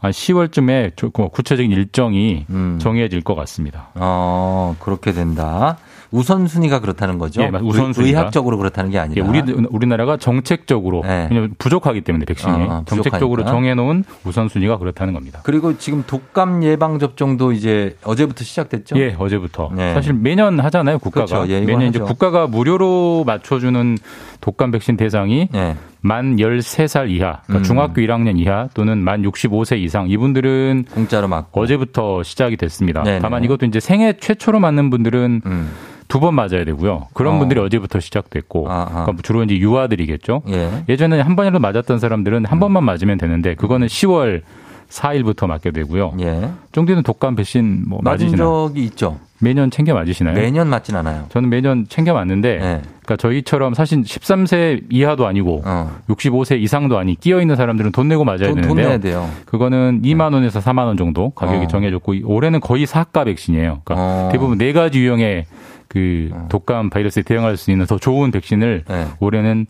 [0.00, 2.78] 한 10월쯤에 구체적인 일정이 음.
[2.78, 3.88] 정해질 것 같습니다.
[3.94, 5.78] 어, 그렇게 된다.
[6.12, 7.42] 우선순위가 그렇다는 거죠.
[7.42, 8.18] 예, 맞- 우선순위가.
[8.20, 9.26] 의학적으로 그렇다는 게 예, 아니라.
[9.26, 9.40] 우리
[9.70, 11.26] 우리나라가 정책적으로 네.
[11.30, 13.44] 왜냐면 부족하기 때문에 백신이 어, 어, 정책적으로.
[13.44, 15.40] 정해놓은 우선순위가 그렇다는 겁니다.
[15.42, 18.96] 그리고 지금 독감 예방 접종도 이제 어제부터 시작됐죠.
[18.98, 19.70] 예, 어제부터.
[19.74, 19.94] 네.
[19.94, 21.26] 사실 매년 하잖아요, 국가가.
[21.26, 21.50] 그렇죠.
[21.52, 22.06] 예, 매년 이제 하죠.
[22.06, 23.96] 국가가 무료로 맞춰주는
[24.42, 25.76] 독감 백신 대상이 예.
[26.00, 27.62] 만 13살 이하, 그러니까 음.
[27.62, 31.60] 중학교 1학년 이하 또는 만 65세 이상 이분들은 공짜로 맞고.
[31.60, 33.04] 어제부터 시작이 됐습니다.
[33.04, 33.20] 네네.
[33.20, 35.70] 다만 이것도 이제 생애 최초로 맞는 분들은 음.
[36.08, 37.06] 두번 맞아야 되고요.
[37.14, 37.38] 그런 어.
[37.38, 38.64] 분들이 어제부터 시작됐고.
[38.64, 40.42] 그러니까 주로 이제 유아들이겠죠.
[40.48, 40.84] 예.
[40.88, 44.42] 예전에 한 번이라도 맞았던 사람들은 한 번만 맞으면 되는데 그거는 10월
[44.88, 46.14] 4일부터 맞게 되고요.
[46.20, 46.50] 예.
[46.72, 48.36] 쫑디는 독감 백신 뭐 맞은?
[48.36, 49.18] 적이 있죠.
[49.42, 50.34] 매년 챙겨 맞으시나요?
[50.34, 51.26] 매년 맞진 않아요.
[51.30, 52.80] 저는 매년 챙겨 맞는데, 예.
[53.04, 55.90] 그러니까 저희처럼 사실 13세 이하도 아니고 어.
[56.08, 58.88] 65세 이상도 아니 끼어 있는 사람들은 돈 내고 맞아야 돈, 돈 되는데요.
[58.88, 59.28] 내야 돼요.
[59.44, 61.68] 그거는 2만 원에서 4만 원 정도 가격이 어.
[61.68, 63.80] 정해졌고 올해는 거의 사가 백신이에요.
[63.84, 64.28] 그러니까 어.
[64.30, 65.46] 대부분 네 가지 유형의
[65.88, 66.46] 그 어.
[66.48, 69.06] 독감 바이러스에 대응할 수 있는 더 좋은 백신을 네.
[69.18, 69.66] 올해는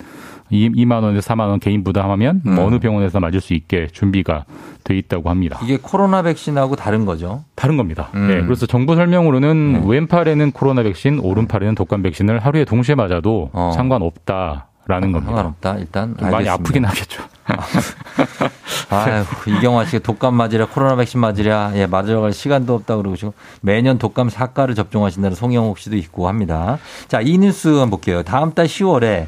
[0.53, 2.59] 2, 만 원에서 4만 원 개인 부담하면 뭐 음.
[2.59, 4.45] 어느 병원에서 맞을 수 있게 준비가
[4.85, 5.59] 돼 있다고 합니다.
[5.63, 7.45] 이게 코로나 백신하고 다른 거죠.
[7.55, 8.11] 다른 겁니다.
[8.15, 8.29] 음.
[8.29, 9.83] 네, 그래서 정부 설명으로는 네.
[9.85, 13.73] 왼팔에는 코로나 백신, 오른팔에는 독감 백신을 하루에 동시에 맞아도 어.
[13.75, 15.31] 상관없다 라는 겁니다.
[15.31, 15.79] 상관없다.
[15.79, 16.49] 일단 좀 많이.
[16.49, 17.23] 아프긴 하겠죠.
[18.91, 23.99] 아유, 이경화 씨가 독감 맞으랴, 코로나 백신 맞으랴, 예, 맞으러 갈 시간도 없다 그러시고, 매년
[23.99, 26.79] 독감 사가를 접종하신다는 송영옥 씨도 있고 합니다.
[27.09, 28.23] 자, 이 뉴스 한번 볼게요.
[28.23, 29.27] 다음 달 10월에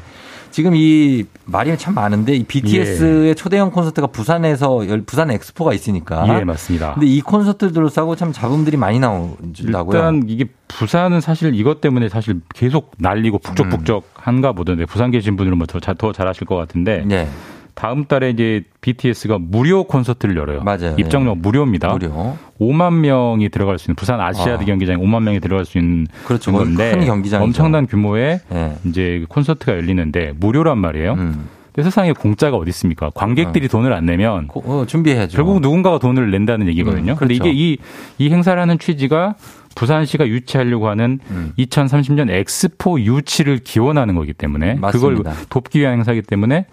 [0.55, 6.25] 지금 이 말이 참 많은데, 이 BTS의 초대형 콘서트가 부산에서, 열- 부산 엑스포가 있으니까.
[6.39, 6.93] 예, 맞습니다.
[6.93, 9.97] 근데 이 콘서트를 둘러싸고 참 잡음들이 많이 나온다고요.
[9.97, 15.81] 일단 이게 부산은 사실 이것 때문에 사실 계속 날리고 북적북적한가 보던데 부산 계신 분들은 뭐더
[15.81, 17.27] 잘 아실 것 같은데 네,
[17.75, 20.63] 다음 달에 이제 BTS가 무료 콘서트를 열어요.
[20.63, 20.95] 맞아요.
[20.97, 21.89] 입장료 무료입니다.
[21.89, 22.35] 무료.
[22.59, 24.65] 5만 명이 들어갈 수 있는 부산 아시아드 아.
[24.65, 26.51] 경기장에 5만 명이 들어갈 수 있는 그렇죠.
[26.53, 26.95] 건데.
[27.39, 28.75] 엄청난 규모의 네.
[28.85, 31.13] 이제 콘서트가 열리는데 무료란 말이에요.
[31.13, 31.49] 음.
[31.73, 33.09] 근데 세상에 공짜가 어디 있습니까?
[33.13, 35.35] 관객들이 돈을 안 내면 고- 어, 준비해야죠.
[35.35, 37.11] 결국 누군가가 돈을 낸다는 얘기거든요.
[37.11, 37.49] 음, 그런데 그렇죠.
[37.51, 37.77] 이게 이,
[38.17, 39.35] 이 행사를 하는 취지가
[39.75, 41.53] 부산시가 유치하려고 하는 음.
[41.59, 45.23] 2030년 엑스포 유치를 기원하는 거기 때문에 맞습니다.
[45.23, 46.65] 그걸 돕기 위한 행사이기 때문에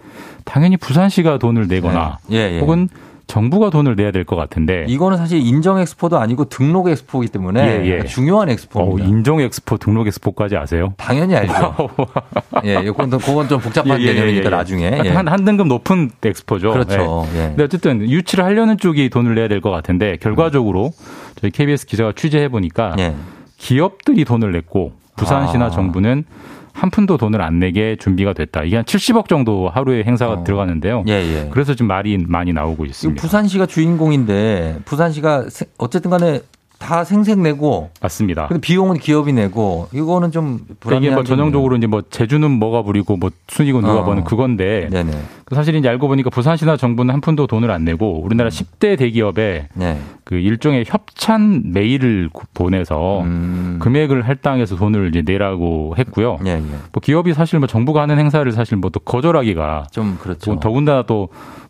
[0.45, 2.37] 당연히 부산시가 돈을 내거나 네.
[2.37, 2.61] 예, 예.
[2.61, 2.89] 혹은
[3.33, 7.99] 정부가 돈을 내야 될 것 같은데 이거는 사실 인정 엑스포도 아니고 등록 엑스포이기 때문에 예,
[8.01, 8.05] 예.
[8.05, 9.09] 중요한 어, 엑스포입니다.
[9.09, 10.93] 인정 엑스포 등록 엑스포까지 아세요?
[10.99, 11.75] 당연히 알죠.
[12.65, 14.51] 예, 또- 그건 좀 복잡한 예, 예, 개념이니까 예, 예.
[14.51, 15.01] 나중에.
[15.05, 15.09] 예.
[15.09, 16.73] 한, 한 등급 높은 엑스포죠.
[16.73, 17.27] 그렇죠.
[17.33, 20.93] 근데 어쨌든 유치를 하려는 쪽이 돈을 내야 될 것 같은데 결과적으로
[21.41, 23.15] 저희 KBS 기자가 취재해 보니까 예.
[23.57, 25.71] 기업들이 돈을 냈고 부산시나 아.
[25.71, 26.25] 정부는
[26.73, 28.65] 한 푼도 돈을 안 내게 준비가 됐다.
[28.65, 30.45] 이게 한 70억 정도 하루에 행사가 어.
[30.45, 31.05] 들어가는데요.
[31.09, 31.49] 예, 예.
[31.51, 33.21] 그래서 지금 말이 많이 나오고 있습니다.
[33.21, 36.41] 부산시가 주인공인데 부산시가 세- 어쨌든 간에
[36.79, 38.49] 다 생색 내고 맞습니다.
[38.49, 41.07] 근데 비용은 기업이 내고 이거는 좀 그러니까 불안해.
[41.07, 44.05] 이게 뭐 전형적으로 이제 뭐 제주는 뭐가 부리고 뭐 순이고 누가 어.
[44.05, 45.13] 버는 그건데 네네.
[45.55, 49.99] 사실 이제 알고 보니까 부산시나 정부는 한 푼도 돈을 안 내고 우리나라 10대 대기업에 네.
[50.25, 53.79] 그 일종의 협찬 메일을 구- 보내서 음.
[53.81, 56.39] 금액을 할당해서 돈을 이제 내라고 했고요.
[56.47, 56.59] 예, 예.
[56.61, 60.53] 뭐 기업이 사실 뭐 정부가 하는 행사를 사실 뭐 또 거절하기가 좀 그렇죠.
[60.55, 61.29] 또 더군다나 또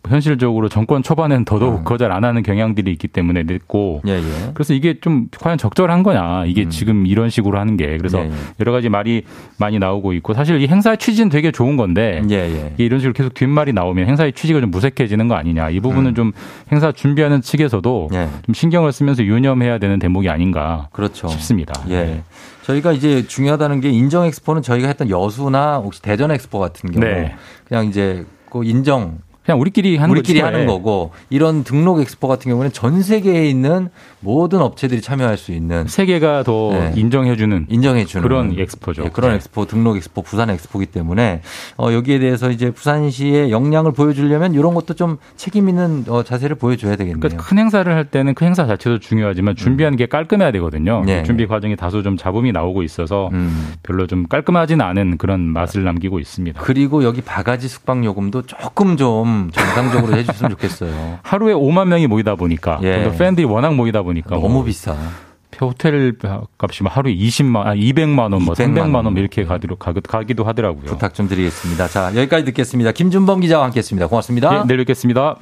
[0.08, 1.84] 현실적으로 정권 초반에는 더더욱 음.
[1.84, 4.50] 거절 안 하는 경향들이 있기 때문에 냈고 예, 예.
[4.54, 6.70] 그래서 이게 좀 과연 적절한 거냐 이게 음.
[6.70, 8.32] 지금 이런 식으로 하는 게 그래서 예, 예.
[8.58, 9.22] 여러 가지 말이
[9.58, 12.74] 많이 나오고 있고 사실 이 행사 취지는 되게 좋은 건데 예, 예.
[12.78, 16.14] 이런 식으로 계속 뒷말이 나오면 행사의 취지가 좀 무색해지는 거 아니냐 이 부분은 음.
[16.14, 16.32] 좀
[16.70, 18.28] 행사 준비하는 측에서도 예.
[18.44, 21.28] 좀 신경을 쓰면서 유념해야 되는 대목이 아닌가 그렇죠.
[21.28, 21.74] 싶습니다.
[21.88, 22.04] 예.
[22.04, 22.22] 네.
[22.62, 27.34] 저희가 이제 중요하다는 게 인정 엑스포는 저희가 했던 여수나 혹시 대전 엑스포 같은 경우 네.
[27.66, 30.46] 그냥 이제 그 인정 그냥 우리끼리 하는 우리끼리 거죠.
[30.46, 30.66] 하는 예.
[30.66, 33.88] 거고 이런 등록 엑스포 같은 경우는 전 세계에 있는
[34.20, 36.92] 모든 업체들이 참여할 수 있는 세계가 더 네.
[36.94, 39.04] 인정해주는 인정해 주는 그런 엑스포죠.
[39.04, 39.36] 예, 그런 네.
[39.36, 41.42] 엑스포 등록 엑스포 부산 엑스포기 때문에
[41.76, 46.94] 어, 여기에 대해서 이제 부산시의 역량을 보여주려면 이런 것도 좀 책임 있는 어, 자세를 보여줘야
[46.94, 47.18] 되겠네요.
[47.18, 51.02] 그러니까 큰 행사를 할 때는 그 행사 자체도 중요하지만 준비하는 게 깔끔해야 되거든요.
[51.04, 51.24] 네.
[51.24, 53.72] 준비 과정이 다소 좀 잡음이 나오고 있어서 음.
[53.82, 56.62] 별로 좀 깔끔하지는 않은 그런 맛을 남기고 있습니다.
[56.62, 61.18] 그리고 여기 바가지 숙박 요금도 조금 좀 정상적으로 해줬으면 좋겠어요.
[61.22, 63.04] 하루에 5만 명이 모이다 보니까 예.
[63.04, 64.96] 또 팬들이 워낙 모이다 보니까 너무 뭐 비싸.
[65.60, 66.14] 호텔
[66.58, 69.16] 값이 뭐 하루에 20만, 아 200만 원, 뭐 200만 300만 원 원.
[69.16, 70.86] 이렇게 가기도, 가기도 하더라고요.
[70.86, 71.86] 부탁 좀 드리겠습니다.
[71.88, 72.92] 자, 여기까지 듣겠습니다.
[72.92, 74.06] 김준범 기자와 함께 했습니다.
[74.08, 74.60] 고맙습니다.
[74.60, 75.36] 예, 내일 뵙겠습니다.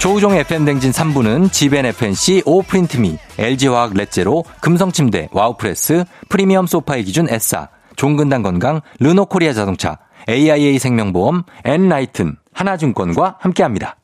[0.00, 7.68] 조우종의 FM댕진 3부는 지벤 FNC, 오프린트미, LG화학 렛제로, 금성침대, 와우프레스, 프리미엄 소파의 기준 에싸,
[8.00, 13.99] 종근당 건강, 르노코리아 자동차, AIA 생명보험, 엔라이튼, 하나증권과 함께합니다.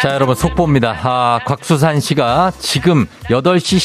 [0.00, 0.96] 자, 여러분, 속보입니다.
[1.02, 3.76] 아, 곽수산 씨가 지금 8시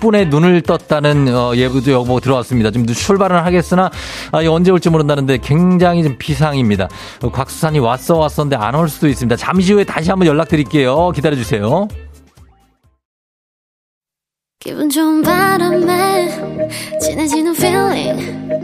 [0.00, 2.70] 16분에 눈을 떴다는, 어, 예보도 여보 들어왔습니다.
[2.70, 3.90] 지금 출발은 하겠으나,
[4.32, 6.88] 아, 이 언제 올지 모른다는데 굉장히 좀 비상입니다.
[7.22, 9.36] 어, 곽수산이 왔어, 왔었는데 안 올 수도 있습니다.
[9.36, 11.10] 잠시 후에 다시 한번 연락드릴게요.
[11.12, 11.88] 기다려주세요.
[14.60, 16.28] 기분 좋은 바람에
[17.00, 18.63] 진해지는 feeling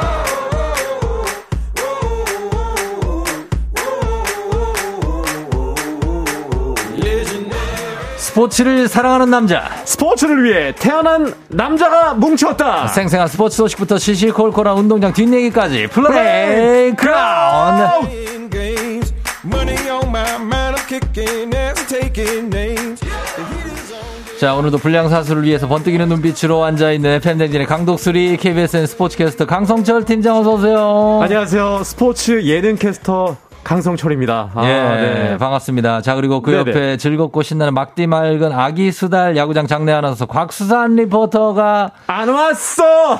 [8.31, 9.69] 스포츠를 사랑하는 남자.
[9.83, 12.87] 스포츠를 위해 태어난 남자가 뭉쳤다.
[12.87, 18.07] 생생한 스포츠 소식부터 시시콜콜한 운동장 뒷얘기까지 playground.
[18.07, 19.13] Playing games.
[19.45, 20.79] Money on my mind.
[20.79, 23.01] I'm kicking ass and taking names.
[24.39, 31.19] 자, 오늘도 불량사수를 위해서 번뜩이는 눈빛으로 앉아있는 FM댕진의 강독수리 KBSN 스포츠캐스터 강성철 팀장 어서오세요.
[31.21, 31.81] 안녕하세요.
[31.83, 34.51] 스포츠 예능 캐스터 강성철입니다.
[34.55, 34.69] 아, 예,
[35.31, 35.37] 네.
[35.37, 36.01] 반갑습니다.
[36.01, 36.59] 자, 그리고 그 네네.
[36.71, 42.83] 옆에 즐겁고 신나는 막디 맑은 아기 수달 야구장 장내 아나운서 곽수산 리포터가 안 왔어!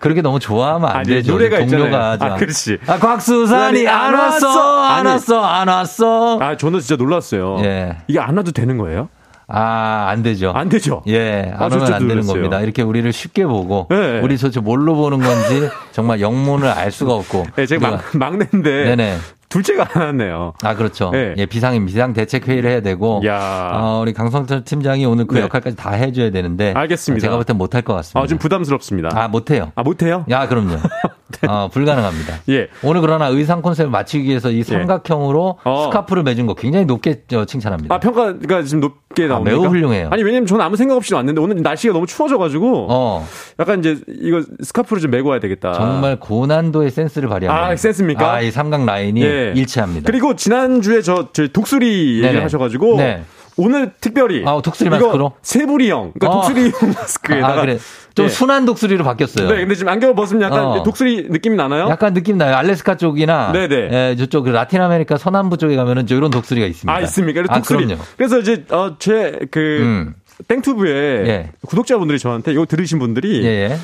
[0.00, 1.32] 그렇게 너무 좋아하면 안 아니, 되죠.
[1.32, 2.16] 노래가 동료가 있잖아요.
[2.18, 2.36] 아, 마.
[2.36, 2.78] 그렇지.
[2.88, 5.08] 아, 곽수산이 안 왔어, 안 아니.
[5.10, 6.38] 왔어, 안 왔어.
[6.40, 7.58] 아, 저는 진짜 놀랐어요.
[7.60, 7.96] 예.
[8.08, 9.08] 이게 안 와도 되는 거예요?
[9.48, 10.50] 아, 안 되죠.
[10.54, 11.02] 안 되죠?
[11.08, 12.26] 예, 아, 안저 오면 안 되는.
[12.26, 12.60] 겁니다.
[12.60, 14.20] 이렇게 우리를 쉽게 보고, 네.
[14.20, 17.46] 우리 도대체 뭘로 보는 건지 정말 영문을 알 수가 없고.
[17.56, 18.84] 네, 제가 막, 막내인데.
[18.84, 19.16] 네네.
[19.48, 20.54] 둘째가 안 왔네요.
[20.62, 21.10] 아, 그렇죠.
[21.10, 21.34] 네.
[21.36, 23.20] 예, 비상임, 비상 대책 회의를 해야 되고.
[23.26, 25.42] 야 어, 우리 강성철 팀장이 오늘 그 네.
[25.42, 26.72] 역할까지 다 해줘야 되는데.
[26.74, 27.20] 알겠습니다.
[27.20, 28.20] 제가 볼 땐 못할 것 같습니다.
[28.20, 29.10] 아, 좀 부담스럽습니다.
[29.12, 29.70] 아, 못해요.
[29.74, 30.24] 아, 못해요?
[30.30, 30.76] 야, 그럼요.
[31.48, 32.40] 어, 불가능합니다.
[32.48, 32.68] 예.
[32.82, 35.84] 오늘 그러나 의상 컨셉을 맞추기 위해서 이 삼각형으로 어.
[35.84, 37.94] 스카프를 매준 거 굉장히 높게 어, 칭찬합니다.
[37.94, 39.56] 아, 평가가 지금 높게 아, 나옵니까?
[39.56, 40.08] 매우 훌륭해요.
[40.10, 42.86] 아니, 왜냐면 저는 아무 생각 없이 왔는데 오늘 날씨가 너무 추워져가지고.
[42.90, 43.26] 어,
[43.58, 45.72] 약간 이제 이거 스카프를 좀 메고 와야 되겠다.
[45.72, 47.66] 정말 고난도의 센스를 발휘합니다.
[47.66, 48.32] 아, 센스입니까?
[48.32, 49.52] 아, 이 삼각 라인이 예.
[49.54, 50.06] 일치합니다.
[50.06, 52.28] 그리고 지난주에 저, 저 독수리 네네.
[52.28, 52.96] 얘기를 하셔가지고.
[52.96, 53.22] 네.
[53.56, 54.42] 오늘 특별히.
[54.46, 55.32] 아, 독수리 마스크로?
[55.42, 56.12] 세부리 형.
[56.18, 56.40] 그러니까 어.
[56.42, 57.52] 독수리 형 마스크에다가.
[57.52, 57.78] 아, 그래.
[58.14, 58.28] 좀 예.
[58.28, 59.48] 순한 독수리로 바뀌었어요.
[59.48, 60.82] 네, 근데 지금 안경을 벗으면 약간 어.
[60.82, 61.88] 독수리 느낌이 나나요?
[61.88, 62.56] 약간 느낌 나요.
[62.56, 63.88] 알래스카 쪽이나 네네.
[63.90, 66.92] 예, 저쪽 그 라틴 아메리카 서남부 쪽에 가면은 저 이런 독수리가 있습니다.
[66.94, 67.42] 아, 있습니까?
[67.48, 67.86] 아, 독수리.
[67.86, 68.02] 그럼요.
[68.18, 70.14] 그래서 이제, 어, 제, 그, 음.
[70.48, 70.90] 땡투브에
[71.26, 71.50] 예.
[71.66, 73.78] 구독자분들이 저한테 이거 들으신 분들이 예, 예.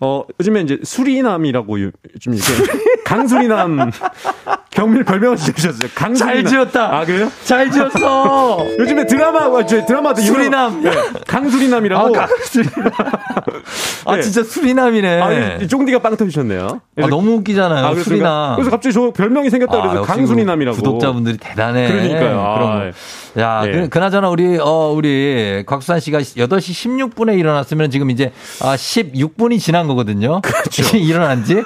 [0.00, 3.90] 어, 요즘에 이제 수리남이라고 요- 요즘 이렇게 강수리남
[4.70, 5.90] 경밀 별명을 지으셨어요.
[5.94, 6.34] 강수리남.
[6.34, 6.96] 잘 지었다.
[6.98, 7.30] 아, 그래요?
[7.44, 8.66] 잘 지었어.
[8.78, 10.82] 요즘에 드라마, 저 드라마도 수리남.
[10.82, 10.90] 네,
[11.26, 12.16] 강수리남이라고.
[12.18, 12.72] 아, 강수리남.
[14.06, 14.22] 아, 네.
[14.22, 15.20] 진짜 수리남이네.
[15.20, 16.80] 아, 이 쫑디가 빵 터지셨네요.
[17.00, 17.86] 아, 너무 웃기잖아요.
[17.86, 18.56] 아, 그래서 수리남.
[18.56, 20.76] 그래서 갑자기 저 별명이 생겼다 그래서 아, 강수리남이라고.
[20.76, 21.86] 구독자분들이 대단해.
[21.88, 22.40] 그러니까요.
[22.40, 22.92] 아, 그럼.
[23.38, 23.72] 야, 예.
[23.72, 29.83] 그, 그나저나 우리, 어, 우리 곽수산 씨가 8시 16분에 일어났으면 지금 이제 아, 16분이 지난
[29.86, 30.40] 거거든요.
[30.44, 30.96] 그렇죠.
[30.96, 31.62] 일어난 지.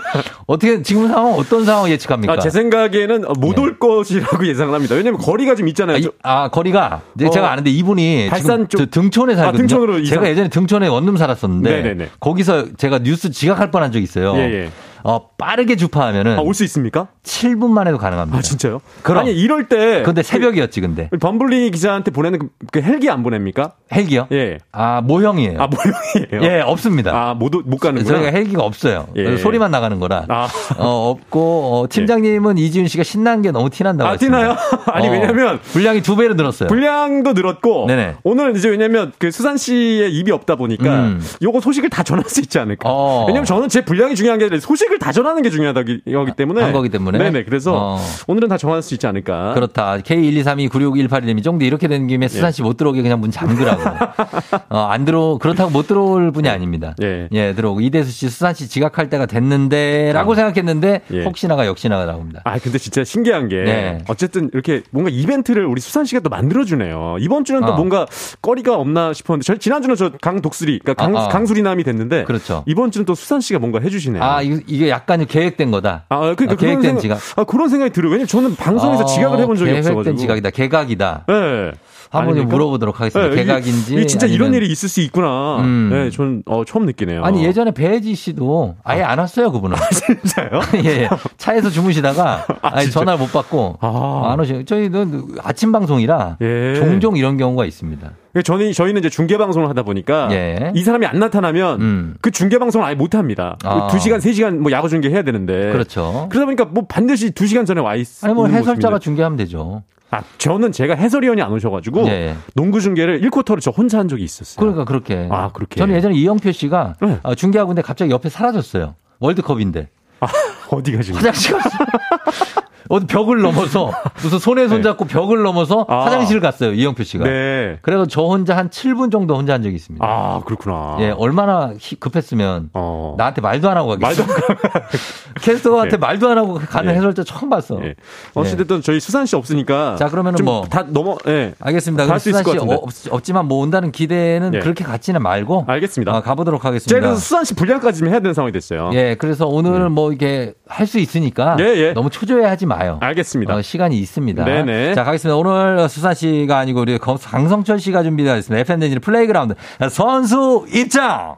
[0.46, 2.32] 어떻게, 지금 상황 어떤 상황 예측합니까?
[2.32, 4.94] 아, 제 생각에는 못올 것이라고 예상을 합니다.
[4.94, 5.96] 왜냐면 거리가 좀 있잖아요.
[5.96, 9.58] 아, 이- 저- 아, 거리가 어, 제가 아는데 이분이 발산 쪽- 저 등촌에 살거든요.
[9.58, 12.08] 아, 등촌으로 제가 예전에 등촌에 원룸 살았었는데 네네네.
[12.20, 14.34] 거기서 제가 뉴스 지각할 뻔한 적이 있어요.
[14.36, 14.70] 예, 예.
[15.04, 17.08] 어, 빠르게 주파하면은 아, 올 수 있습니까?
[17.24, 18.38] 7분만 해도 가능합니다.
[18.38, 18.80] 아, 진짜요?
[19.02, 19.18] 그럼.
[19.22, 20.02] 아니, 이럴 때.
[20.02, 21.08] 근데 새벽이었지 근데.
[21.10, 23.72] 그 범블리 기자한테 보내는 그, 그 헬기 안 보냅니까?
[23.92, 24.26] 헬기요?
[24.32, 24.58] 예.
[24.72, 25.60] 아, 모형이에요.
[25.60, 26.42] 아, 모형이에요?
[26.56, 27.12] 예, 없습니다.
[27.14, 28.16] 아, 못, 못 가는구나.
[28.18, 29.06] 저희가 헬기가 없어요.
[29.16, 29.36] 예.
[29.36, 30.24] 소리만 나가는 거라.
[30.28, 30.48] 아.
[30.78, 34.38] 어, 없고, 어, 팀장님은 이지훈 씨가 신난 게 너무 티난다고 아, 했습니다.
[34.38, 34.56] 티나요?
[34.92, 35.60] 아니, 어, 왜냐면.
[35.72, 36.68] 분량이 두 배로 늘었어요.
[36.68, 37.86] 분량도 늘었고.
[37.86, 38.16] 네네.
[38.24, 40.84] 오늘 이제 왜냐면 그 수산 씨의 입이 없다 보니까.
[40.84, 41.22] 음.
[41.42, 42.88] 요거 소식을 다 전할 수 있지 않을까.
[42.90, 43.26] 어.
[43.28, 46.62] 왜냐면 저는 제 분량이 중요한 게 아니라 소식 을 다 전하는 게 중요하다기 여기 때문에.
[46.62, 47.18] 한 거기 때문에?
[47.18, 47.44] 네네.
[47.44, 47.98] 그래서 어.
[48.26, 49.54] 오늘은 다 전할 수 있지 않을까.
[49.54, 49.98] 그렇다.
[49.98, 53.82] K123296181님이 쫑디 이렇게 된 김에 수산 씨 못 들어오게 그냥 문 잠그라고.
[54.70, 56.94] 어, 안 들어, 그렇다고 못 들어올 분이 아닙니다.
[57.02, 57.28] 예.
[57.32, 57.80] 예, 들어오고.
[57.80, 61.24] 이대수 씨 수산 씨 지각할 때가 됐는데, 라고 생각했는데, 예.
[61.24, 62.40] 혹시나가 역시나가 나옵니다.
[62.44, 63.98] 아, 근데 진짜 신기한 게 네.
[64.08, 67.16] 어쨌든 이렇게 뭔가 이벤트를 우리 수산 씨가 또 만들어주네요.
[67.20, 67.76] 이번 주는 또 어.
[67.76, 68.06] 뭔가
[68.42, 71.28] 꺼리가 없나 싶었는데 저 지난주는 저 강독수리, 그러니까 강, 아, 아.
[71.28, 72.64] 강수리남이 됐는데 그렇죠.
[72.66, 74.22] 이번 주는 또 수산 씨가 뭔가 해주시네요.
[74.22, 76.04] 아, 이- 이게 약간 계획된 거다.
[76.08, 77.18] 아, 그러니까 아, 계획된 생각, 지각.
[77.36, 78.10] 아, 그런 생각이 들어요.
[78.12, 80.16] 왜냐면 저는 방송에서 어, 지각을 해본 적이 계획된 없어가지고.
[80.20, 80.50] 지각이다.
[80.50, 81.24] 개각이다.
[81.28, 81.72] 네.
[82.10, 82.46] 한번?
[82.48, 83.30] 물어보도록 하겠습니다.
[83.34, 83.94] 네, 개각인지.
[83.94, 85.58] 이게 진짜 이런 아니면- 일이 있을 수 있구나.
[85.60, 85.90] 음.
[85.92, 87.22] 네, 저는 어, 처음 느끼네요.
[87.24, 89.76] 아니 예전에 배지 씨도 아예 안 왔어요 그분은.
[89.90, 90.60] 진짜요?
[90.84, 91.08] 예, 예.
[91.36, 93.00] 차에서 주무시다가 아니, 진짜?
[93.00, 94.30] 전화를 못 받고 아.
[94.32, 94.64] 안 오시.
[94.64, 96.74] 저희는 아침 방송이라 예.
[96.76, 98.10] 종종 이런 경우가 있습니다.
[98.44, 100.72] 저는 저희는 이제 중계 방송을 하다 보니까 예.
[100.74, 102.14] 이 사람이 안 나타나면 음.
[102.20, 103.56] 그 중계 방송을 아예 못 합니다.
[103.64, 103.88] 아.
[103.90, 105.72] 두 시간, 세 시간 뭐 야구 중계 해야 되는데.
[105.72, 106.28] 그렇죠.
[106.30, 108.06] 그러다 보니까 뭐 반드시 두 시간 전에 와 있.
[108.22, 108.98] 아니 뭐 해설자가.
[108.98, 109.82] 중계하면 되죠.
[110.10, 112.34] 아 저는 제가 해설위원이 안 오셔가지고 예.
[112.54, 114.56] 농구 중계를 1쿼터를 저 혼자 한 적이 있었어요.
[114.58, 115.28] 그러니까 그렇게.
[115.30, 115.78] 아, 그렇게.
[115.78, 117.20] 저는 예전에 이영표 씨가 네.
[117.22, 118.94] 어, 중계하고 있는데 갑자기 옆에 사라졌어요.
[119.20, 119.88] 월드컵인데.
[120.70, 121.26] 어디 가신 거예요?
[121.28, 121.78] 화장실 갔어.
[122.88, 123.90] 어디 벽을 넘어서
[124.22, 126.04] 무슨 손에 손 잡고 벽을 넘어서 아.
[126.04, 126.72] 화장실 갔어요.
[126.72, 127.24] 이영표 씨가.
[127.24, 127.78] 네.
[127.82, 130.04] 그래서 저 혼자 한 7분 정도 혼자 한 적이 있습니다.
[130.06, 130.96] 아 그렇구나.
[131.00, 133.14] 예, 얼마나 히- 급했으면 어.
[133.18, 134.24] 나한테 말도 안 하고 가겠어.
[134.24, 134.34] 말도
[135.40, 135.98] 캐스터한테 예.
[135.98, 136.96] 말도 안 하고 가는 예.
[136.96, 137.78] 해설자 처음 봤어.
[137.84, 137.94] 예.
[138.34, 139.96] 어찌됐든 저희 수산 씨 없으니까.
[139.98, 140.64] 자, 그러면은 좀 뭐.
[140.68, 141.16] 다 넘어.
[141.26, 141.54] 예.
[141.60, 142.06] 알겠습니다.
[142.06, 142.58] 다 수산 것 씨.
[142.58, 142.80] 어,
[143.10, 144.58] 없, 지만뭐 온다는 기대는 예.
[144.60, 146.16] 그렇게 갖지는 말고 알겠습니다.
[146.16, 147.00] 어, 가보도록 제가 하겠습니다.
[147.00, 148.90] 그래서 수산 씨 분량까지 좀 해야 되는 상황이 됐어요.
[148.92, 151.92] 예, 그래서 오늘은 뭐 이게 할 수 있으니까 예, 예.
[151.92, 152.98] 너무 초조해하지 마 요.
[153.00, 153.54] 알겠습니다.
[153.54, 154.44] 어, 시간이 있습니다.
[154.44, 154.94] 네네.
[154.94, 155.36] 자, 가겠습니다.
[155.36, 158.60] 오늘 수산 씨가 아니고 우리 강- 강성철 씨가 준비되어 있습니다.
[158.60, 159.54] FM대행진 플레이그라운드
[159.90, 161.36] 선수 입장.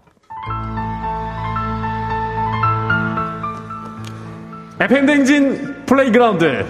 [4.81, 6.65] FM대행진 플레이그라운드.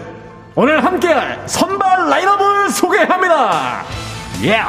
[0.56, 3.84] 오늘 함께할 선발 라인업을 소개합니다.
[4.44, 4.60] 예!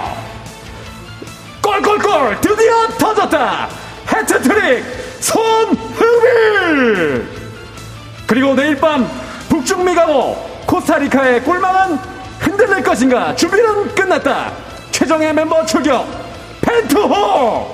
[1.62, 3.68] 골골골 드디어 터졌다.
[4.14, 4.84] 해트트릭
[5.20, 5.88] 손흥민.
[8.28, 9.08] 그리고 내일 밤
[9.56, 10.36] 북중미 강호
[10.66, 11.98] 코스타리카의 골망은
[12.40, 14.54] 흔들릴 것인가 준비는 끝났다.
[14.92, 16.08] 최종의 멤버 출격
[16.62, 17.70] 펜투호.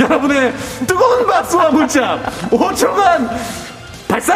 [0.00, 0.52] 여러분의
[0.86, 2.18] 뜨거운 박수와 문자
[2.50, 3.28] 5초간
[4.08, 4.34] 발사!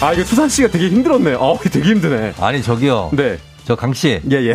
[0.00, 1.34] 아, 이거 수산 씨가 되게 힘들었네.
[1.34, 2.34] 어, 되게 힘드네.
[2.40, 3.10] 아니 저기요.
[3.12, 3.38] 네.
[3.66, 4.20] 저 강 씨.
[4.30, 4.54] 예, 예.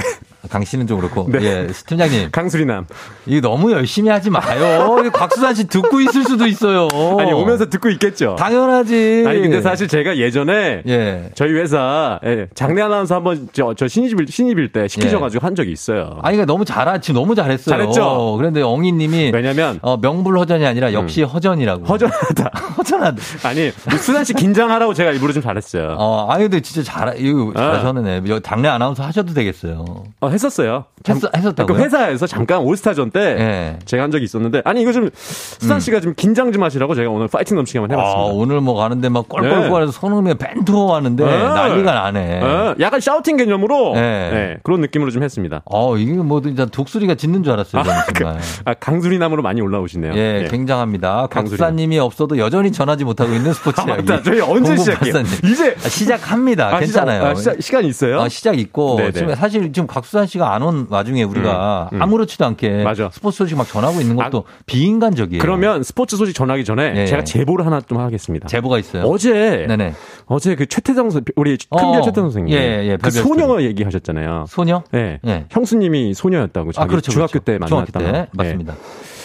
[0.52, 1.28] 강 씨는 좀 그렇고.
[1.32, 1.40] 네.
[1.42, 2.30] 예, 팀장님.
[2.34, 2.86] 강수리남.
[3.26, 4.98] 이거 너무 열심히 하지 마요.
[5.14, 6.90] 곽수산 씨 듣고 있을 수도 있어요.
[7.20, 8.36] 아니, 오면서 듣고 있겠죠.
[8.38, 9.24] 당연하지.
[9.26, 11.30] 아니, 근데 사실 제가 예전에 예.
[11.36, 16.20] 저희 회사 예, 장례 아나운서 한번 저, 저 신입일, 신입일 때 시키셔가지고 한 적이 있어요.
[16.22, 17.78] 아니, 그러니까 너무 잘하, 지금 너무 잘했어요.
[17.78, 18.36] 잘했죠?
[18.38, 19.32] 그런데 엉이님이.
[19.34, 21.86] 왜냐면 어, 명불허전이 아니라 역시 허전이라고.
[21.86, 22.52] 허전하다.
[22.78, 23.18] 허전하다.
[23.48, 25.96] 아니, 수산 씨 긴장하라고 제가 일부러 좀 잘했어요.
[25.98, 28.24] 어, 아니, 근데 진짜 잘, 이거 잘하셨네.
[28.28, 29.86] 여- 당내 아나운서 하셔도 되겠어요.
[30.20, 30.86] 어, 했 었어요.
[31.08, 31.78] 했, 했었다고요?
[31.78, 33.80] 그 회사에서 잠깐 올스타전 때 예.
[33.86, 37.28] 제가 한 적이 있었는데 아니 이거 좀 수산 씨가 좀 긴장 좀 하시라고 제가 오늘
[37.28, 38.34] 파이팅 넘치게 한번 아, 해봤습니다.
[38.36, 41.38] 오늘 뭐 가는데 막 꼴꼴꼴해서 손흥민 벤투어 하는데 네.
[41.44, 42.42] 난리가 나네.
[42.44, 44.02] 예, 약간 샤우팅 개념으로 네.
[44.34, 45.62] 예, 그런 느낌으로 좀 했습니다.
[45.66, 47.84] 어, 이게 뭐 진짜 독수리가 짖는 줄 알았어요.
[47.84, 48.40] 저는 정말.
[48.66, 50.14] 아, 강수리남으로 많이 올라오시네요.
[50.16, 51.28] 예, 굉장합니다.
[51.32, 51.58] 강수리.
[51.58, 54.04] 박사님이 없어도 여전히 전하지 못하고 있는 스포츠 아, 이야기.
[54.04, 54.24] 맞다.
[54.24, 55.14] 저희 언제 시작해요?
[55.46, 56.76] 이제 아, 시작합니다.
[56.76, 57.22] 아, 괜찮아요.
[57.22, 58.20] 시작, 아, 시작, 시간 있어요?
[58.20, 59.00] 어, 시작 있고.
[59.12, 62.02] 지금 사실 지금 곽수 산 씨가 안 온 와중에 우리가 음, 음.
[62.04, 63.10] 아무렇지도 않게 맞아.
[63.12, 65.42] 스포츠 소식 막 전하고 있는 것도 비인간적이에요.
[65.42, 67.24] 그러면 스포츠 소식 전하기 전에 예, 제가 예.
[67.24, 68.48] 제보를 하나 좀 하겠습니다.
[68.48, 69.04] 제보가 있어요.
[69.06, 69.94] 어제 네네.
[70.28, 74.46] 어제 그 최태성 선- 우리 큰별 어, 최태성 선생님 예, 예, 그 소녀 얘기하셨잖아요.
[74.48, 74.84] 소녀?
[74.92, 75.20] 네.
[75.26, 75.46] 예.
[75.50, 77.12] 형수님이 소녀였다고 자기 아, 그렇죠.
[77.12, 77.46] 중학교 그렇죠.
[77.46, 78.00] 때 만났다.
[78.00, 78.76] 중학교 때 맞습니다.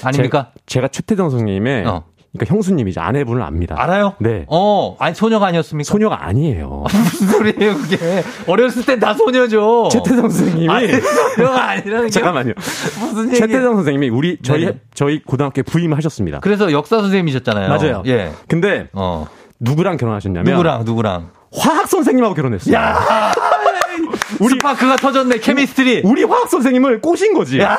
[0.03, 0.51] 아닙니까?
[0.53, 2.05] 제가, 제가 최태성 선생님의 어.
[2.37, 3.75] 그러니까 형수님이 이제 아내분을 압니다.
[3.79, 4.15] 알아요?
[4.19, 4.45] 네.
[4.49, 5.91] 어, 아니 소녀가 아니었습니까?
[5.91, 6.85] 소녀가 아니에요.
[6.93, 8.23] 무슨 소리예요, 그게?
[8.47, 9.89] 어렸을 땐 다 소녀죠.
[9.93, 10.89] 최태성 선생님이 아니,
[11.37, 12.53] 소녀가 아니라는 게 잠깐만요.
[13.01, 13.37] 무슨 얘기?
[13.39, 14.79] 최태성 선생님이 우리 저희 네네.
[14.95, 16.41] 저희 고등학교에 부임하셨습니다.
[16.41, 17.69] 그래서 역사 선생님이셨잖아요.
[17.69, 18.03] 맞아요.
[18.07, 18.33] 예.
[18.49, 19.27] 근데 어.
[19.61, 21.31] 누구랑 결혼하셨냐면 누구랑 누구랑?
[21.57, 22.75] 화학 선생님하고 결혼했어요.
[22.75, 23.33] 야!
[24.41, 25.39] 우리 스파크가 터졌네.
[25.39, 26.03] 케미스트리.
[26.05, 27.61] 우리 화학 선생님을 꼬신 거지.
[27.61, 27.79] 야!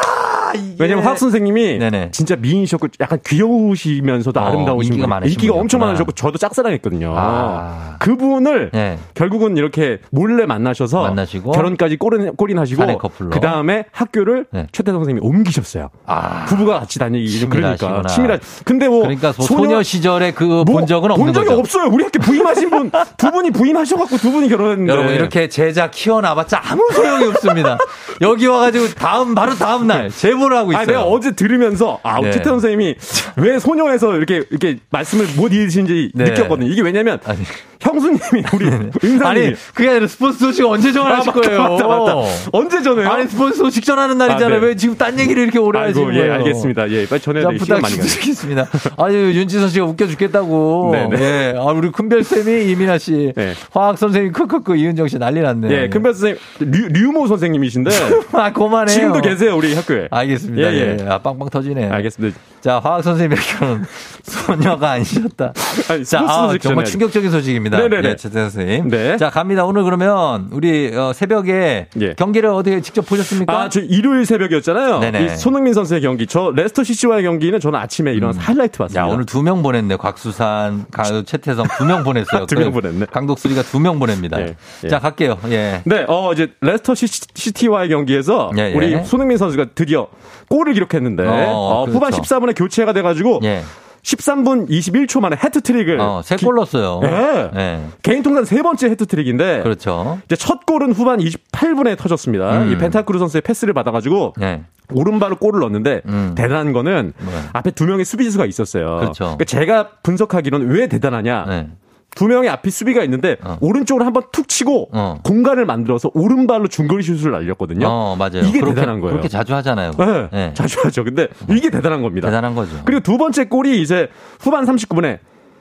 [0.54, 2.10] 이게- 왜냐면 화학 선생님이 네네.
[2.12, 5.10] 진짜 미인이셨고 약간 귀여우시면서도 어, 아름다우신 인기가 분.
[5.10, 5.80] 많으신 인기가 엄청.
[5.82, 7.14] 많으셨고 저도 짝사랑했거든요.
[7.16, 7.96] 아.
[8.00, 8.98] 그분을 네.
[9.14, 12.98] 결국은 이렇게 몰래 만나셔서 만나시고 결혼까지 꼬린, 꼬린하시고.
[13.30, 14.68] 그 다음에 학교를 네.
[14.72, 15.90] 최태성 선생님이 옮기셨어요.
[16.06, 16.46] 아.
[16.46, 18.04] 부부가 같이 다니기 좀 그러니까.
[18.08, 18.38] 치밀하.
[18.66, 21.60] 근데 뭐 그러니까 뭐 소녀, 시절에 그본 적은 없는 본 적이 거죠.
[21.60, 21.90] 없어요.
[21.92, 26.88] 우리 학교 부임하신 분 두 분이 부임하셔갖고 두 분이 결혼했는데 여러분 이렇게 제자 키워놔봤자 아무
[26.94, 27.78] 소용이 없습니다.
[28.22, 30.84] 여기 와가지고 다음 바로 다음 날 제 하고 있어요.
[30.84, 32.32] 아, 내가 어제 들으면서 아, 네.
[32.32, 32.96] 최태원 선생님이
[33.38, 36.26] 왜 소녀에서 이렇게 이렇게 말씀을 못 읽으시는지 네.
[36.26, 36.70] 느꼈거든요.
[36.70, 37.40] 이게 왜냐면 아니.
[37.80, 38.66] 형수님이 우리
[39.04, 41.62] 은사님이 아니 그게 아니라 스포츠 소식 언제 전하실 아, 맞다, 거예요?
[41.62, 42.14] 맞다, 맞다.
[42.52, 43.10] 언제 전해요?
[43.10, 44.58] 아니 스포츠 소식 전하는 날이잖아요.
[44.58, 44.66] 아, 네.
[44.66, 46.32] 왜 지금 딴 얘기를 이렇게 오래 하시는 아이고, 거예요?
[46.32, 46.90] 예, 알겠습니다.
[46.90, 47.58] 예, 빨리 전해야 가요.
[47.58, 48.68] 부탁드리겠습니다.
[48.98, 50.90] 아니, 윤지선 씨가 웃겨 죽겠다고.
[50.94, 51.22] 네, 네.
[51.22, 51.54] 예.
[51.58, 53.32] 아, 우리 큰별 쌤이 이민아 씨.
[53.36, 53.54] 네.
[53.72, 55.70] 화학 선생님 크크크 이은정 씨 난리 났네.
[55.70, 57.92] 예, 큰별 선생님 류, 류모 선생님이신데
[58.34, 58.88] 아, 그만해요.
[58.96, 60.08] 지금도 계세요 우리 학교에.
[60.10, 60.74] 아, 알겠습니다.
[60.74, 61.06] 예, 예, 예.
[61.08, 61.88] 아, 빵빵 터지네.
[61.90, 62.40] 알겠습니다.
[62.62, 63.86] 자, 화학 선생님에게는
[64.24, 65.54] 소녀가 아니셨다.
[65.90, 66.86] 아니, 자, 아, 정말.
[66.86, 67.78] 충격적인 소식입니다.
[67.78, 68.10] 네네네.
[68.10, 68.90] 예, 최태 선생님.
[68.90, 69.16] 네.
[69.18, 69.64] 자, 갑니다.
[69.64, 72.14] 오늘 그러면 우리 어, 새벽에 예.
[72.16, 73.54] 경기를 어떻게 직접 보셨습니까?
[73.54, 75.00] 아, 저 일요일 새벽이었잖아요.
[75.00, 75.26] 네네.
[75.26, 76.28] 이 손흥민 선수의 경기.
[76.28, 79.02] 저 레스터 시티와의 경기는 저는 아침에 일어나서 하이라이트 봤습니다.
[79.02, 79.96] 야, 오늘 두 명 보냈네.
[79.98, 82.46] 곽수산, 가, 최태성 두 명 보냈어요.
[82.48, 83.06] 두 명 보냈네.
[83.12, 84.42] 강독수리가 두 명 보냅니다.
[84.42, 84.88] 예, 예.
[84.90, 85.38] 자, 갈게요.
[85.52, 85.82] 예.
[85.86, 88.74] 네, 어, 이제 레스터 시, 시티와의 경기에서 예, 예.
[88.74, 90.08] 우리 손흥민 선수가 드디어
[90.50, 91.98] 골을 기록했는데 어, 어, 그렇죠.
[91.98, 93.64] 후반 14분 에 교체가 돼가지고 예.
[94.04, 97.02] 13분 21초 만에 해트트릭을 어, 세골 넣었어요.
[97.04, 97.52] 예.
[97.60, 97.84] 예.
[98.04, 100.20] 개인 통산 세 번째 해트트릭인데 그렇죠.
[100.26, 102.64] 이제 첫 골은 후반 28분에 터졌습니다.
[102.64, 102.72] 음.
[102.72, 104.64] 이 벤탄쿠르 선수의 패스를 받아가지고 예.
[104.94, 106.34] 오른발로 골을 넣었는데 음.
[106.36, 107.50] 대단한 거는 뭐야?
[107.54, 108.98] 앞에 두 명의 수비수가 있었어요.
[108.98, 109.24] 그렇죠.
[109.26, 111.46] 그러니까 제가 분석하기로는 왜 대단하냐?
[111.50, 111.68] 네.
[112.16, 113.58] 두 명의 앞이 수비가 있는데 어.
[113.62, 115.20] 오른쪽으로 한번 툭 치고 어.
[115.24, 117.88] 공간을 만들어서 오른발로 중거리 슛을 날렸거든요.
[117.88, 118.40] 어, 맞아요.
[118.40, 119.12] 이게 그렇게, 대단한 거예요.
[119.14, 119.92] 그렇게 자주 하잖아요.
[119.92, 120.52] 네, 예.
[120.56, 121.04] 자주 하죠.
[121.04, 122.28] 근데 이게 대단한 겁니다.
[122.28, 122.72] 대단한 거죠.
[122.86, 124.08] 그리고 두 번째 골이 이제
[124.40, 125.20] 후반 39분에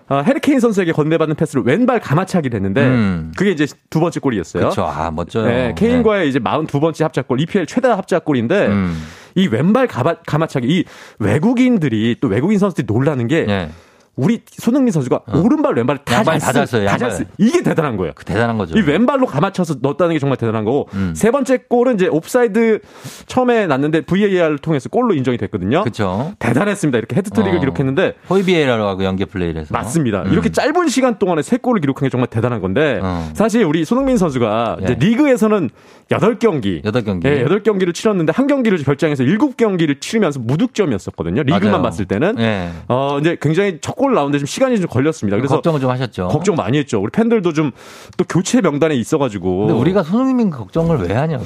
[0.08, 3.32] 어, 해리케인 선수에게 건네받는 패스를 왼발 가마차기를 했는데 음.
[3.36, 4.62] 그게 이제 두 번째 골이었어요.
[4.62, 4.84] 그렇죠.
[4.84, 5.46] 아, 멋져요.
[5.46, 8.96] 네, 케인과의 이제 42번째 합작골, EPL 최다 합작골인데 음.
[9.34, 10.84] 이 왼발 감아, 감아차기 이
[11.18, 13.68] 외국인들이 또 외국인 선수들이 놀라는 게 예.
[14.16, 17.10] 우리 손흥민 선수가 오른발 왼발 양발 다다잘잘 써요, 다잘 양발.
[17.10, 17.24] 쓰.
[17.38, 18.12] 이게 대단한 거예요.
[18.14, 18.76] 그 대단한 거죠.
[18.76, 21.12] 이 왼발로 감아쳐서 넣었다는 게 정말 대단한 거고 음.
[21.14, 22.80] 세 번째 골은 이제 오프사이드
[23.26, 25.82] 처음에 났는데 VAR을 통해서 골로 인정이 됐거든요.
[25.82, 26.32] 그렇죠.
[26.38, 26.96] 대단했습니다.
[26.98, 27.60] 이렇게 해트트릭을 어.
[27.60, 29.74] 기록했는데 호이비에라고 연계 플레이를 해서.
[29.74, 30.22] 맞습니다.
[30.22, 30.32] 음.
[30.32, 33.30] 이렇게 짧은 시간 동안에 세 골을 기록한 게 정말 대단한 건데 어.
[33.34, 34.94] 사실 우리 손흥민 선수가 예.
[34.94, 35.68] 리그에서는
[36.08, 37.28] 8경기 여덟 경기.
[37.28, 41.42] 예, 8경기를 치렀는데 한 경기를 결장해서 7경기를 치르면서 무득점이었었거든요.
[41.42, 41.82] 리그만 맞아요.
[41.82, 42.70] 봤을 때는 예.
[42.88, 45.36] 어 이제 굉장히 첫골 나오는데 좀 시간이 좀 걸렸습니다.
[45.36, 46.28] 그래서 걱정을 좀 하셨죠.
[46.28, 47.00] 걱정 많이 했죠.
[47.00, 47.72] 우리 팬들도 좀
[48.16, 49.58] 또 교체 명단에 있어가지고.
[49.58, 51.44] 근데 우리가 손흥민 걱정을 왜 하냐고.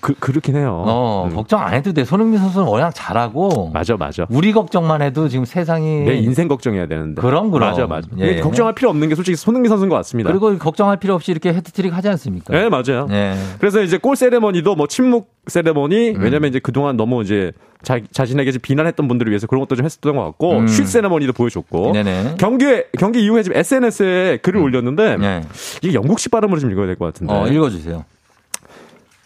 [0.00, 0.84] 그 그렇긴 해요.
[0.86, 1.34] 어, 음.
[1.34, 2.04] 걱정 안 해도 돼.
[2.04, 3.70] 손흥민 선수는 워낙 잘하고.
[3.72, 4.26] 맞아 맞아.
[4.30, 6.04] 우리 걱정만 해도 지금 세상이.
[6.04, 7.20] 내 인생 걱정해야 되는데.
[7.20, 7.68] 그럼, 그럼.
[7.70, 8.08] 맞아 맞아.
[8.18, 8.40] 예.
[8.40, 10.30] 걱정할 필요 없는 게 솔직히 손흥민 선수인 것 같습니다.
[10.30, 12.52] 그리고 걱정할 필요 없이 이렇게 해트트릭 하지 않습니까?
[12.52, 13.08] 네 맞아요.
[13.10, 13.34] 예.
[13.58, 16.20] 그래서 이제 골 세레머니도 뭐 침묵 세레머니 음.
[16.22, 17.52] 왜냐면 이제 그동안 너무 이제
[17.82, 20.68] 자, 자신에게 좀 비난했던 분들을 위해서 그런 것도 좀 했었던 것 같고 음.
[20.68, 22.36] 슛 세레머니도 보여줬고 네네.
[22.38, 25.42] 경기 경기 이후에 지금 SNS에 글을 올렸는데 네.
[25.82, 27.32] 이게 영국식 발음으로 좀 읽어야 될 것 같은데.
[27.32, 28.04] 어, 읽어주세요.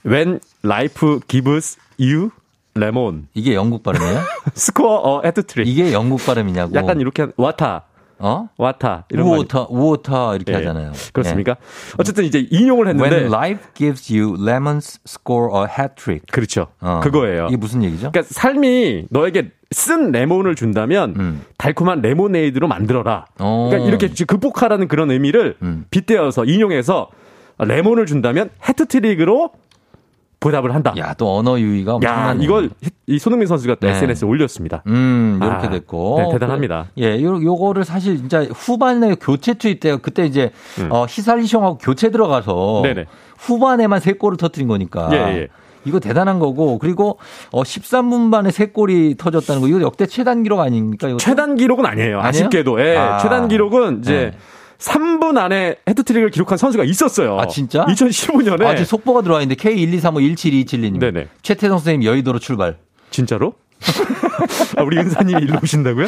[0.07, 2.30] When life gives you
[2.76, 4.18] lemon, 이게 영국 발음이에요?
[4.18, 5.64] a hat trick.
[5.70, 6.74] 이게 영국 발음이냐고.
[6.74, 7.84] 약간 이렇게 한- 와타,
[8.18, 8.48] 어?
[8.56, 9.38] 와타 이런 말.
[9.38, 10.56] 우오타, 우오타 이렇게 예.
[10.56, 10.92] 하잖아요.
[11.12, 11.56] 그렇습니까?
[11.98, 12.90] 어쨌든 이제 인용을 예.
[12.90, 16.26] 했는데 When life gives you lemons, score a hat trick.
[16.32, 16.68] 그렇죠.
[16.80, 17.00] 어.
[17.02, 17.46] 그거예요.
[17.48, 18.10] 이게 무슨 얘기죠?
[18.12, 21.42] 그러니까 삶이 너에게 쓴 레몬을 준다면 음.
[21.58, 23.26] 달콤한 레모네이드로 만들어라.
[23.40, 23.68] 어.
[23.70, 25.84] 그러니까 이렇게 극복하라는 그런 의미를 음.
[25.90, 27.10] 빗대어서 인용해서
[27.58, 29.50] 레몬을 준다면 해트트릭으로
[30.41, 30.93] 보답을 한다.
[30.99, 32.45] 야, 또 언어 유희가 야, 엄청나네.
[32.45, 32.70] 이걸
[33.07, 33.93] 이 손흥민 선수가 또 네.
[33.95, 34.82] SNS에 올렸습니다.
[34.87, 36.16] 음, 이렇게 아, 됐고.
[36.18, 36.87] 네, 대단합니다.
[36.95, 39.99] 그, 예, 요, 요거를 사실 진짜 후반에 교체 투입 때요.
[39.99, 40.89] 그때 이제, 음.
[40.91, 42.80] 어, 히살리숑하고 교체 들어가서.
[42.84, 43.07] 네네.
[43.39, 45.09] 후반에만 세 골을 터뜨린 거니까.
[45.12, 45.49] 예, 예.
[45.84, 46.78] 이거 대단한 거고.
[46.78, 47.18] 그리고,
[47.53, 49.68] 어, 13분 만에 세 골이 터졌다는 거.
[49.68, 51.09] 이거 역대 최단 기록 아닙니까?
[51.09, 52.18] 이거 최단 기록은 아니에요.
[52.18, 52.20] 아니에요?
[52.20, 52.80] 아쉽게도.
[52.80, 52.97] 예.
[52.97, 53.18] 아.
[53.18, 54.39] 최단 기록은 이제 네.
[54.79, 57.39] 3분 안에 헤드트릭을 기록한 선수가 있었어요.
[57.39, 57.85] 아, 진짜?
[57.87, 58.64] 2015년에.
[58.66, 60.99] 아직 속보가 들어와 있는데 K123517227님.
[60.99, 61.29] 네네.
[61.43, 62.77] 최태성 선생님 여의도로 출발.
[63.11, 63.55] 진짜로?
[64.77, 66.07] 아, 우리 은사님이 일로 오신다고요?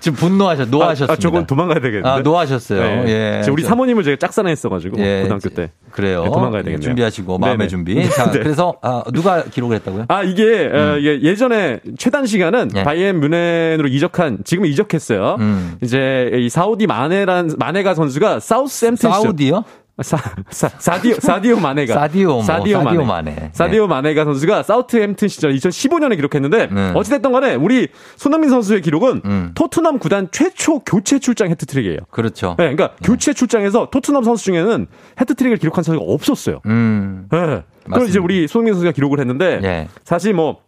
[0.00, 1.12] 지금 분노하셨, 노하셨습니다.
[1.12, 2.08] 아, 저건 도망가야 되겠는데.
[2.08, 2.80] 아, 노하셨어요.
[3.04, 3.04] 네.
[3.38, 3.42] 예.
[3.42, 5.70] 지금 우리 저- 사모님을 제가 짝사랑했어가지고 예, 고등학교 때.
[5.90, 6.24] 그래요.
[6.24, 6.80] 네, 도망가야 되겠네요.
[6.80, 7.68] 준비하시고 마음의 네네.
[7.68, 8.08] 준비.
[8.10, 8.38] 자, 네.
[8.40, 10.04] 그래서 아, 누가 기록을 했다고요?
[10.08, 12.84] 아 이게 어, 예, 예전에 최단 시간은 네.
[12.84, 15.36] 바이엔 뮌헨으로 이적한 지금 이적했어요.
[15.40, 15.76] 음.
[15.82, 19.64] 이제 이 사우디 마네란 마네가 선수가 사우스 햄튼 사우디요?
[20.02, 20.18] 사,
[20.50, 21.94] 사, 사디오, 사디오 마네가.
[21.94, 23.04] 사디오 뭐, 사디오 마네.
[23.04, 23.50] 마네.
[23.52, 26.92] 사디오 마네가 선수가 사우트햄튼 시절 2015년에 기록했는데, 네.
[26.94, 29.52] 어찌됐든 간에 우리 손흥민 선수의 기록은 음.
[29.54, 32.00] 토트넘 구단 최초 교체 출장 헤트트릭이에요.
[32.10, 32.56] 그렇죠.
[32.58, 34.86] 네, 그러니까 교체 출장에서 토트넘 선수 중에는
[35.18, 36.60] 헤트트릭을 기록한 선수가 없었어요.
[36.66, 37.26] 음.
[37.32, 37.62] 네.
[37.84, 38.08] 그걸.
[38.08, 39.88] 이제 우리 손흥민 선수가 기록을 했는데, 예.
[40.04, 40.58] 사실 뭐,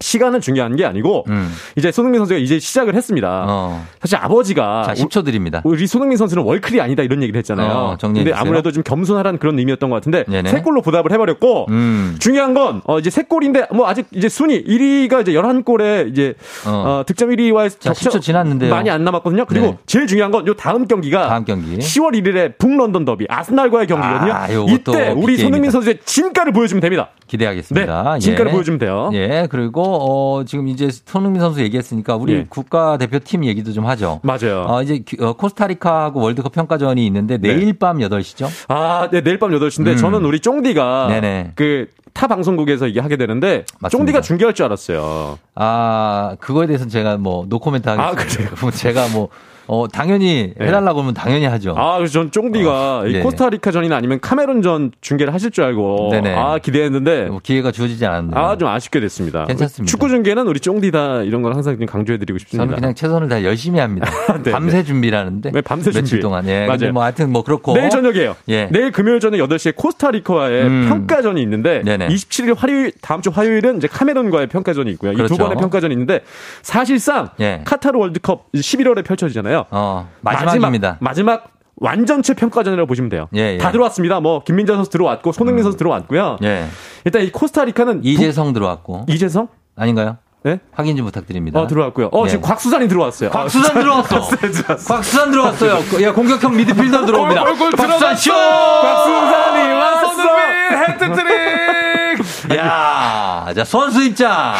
[0.00, 1.52] 시간은 중요한 게 아니고, 음.
[1.76, 3.44] 이제 손흥민 선수가 이제 시작을 했습니다.
[3.48, 3.84] 어.
[4.00, 5.60] 사실 아버지가 자, 10초 드립니다.
[5.64, 7.68] 우리 손흥민 선수는 월클이 아니다 이런 얘기를 했잖아요.
[7.70, 8.34] 어, 근데 주세요.
[8.36, 10.50] 아무래도 좀 겸손하라는 그런 의미였던 것 같은데 네네.
[10.50, 12.16] 세 골로 보답을 해버렸고 음.
[12.18, 16.34] 중요한 건 어, 이제 세 골인데 뭐 아직 이제 순위 1위가 이제 11골에 이제
[16.66, 17.00] 어.
[17.00, 18.70] 어, 득점 1위와의 자, 10초 지났는데요.
[18.70, 19.44] 많이 안 남았거든요.
[19.46, 19.78] 그리고 네.
[19.86, 21.78] 제일 중요한 건 요 다음 경기가 다음 경기.
[21.78, 24.32] 10월 1일에 북런던 더비 아스날과의 경기거든요.
[24.32, 25.36] 아, 이때 우리.
[25.38, 27.08] 손흥민 선수의 진가를 보여주면 됩니다.
[27.26, 28.12] 기대하겠습니다.
[28.14, 28.54] 네, 진가를 예.
[28.54, 29.10] 보여주면 돼요.
[29.12, 32.46] 예, 그리고 어, 지금 이제 손흥민 선수 얘기했으니까 우리 예.
[32.48, 34.20] 국가대표팀 얘기도 좀 하죠.
[34.22, 34.64] 맞아요.
[34.68, 38.48] 어, 이제 기- 어, 코스타리카하고 월드컵 평가전이 있는데 내일 밤 8시죠?
[38.68, 39.96] 아, 네, 내일 밤 8시인데 음.
[39.96, 41.52] 저는 우리 쫑디가 네네.
[41.54, 43.88] 그 타 방송국에서 이게 하게 되는데 맞습니다.
[43.90, 45.38] 쫑디가 중계할 줄 알았어요.
[45.54, 48.70] 아, 그거에 대해서는 제가 뭐 노코멘트 아, 하겠습니다.
[48.70, 49.28] 제가 뭐
[49.68, 51.74] 어, 당연히 해달라고 하면 당연히 하죠.
[51.76, 53.20] 아, 그래서 전 쫑디가 어, 이 네.
[53.20, 56.34] 코스타리카전이나 아니면 카메룬전 중계를 하실 줄 알고 네네.
[56.34, 58.38] 아, 기대했는데 뭐 기회가 주어지지 않았네요.
[58.38, 59.44] 아, 좀 아쉽게 됐습니다.
[59.46, 59.90] 괜찮습니다.
[59.90, 62.64] 축구 중계는 우리 쫑디다 이런 걸 항상 좀 강조해드리고 싶습니다.
[62.64, 64.10] 저는 그냥 최선을 다 열심히 합니다.
[64.42, 65.50] 네, 밤새 준비를 하는데.
[65.50, 66.22] 네, 밤새 며칠 준비.
[66.22, 66.46] 동안.
[66.48, 66.66] 예.
[66.66, 66.92] 맞아요.
[66.92, 67.74] 뭐 하여튼 뭐 그렇고.
[67.74, 68.36] 내일 저녁이에요.
[68.48, 68.68] 예.
[68.70, 70.86] 내일 금요일 저녁 8시에 코스타리카와의 음.
[70.88, 72.08] 평가전이 있는데 네네.
[72.08, 75.12] 27일 화요일 다음 주 화요일은 이제 카메룬과의 평가전이 있고요.
[75.12, 75.36] 이두 그렇죠.
[75.36, 76.20] 번의 평가전이 있는데
[76.62, 77.62] 사실상 예.
[77.64, 79.55] 카타르 월드컵 11월에 펼쳐지잖아요.
[79.70, 80.98] 어, 마지막입니다.
[81.00, 83.28] 마지막, 마지막 완전체 평가전이라고 보시면 돼요.
[83.34, 83.58] 예, 예.
[83.58, 84.20] 다 들어왔습니다.
[84.20, 86.38] 뭐 김민재 선수 들어왔고 손흥민 선수 들어왔고요.
[86.42, 86.66] 예.
[87.04, 89.06] 일단 이 코스타리카는 이재성 들어왔고.
[89.06, 89.48] 북- 이재성?
[89.76, 90.16] 아닌가요?
[90.42, 90.60] 네?
[90.72, 91.60] 확인 좀 부탁드립니다.
[91.60, 92.10] 어 들어왔고요.
[92.12, 92.28] 어 예.
[92.30, 93.30] 지금 곽수산이 들어왔어요.
[93.30, 94.20] 곽수산 들어왔어.
[94.94, 96.02] 곽수산 들어왔어요.
[96.02, 97.44] 야, 공격형 미드필더 들어옵니다.
[97.44, 98.32] 곽수산 쇼!
[98.32, 100.22] 곽수산이 왔어.
[100.86, 102.56] 해트트릭.
[102.56, 104.54] 야, 자, 선수 입장.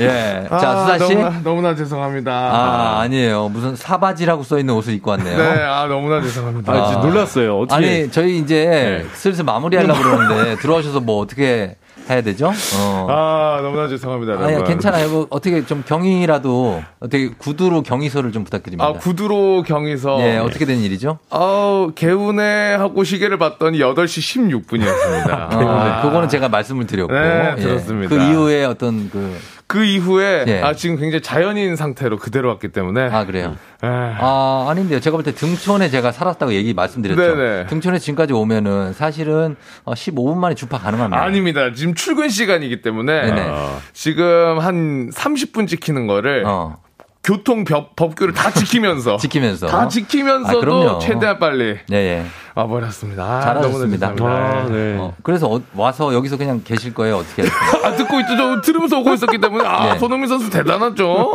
[0.00, 0.46] 예.
[0.48, 1.14] 자, 수산 씨.
[1.14, 2.32] 너무나, 너무나 죄송합니다.
[2.32, 3.48] 아, 아니에요.
[3.48, 5.36] 무슨 사바지라고 써 있는 옷을 입고 왔네요.
[5.36, 6.72] 네, 아 너무나 죄송합니다.
[6.72, 7.58] 아, 진짜 놀랐어요.
[7.58, 11.76] 어떻게 아니, 저희 이제 슬슬 마무리하려고 그러는데 들어오셔서 뭐 어떻게
[12.10, 12.46] 해야 되죠?
[12.78, 13.06] 어.
[13.10, 14.32] 아 너무나 죄송합니다.
[14.34, 14.64] 아니, 여러분.
[14.64, 15.10] 괜찮아요.
[15.10, 18.86] 뭐 어떻게 좀 경위라도 어떻게 구두로 경위서를 좀 부탁드립니다.
[18.86, 21.18] 아 구두로 경에서 예, 어떻게 된 일이죠?
[21.28, 25.30] 아우 개운해 하고 시계를 봤더니 8시 16분이었습니다.
[25.30, 27.12] 아, 그거는 제가 말씀을 드렸고.
[27.12, 27.60] 네, 예.
[27.60, 28.08] 들었습니다.
[28.08, 29.36] 그 이후에 어떤 그.
[29.68, 30.62] 그 이후에 예.
[30.62, 33.54] 아 지금 굉장히 자연인 상태로 그대로 왔기 때문에 아, 그래요?
[33.84, 34.98] 에, 아, 아닌데요.
[34.98, 37.20] 제가 볼 때 등촌에 제가 살았다고 얘기 말씀드렸죠.
[37.20, 37.66] 네네.
[37.66, 41.22] 등촌에 지금까지 오면은 사실은 어, 15분 만에 주파 가능합니다.
[41.22, 41.72] 아닙니다.
[41.74, 43.52] 지금 출근 시간이기 때문에 네네.
[43.92, 46.78] 지금 한 30분 지키는 거를 어,
[47.28, 49.66] 교통 법, 법규를 다 지키면서 지키면서.
[49.66, 50.98] 다 아, 지키면서도 그럼요.
[50.98, 52.24] 최대한 빨리 예, 예.
[52.54, 53.22] 와 버렸습니다.
[53.22, 54.14] 아, 잘하셨습니다.
[54.18, 54.96] 아, 네.
[54.98, 57.18] 어, 그래서 어, 와서 여기서 그냥 계실 거예요?
[57.18, 57.42] 어떻게?
[57.84, 58.34] 아, 듣고 있죠.
[58.34, 59.98] 저 들으면서 오고 있었기 때문에 아 네.
[59.98, 61.34] 손흥민 선수 대단하죠.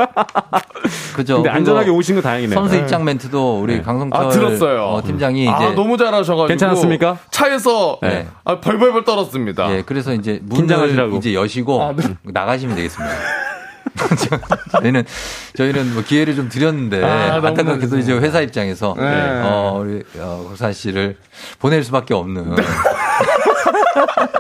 [1.16, 1.36] 그죠?
[1.36, 2.60] 근데 안전하게 오신 거 다행이네요.
[2.60, 4.86] 선수 입장 멘트도 우리 강성철 아 들었어요.
[4.86, 7.20] 어, 팀장이 이제 아 너무 잘하셔가지고 괜찮았습니까?
[7.30, 8.28] 차에서 네.
[8.46, 9.72] 아, 벌벌벌 떨었습니다.
[9.76, 11.18] 예, 그래서 이제 문을 긴장하시라고.
[11.18, 12.16] 이제 여시고 아, 네.
[12.24, 13.14] 나가시면 되겠습니다.
[14.72, 15.06] 저희는
[15.56, 19.42] 저희는 뭐 기회를 좀 드렸는데 아, 안타깝게도 이제 회사 입장에서 네.
[19.44, 21.18] 어 우리 어, 국산 씨를
[21.60, 22.56] 보낼 수밖에 없는.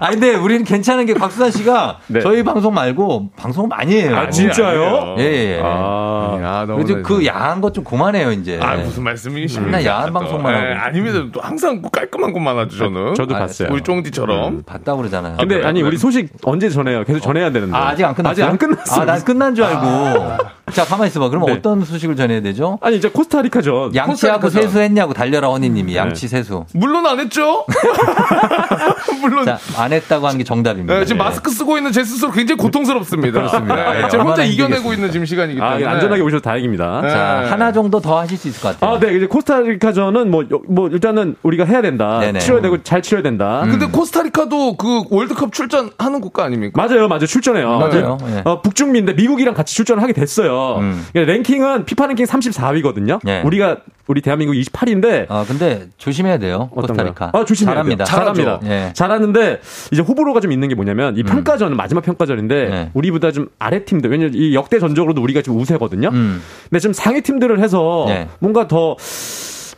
[0.00, 2.20] 아 근데 우리는 괜찮은 게 곽수산 씨가 네.
[2.20, 4.16] 저희 방송 말고 방송 많이 해요.
[4.16, 5.16] 아, 진짜요?
[5.18, 5.22] 예,
[5.56, 5.60] 예.
[5.62, 8.58] 아, 아, 너무 그래도 그 야한 것 좀 그만해요 이제.
[8.62, 9.76] 아 무슨 말씀이십니까?
[9.76, 10.12] 맨날 야한 또.
[10.18, 10.80] 방송만 예, 하고.
[10.86, 11.18] 아닙니다.
[11.32, 13.14] 또 항상 깔끔한 것만 하죠 저는.
[13.14, 13.68] 저도 아, 봤어요.
[13.70, 14.62] 우리 쫑디처럼.
[14.64, 15.36] 봤다 고 그러잖아요.
[15.38, 15.68] 근데 그래요?
[15.68, 15.96] 아니 우리 네.
[15.98, 17.04] 소식 언제 전해요?
[17.04, 17.76] 계속 전해야 되는데.
[17.76, 18.32] 아, 아직 안 끝났어요?
[18.32, 19.02] 아직 안 끝났어요.
[19.02, 20.46] 아, 난 끝난 줄 알고.
[20.72, 21.28] 자, 가만히 있어봐.
[21.28, 21.52] 그럼 네.
[21.52, 22.78] 어떤 소식을 전해야 되죠?
[22.80, 23.94] 아니 이제 코스타리카전.
[23.94, 24.50] 양치하고 코스타리카죠.
[24.68, 25.98] 세수했냐고 달려라 허니님이 네.
[25.98, 26.64] 양치 세수.
[26.72, 27.64] 물론 안 했죠.
[29.20, 29.44] 물론.
[29.44, 30.98] 자, 안 했다고 한게 정답입니다.
[30.98, 33.32] 네, 지금 마스크 쓰고 있는 제 스스로 굉장히 고통스럽습니다.
[33.38, 33.74] 그렇습니다.
[33.92, 34.92] 네, 네, 제가 혼자 이겨내고.
[34.92, 35.86] 있는 지금 시간이기 아, 때문에.
[35.86, 37.00] 안전하게 오셔서 다행입니다.
[37.02, 37.10] 네.
[37.10, 38.96] 자, 하나 정도 더 하실 수 있을 것 같아요.
[38.96, 39.16] 아, 네.
[39.16, 42.18] 이제 코스타리카전은 뭐, 요- 뭐, 일단은 우리가 해야 된다.
[42.20, 42.40] 네네.
[42.40, 43.62] 치러야 되고 잘 치러야 된다.
[43.64, 43.70] 음.
[43.70, 46.80] 근데 코스타리카도 그 월드컵 출전하는 국가 아닙니까?
[46.80, 47.26] 맞아요, 맞아요.
[47.26, 47.78] 출전해요.
[47.78, 48.18] 맞아요.
[48.20, 48.42] 그, 예.
[48.44, 50.78] 어, 북중미인데 미국이랑 같이 출전을 하게 됐어요.
[50.80, 51.06] 음.
[51.12, 53.20] 그러니까 랭킹은 피파 랭킹 34위거든요.
[53.28, 53.42] 예.
[53.44, 53.78] 우리가
[54.08, 56.68] 우리 대한민국 28위인데 아, 근데 조심해야 돼요.
[56.72, 57.30] 코스타리카.
[57.32, 58.04] 아, 조심해야 잘합니다.
[58.04, 58.16] 돼요.
[58.16, 58.60] 잘합니다.
[58.64, 58.92] 예.
[58.94, 59.60] 잘하는데
[59.92, 62.90] 이제 호불호가 좀 있는 게 뭐냐면 이 평가전은 마지막 평가전인데 네.
[62.94, 66.08] 우리보다 좀 아래 팀들 왜냐면 이 역대 전적으로도 우리가 지금 우세거든요.
[66.12, 66.42] 음.
[66.70, 68.28] 근데 좀 상위 팀들을 해서 네.
[68.38, 68.96] 뭔가 더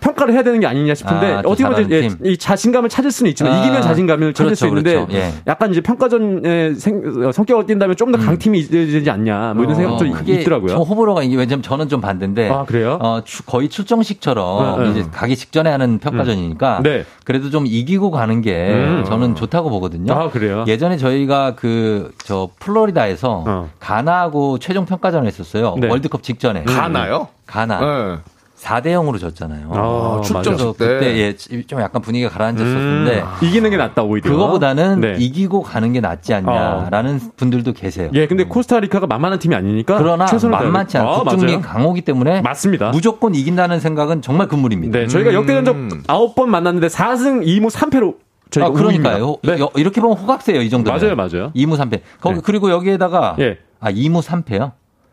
[0.00, 3.30] 평가를 해야 되는 게 아니냐 싶은데 아, 또 어떻게 보면 예, 이 자신감을 찾을 수는
[3.30, 5.12] 있지만 아, 이기면 자신감을 찾을 그렇죠, 수 있는데 그렇죠.
[5.14, 5.32] 예.
[5.46, 10.06] 약간 이제 평가전의 생, 어, 성격을 띈다면 좀 더 강팀이 되지 않냐 뭐 이런 생각도
[10.06, 10.68] 어, 그게 있더라고요.
[10.68, 12.48] 저 호불호가 이게 왜냐면 저는 좀 반대인데.
[12.48, 12.98] 아, 그래요?
[13.02, 15.00] 어, 추- 거의 출정식처럼 네, 네.
[15.00, 16.80] 이제 가기 직전에 하는 평가전이니까.
[16.82, 17.04] 네.
[17.24, 19.04] 그래도 좀 이기고 가는 게 음.
[19.06, 20.12] 저는 좋다고 보거든요.
[20.14, 20.64] 아, 그래요?
[20.66, 23.70] 예전에 저희가 그 저 플로리다에서 어.
[23.80, 25.76] 가나하고 최종 평가전을 했었어요.
[25.78, 25.88] 네.
[25.88, 26.64] 월드컵 직전에.
[26.64, 27.28] 가나요?
[27.46, 28.20] 가나.
[28.60, 28.66] 네.
[28.66, 29.70] 4대 0으로 졌잖아요.
[29.72, 30.86] 아, 출전식 그래서 때.
[30.86, 31.36] 그때 예,
[31.66, 34.30] 좀 약간 분위기가 가라앉았었는데 음, 이기는 게 낫다 오히려.
[34.30, 35.16] 그거보다는 네.
[35.18, 38.10] 이기고 가는 게 낫지 않냐라는 분들도 계세요.
[38.14, 41.60] 예, 근데 코스타리카가 만만한 팀이 아니니까 그러나 최선을 만만치 않고 다해야- 아.
[41.60, 42.90] 강호기 때문에 맞습니다.
[42.90, 44.98] 무조건 이긴다는 생각은 정말 금물입니다.
[44.98, 46.02] 네, 저희가 역대 전적 음.
[46.06, 48.16] 9번 만났는데 4승 2무 3패로
[48.50, 49.36] 저희가 아, 그러니까요.
[49.42, 49.58] 네.
[49.60, 50.98] 여- 이렇게 보면 호각세요, 이 정도면.
[51.00, 51.52] 맞아요, 맞아요.
[51.54, 52.00] 2무 3패.
[52.20, 52.40] 거기 네.
[52.44, 53.58] 그리고 여기에다가 예.
[53.80, 54.72] 아, 2무 3패요?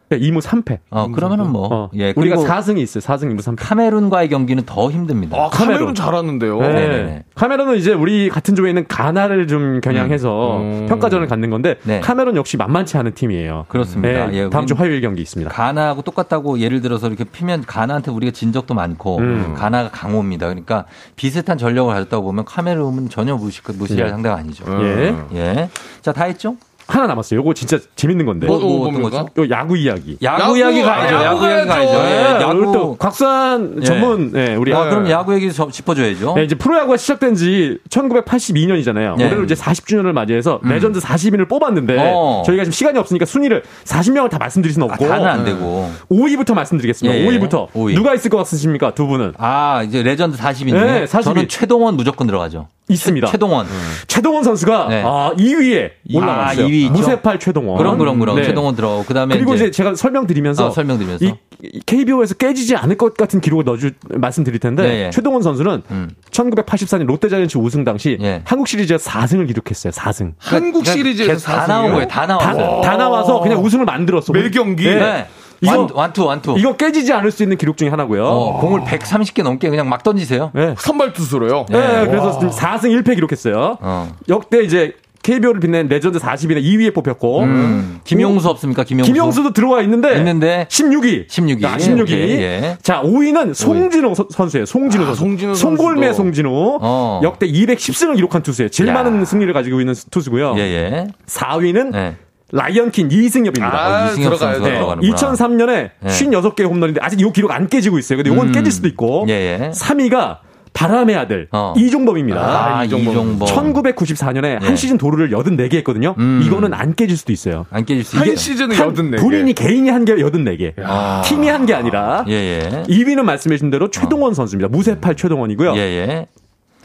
[0.10, 0.80] 네, 2무 3패.
[0.92, 1.68] 어, 그러면은 뭐.
[1.72, 3.02] 어, 예, 우리가 그리고 4승이 있어요.
[3.02, 3.56] 4승 2무 3패.
[3.58, 5.36] 카메룬과의 경기는 더 힘듭니다.
[5.38, 6.60] 아, 카메룬 잘하는데요.
[6.60, 6.68] 네.
[6.68, 7.24] 네네네.
[7.34, 10.86] 카메론은 이제 우리 같은 조에 있는 가나를 좀 겨냥해서 음.
[10.88, 12.00] 평가전을 갖는 건데 네.
[12.02, 13.66] 카메론 역시 만만치 않은 팀이에요.
[13.68, 14.28] 그렇습니다.
[14.28, 15.52] 네, 예, 다음 주 화요일 경기 있습니다.
[15.52, 19.56] 가나하고 똑같다고 예를 들어서 이렇게 피면 가나한테 우리가 진 적도 많고 음.
[19.58, 20.48] 가나가 강호입니다.
[20.48, 24.10] 그러니까 비슷한 전력을 가졌다고 보면 카메룬은 전혀 무시, 무시할 예.
[24.12, 24.66] 상대가 아니죠.
[24.82, 25.16] 예.
[25.34, 25.70] 예.
[26.02, 26.56] 자, 다 했죠?
[26.88, 27.40] 하나 남았어요.
[27.40, 28.48] 요거 진짜 재밌는 건데.
[28.48, 29.26] 뭐, 뭐 어, 어떤 뭡니까?
[29.26, 29.44] 거죠?
[29.44, 30.18] 요 야구 이야기.
[30.22, 31.16] 야구, 야구, 이야기 아, 가야죠.
[31.16, 31.94] 야구 야구 이야기 가야죠.
[31.94, 32.98] 예, 네, 오늘 또 야구.
[32.98, 33.86] 곽수산 예.
[33.86, 36.34] 전문 네, 우리 아, 아, 그럼 야구 얘기 좀 짚어줘야죠.
[36.36, 39.20] 네, 이제 프로야구가 시작된 지 1982년이잖아요.
[39.20, 39.26] 예.
[39.26, 42.44] 올해로 이제 40주년을 맞이해서 레전드 40인을 뽑았는데 어.
[42.46, 45.92] 저희가 지금 시간이 없으니까 순위를 40명을 다 말씀드릴 수는 아, 없고 다는 안 되고.
[46.12, 47.18] 5위부터 말씀드리겠습니다.
[47.18, 47.28] 예, 예.
[47.28, 47.96] 5위부터 5위.
[47.96, 48.94] 누가 있을 것 같으십니까?
[48.94, 50.74] 두 분은 아, 이제 레전드 40인데.
[50.74, 51.24] 네, 40인.
[51.24, 52.68] 저는 최동원 무조건 들어가죠.
[52.88, 53.28] 있습니다.
[53.28, 53.66] 최 동원.
[54.08, 55.02] 최동원 선수가 네.
[55.04, 56.68] 아, 2위에 아, 올라갔어요.
[56.68, 56.94] 2위 있죠.
[56.94, 57.78] 무쇠팔 최동원.
[57.78, 58.36] 그럼, 그럼, 그럼.
[58.38, 58.44] 네.
[58.44, 59.06] 최동원 들어가고.
[59.08, 59.36] 그 다음에.
[59.36, 61.26] 그리고 이제, 제가 설명드리면서 어, 설명드리면서.
[61.26, 61.34] 이,
[61.64, 65.10] 이 KBO에서 깨지지 않을 것 같은 기록을 넣어주 말씀드릴 텐데 네, 예.
[65.10, 66.10] 최동원 선수는 음.
[66.32, 68.42] 1984년 롯데자이언츠 우승 당시 예.
[68.46, 69.92] 한국 시리즈에서 4승을 기록했어요.
[69.92, 70.34] 4승.
[70.38, 72.08] 한국 그러니까 시리즈에서 다 나온 거예요.
[72.08, 72.82] 다 다, 나왔어요.
[72.82, 74.34] 다 나와서 그냥 우승을 만들었어.
[74.34, 74.84] 매 경기?
[74.86, 74.96] 네.
[75.00, 75.28] 네.
[75.62, 76.56] 이거- 완, 완투, 완투.
[76.58, 78.26] 이거 깨지지 않을 수 있는 기록 중에 하나고요.
[78.26, 80.52] 어, 공을 130개 넘게 그냥 막 던지세요.
[80.54, 80.76] 네.
[80.78, 81.66] 선발 투수로요.
[81.70, 82.08] 네, 네.
[82.08, 83.78] 그래서 지금 4승 1패 기록했어요.
[83.80, 84.12] 어.
[84.28, 84.94] 역대 이제
[85.26, 88.00] KBO를 빛낸 레전드 40인의 2위에 뽑혔고 음.
[88.04, 88.84] 김용수 없습니까?
[88.84, 89.12] 김용수.
[89.12, 91.28] 김용수도 들어와 있는데 있는데 16위.
[91.28, 91.66] 16위.
[91.66, 92.02] 아, 16위.
[92.04, 92.78] 오케이, 예.
[92.84, 94.66] 자, 5위는 송진우 서- 선수예요.
[94.68, 95.22] 송진우 아, 선수.
[95.22, 96.14] 송진우 송골매.
[96.14, 96.78] 송진우.
[96.80, 97.22] 어.
[97.24, 98.70] 역대 210승을 기록한 투수예요.
[98.70, 98.94] 제일 야.
[98.94, 100.54] 많은 승리를 가지고 있는 투수고요.
[100.58, 101.08] 예, 예.
[101.26, 102.16] 4위는 네.
[102.52, 103.68] 라이언킹 이승엽입니다.
[103.74, 104.38] 아, 이승엽 들어가야죠.
[104.60, 105.16] 선수 네, 들어가는구나.
[105.16, 106.08] 2003년에 네.
[106.08, 108.18] 56개 홈런인데 아직 이 기록 안 깨지고 있어요.
[108.18, 108.52] 근데 이건 음.
[108.52, 109.26] 깨질 수도 있고.
[109.28, 109.72] 예, 예.
[109.72, 110.38] 3위가
[110.76, 111.74] 바람의 아들 어.
[111.78, 112.40] 이종범입니다.
[112.78, 113.40] 아, 이종범.
[113.40, 114.66] 1994년에 예.
[114.66, 116.14] 한 시즌 도루를 84개 했거든요.
[116.20, 116.42] 음.
[116.46, 117.66] 이거는 안 깨질 수도 있어요.
[117.72, 118.36] 안 깨질 수한 있게.
[118.36, 119.20] 시즌에 한 84개.
[119.22, 120.74] 본인이 개인이 한 개 84개.
[120.84, 121.22] 아.
[121.26, 122.84] 팀이 한 게 아니라 예, 예.
[122.88, 124.68] 2위는 말씀해 주신 대로 최동원 선수입니다.
[124.68, 125.76] 무쇠팔 최동원이고요.
[125.78, 126.28] 예, 예.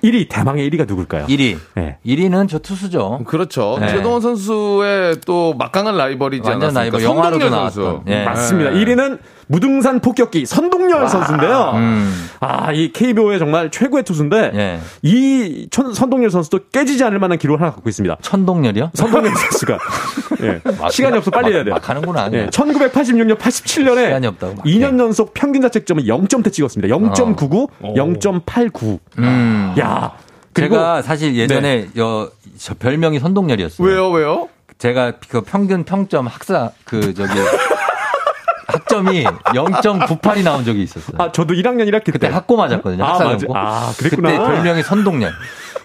[0.05, 1.27] 1위 대망의 1위가 누굴까요?
[1.27, 1.59] 1위.
[1.75, 1.99] 네.
[2.07, 3.21] 1위는 저 투수죠.
[3.27, 3.77] 그렇죠.
[3.81, 3.89] 네.
[3.89, 6.81] 최동원 선수의 또 막강한 라이벌이지 완전 않았습니까?
[6.97, 7.85] 라이벌, 영화로도 선동열 나왔던.
[7.85, 8.03] 선수.
[8.07, 8.25] 예.
[8.25, 8.71] 맞습니다.
[8.71, 9.19] 1위는
[9.55, 11.73] 무등산 폭격기 선동열 선수인데요.
[11.75, 12.29] 음.
[12.39, 14.81] 아, 이 KBO의 정말 최고의 투수인데 예.
[15.03, 18.19] 이 천- 선동열 선수도 깨지지 않을 만한 기록을 하나 갖고 있습니다.
[18.23, 18.93] 천동열이요?
[18.95, 19.79] 선동열 선수가
[20.43, 20.61] 예.
[20.79, 21.75] 막- 시간이 없어 빨리 막- 해야 돼요.
[21.75, 22.31] 막 하는구나.
[22.33, 26.95] 예, 1986년, 87년에 시간이 없다고 막 2년 연속 평균 자책점을 0점대 찍었습니다.
[26.97, 27.95] 0.99, 어.
[27.95, 29.01] 0.89.
[29.19, 29.75] 음.
[29.81, 30.13] 야.
[30.53, 33.85] 그리고 제가 사실 예전에 여, 저 별명이 선동열이었어요.
[33.87, 34.49] 왜요, 왜요?
[34.79, 37.33] 제가 그 평균 평점 학사 그 저기
[38.91, 41.17] 학점이 0.98이 나온 적이 있었어요.
[41.19, 43.05] 아, 저도 1학년 1학기 때 그때 학고 맞았거든요.
[43.05, 43.47] 아, 학사 맞아.
[43.47, 43.57] 공고.
[43.59, 44.31] 아, 그랬구나.
[44.31, 45.33] 그때 별명이 선동열.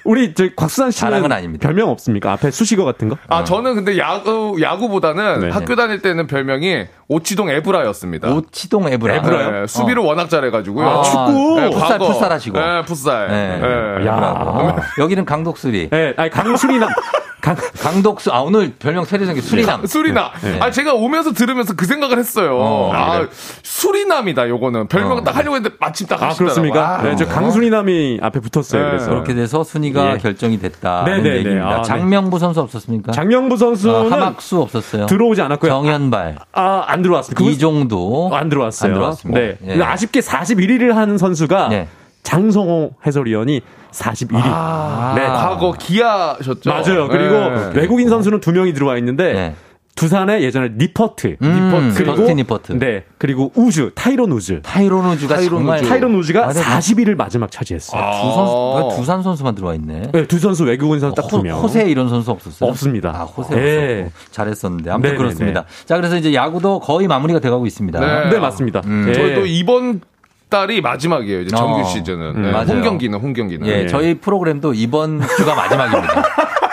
[0.04, 1.68] 우리 저 곽수산 씨는 아닙니다.
[1.68, 2.32] 별명 없습니까?
[2.34, 3.18] 앞에 수식어 같은 거?
[3.28, 5.50] 아, 저는 근데 야구, 야구보다는 네.
[5.50, 8.30] 학교 다닐 때는 별명이 오치동 에브라였습니다.
[8.30, 9.22] 오치동 에브라.
[9.22, 10.88] 네, 수비를 워낙 잘해 가지고요.
[10.88, 11.60] 아, 축구.
[11.60, 12.08] 네, 풋살, 과거.
[12.14, 12.60] 풋살 하시고.
[12.60, 13.28] 네, 풋살.
[13.30, 13.60] 네.
[13.60, 14.08] 네.
[14.08, 14.76] 야.
[15.00, 15.90] 여기는 강독수리.
[15.92, 16.90] 예, 아니 강수리남
[17.42, 18.32] 강 강독수.
[18.32, 19.86] 아 오늘 별명 새로 생긴 수리남.
[19.86, 20.32] 수리나.
[20.42, 20.60] 네.
[20.60, 22.58] 아, 제가 오면서 들으면서 그 생각을 했어요.
[22.60, 23.30] 어, 아, 그래.
[23.64, 24.88] 수리남이다, 요거는.
[24.88, 25.24] 별명 어.
[25.24, 26.30] 딱 하려고 했는데 마침 딱 아.
[26.34, 27.00] 그렇습니까?
[27.00, 28.82] 아, 네, 저 강수리남이 앞에 붙었어요.
[28.84, 28.90] 네.
[28.90, 30.18] 그래서 그렇게 돼서 순위가 예.
[30.18, 31.36] 결정이 됐다는 네네네.
[31.38, 31.68] 얘기입니다.
[31.70, 31.84] 아, 네.
[31.84, 33.12] 장명부 선수 없었습니까?
[33.12, 35.06] 장명부 선수는 아, 하막수 없었어요.
[35.08, 35.70] 들어오지 않았고요.
[35.72, 37.38] 정현발, 아, 안 들어왔습니다.
[37.38, 38.90] 그분- 이종도 안 들어왔어요.
[38.92, 39.40] 안 들어왔습니다.
[39.40, 39.58] 네.
[39.64, 39.68] 예.
[39.68, 41.88] 근데 아쉽게 41위를 한 선수가 네.
[42.24, 43.62] 장성호 해설위원이
[43.92, 44.42] 41위.
[44.44, 45.26] 아, 네.
[45.26, 46.70] 과거 기아셨죠?
[46.70, 47.08] 맞아요.
[47.08, 47.72] 그리고 네.
[47.80, 49.56] 외국인 선수는 두 명이 들어와 있는데 네.
[49.96, 52.74] 두산의 예전에 니퍼트, 음, 그리고 더스틴 니퍼트.
[52.80, 55.88] 네 그리고 우즈 타이론 우즈, 타이론 우즈가 타이론 정말 우즈.
[55.90, 56.62] 타이론 우즈가 아, 네.
[56.62, 58.02] 40위를 마지막 차지했어요.
[58.02, 58.22] 아.
[58.22, 60.12] 두 선수, 왜 두산 선수만 들어와 있네.
[60.12, 61.60] 네, 두 선수 외국인 선수 딱두 호, 명.
[61.62, 62.70] 호세 이런 선수 없었어요?
[62.70, 63.10] 없습니다.
[63.16, 64.02] 아, 호세 네.
[64.06, 65.18] 없었고 잘했었는데 아무튼 네네네.
[65.18, 65.66] 그렇습니다.
[65.86, 68.00] 자, 그래서 이제 야구도 거의 마무리가 돼가고 있습니다.
[68.00, 68.30] 네.
[68.32, 68.82] 네 맞습니다.
[68.86, 69.06] 음.
[69.08, 69.14] 예.
[69.14, 70.02] 저희도 이번
[70.50, 71.42] 달이 마지막이에요.
[71.42, 71.84] 이제 정규 어.
[71.86, 72.36] 시즌은.
[72.36, 72.68] 음, 네, 맞아요.
[72.68, 73.66] 홈 경기는 홈 경기는.
[73.66, 73.88] 예, 네.
[73.88, 76.24] 저희 프로그램도 이번 주가 마지막입니다.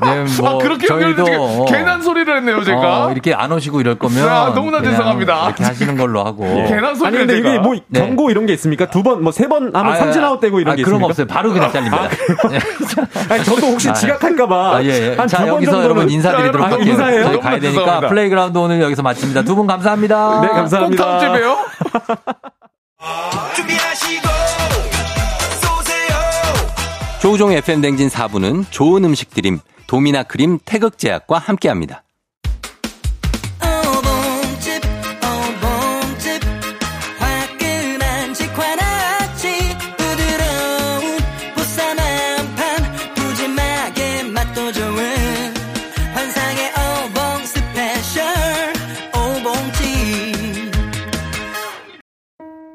[0.00, 3.06] 네, 뭐 아, 그렇게 저희도 어, 괜한 소리를 했네요, 제가.
[3.06, 5.46] 어, 이렇게 안 오시고 이럴 거면 아, 너무나 죄송합니다.
[5.46, 6.44] 이렇게 하시는 걸로 하고.
[6.68, 7.48] 괜한 아니 소리를 근데 제가.
[7.48, 8.00] 이게 뭐 네.
[8.00, 8.86] 경고 이런 게 있습니까?
[8.86, 11.22] 두 번 뭐 세 번 하면 삼진 아웃 되고 이런 아, 게 그런 거 있습니까?
[11.22, 11.26] 없어요.
[11.26, 12.08] 바로 그냥 잘립니다.
[13.34, 15.14] 아니 저도 혹시 아, 지각할까봐 아, 예, 예.
[15.16, 16.90] 한 자, 두번 여기서 정도는 여러분 인사드리도록 아, 할게요.
[16.92, 17.24] 인사해요?
[17.24, 18.08] 저희 가야 되니까 죄송합니다.
[18.08, 19.42] 플레이그라운드 오늘 여기서 마칩니다.
[19.42, 20.40] 두 분 감사합니다.
[20.42, 21.04] 네꼭 감사합니다.
[21.04, 21.56] 다음 주에 봬요.
[27.28, 32.02] 조우종 FM 댕진 4부는 좋은 음식 드림, 도미나 그림 태극제약과 함께합니다.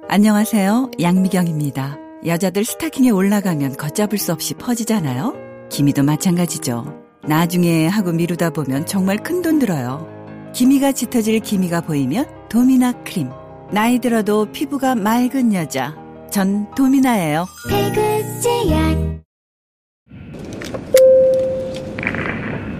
[0.09, 0.91] 안녕하세요.
[1.01, 2.02] 양미경입니다.
[2.25, 5.67] 여자들 스타킹에 올라가면 걷잡을 수 없이 퍼지잖아요.
[5.69, 7.01] 기미도 마찬가지죠.
[7.27, 10.07] 나중에 하고 미루다 보면 정말 큰 돈 들어요.
[10.53, 13.29] 기미가 짙어질 기미가 보이면 도미나 크림.
[13.71, 15.95] 나이 들어도 피부가 맑은 여자.
[16.29, 17.45] 전 도미나예요.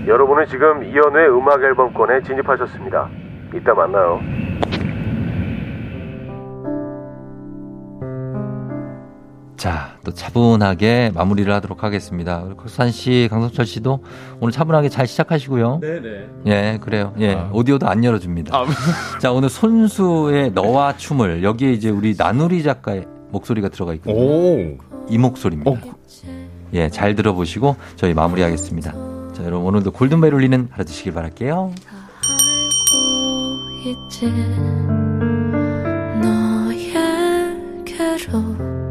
[0.08, 3.10] 여러분은 지금 이연우의 음악 앨범권에 진입하셨습니다.
[3.56, 4.20] 이따 만나요.
[9.64, 12.44] 자, 또 차분하게 마무리를 하도록 하겠습니다.
[12.58, 14.04] 곽산 씨, 강성철 씨도
[14.42, 15.80] 오늘 차분하게 잘 시작하시고요.
[15.80, 16.28] 네네.
[16.48, 17.14] 예, 그래요.
[17.22, 18.54] 예, 오디오도 안 열어줍니다.
[18.54, 18.66] 아.
[19.22, 24.76] 자, 오늘 손수의 너와 춤을 여기에 이제 우리 나누리 작가의 목소리가 들어가 있거든요.
[25.08, 25.72] 이 목소리입니다.
[26.74, 28.92] 예, 잘 들어보시고 저희 마무리하겠습니다.
[28.92, 31.74] 자, 여러분 오늘도 골든벨 울리는 하루 되시길 바랄게요.
[33.86, 34.30] 있지
[36.22, 38.83] 너에게로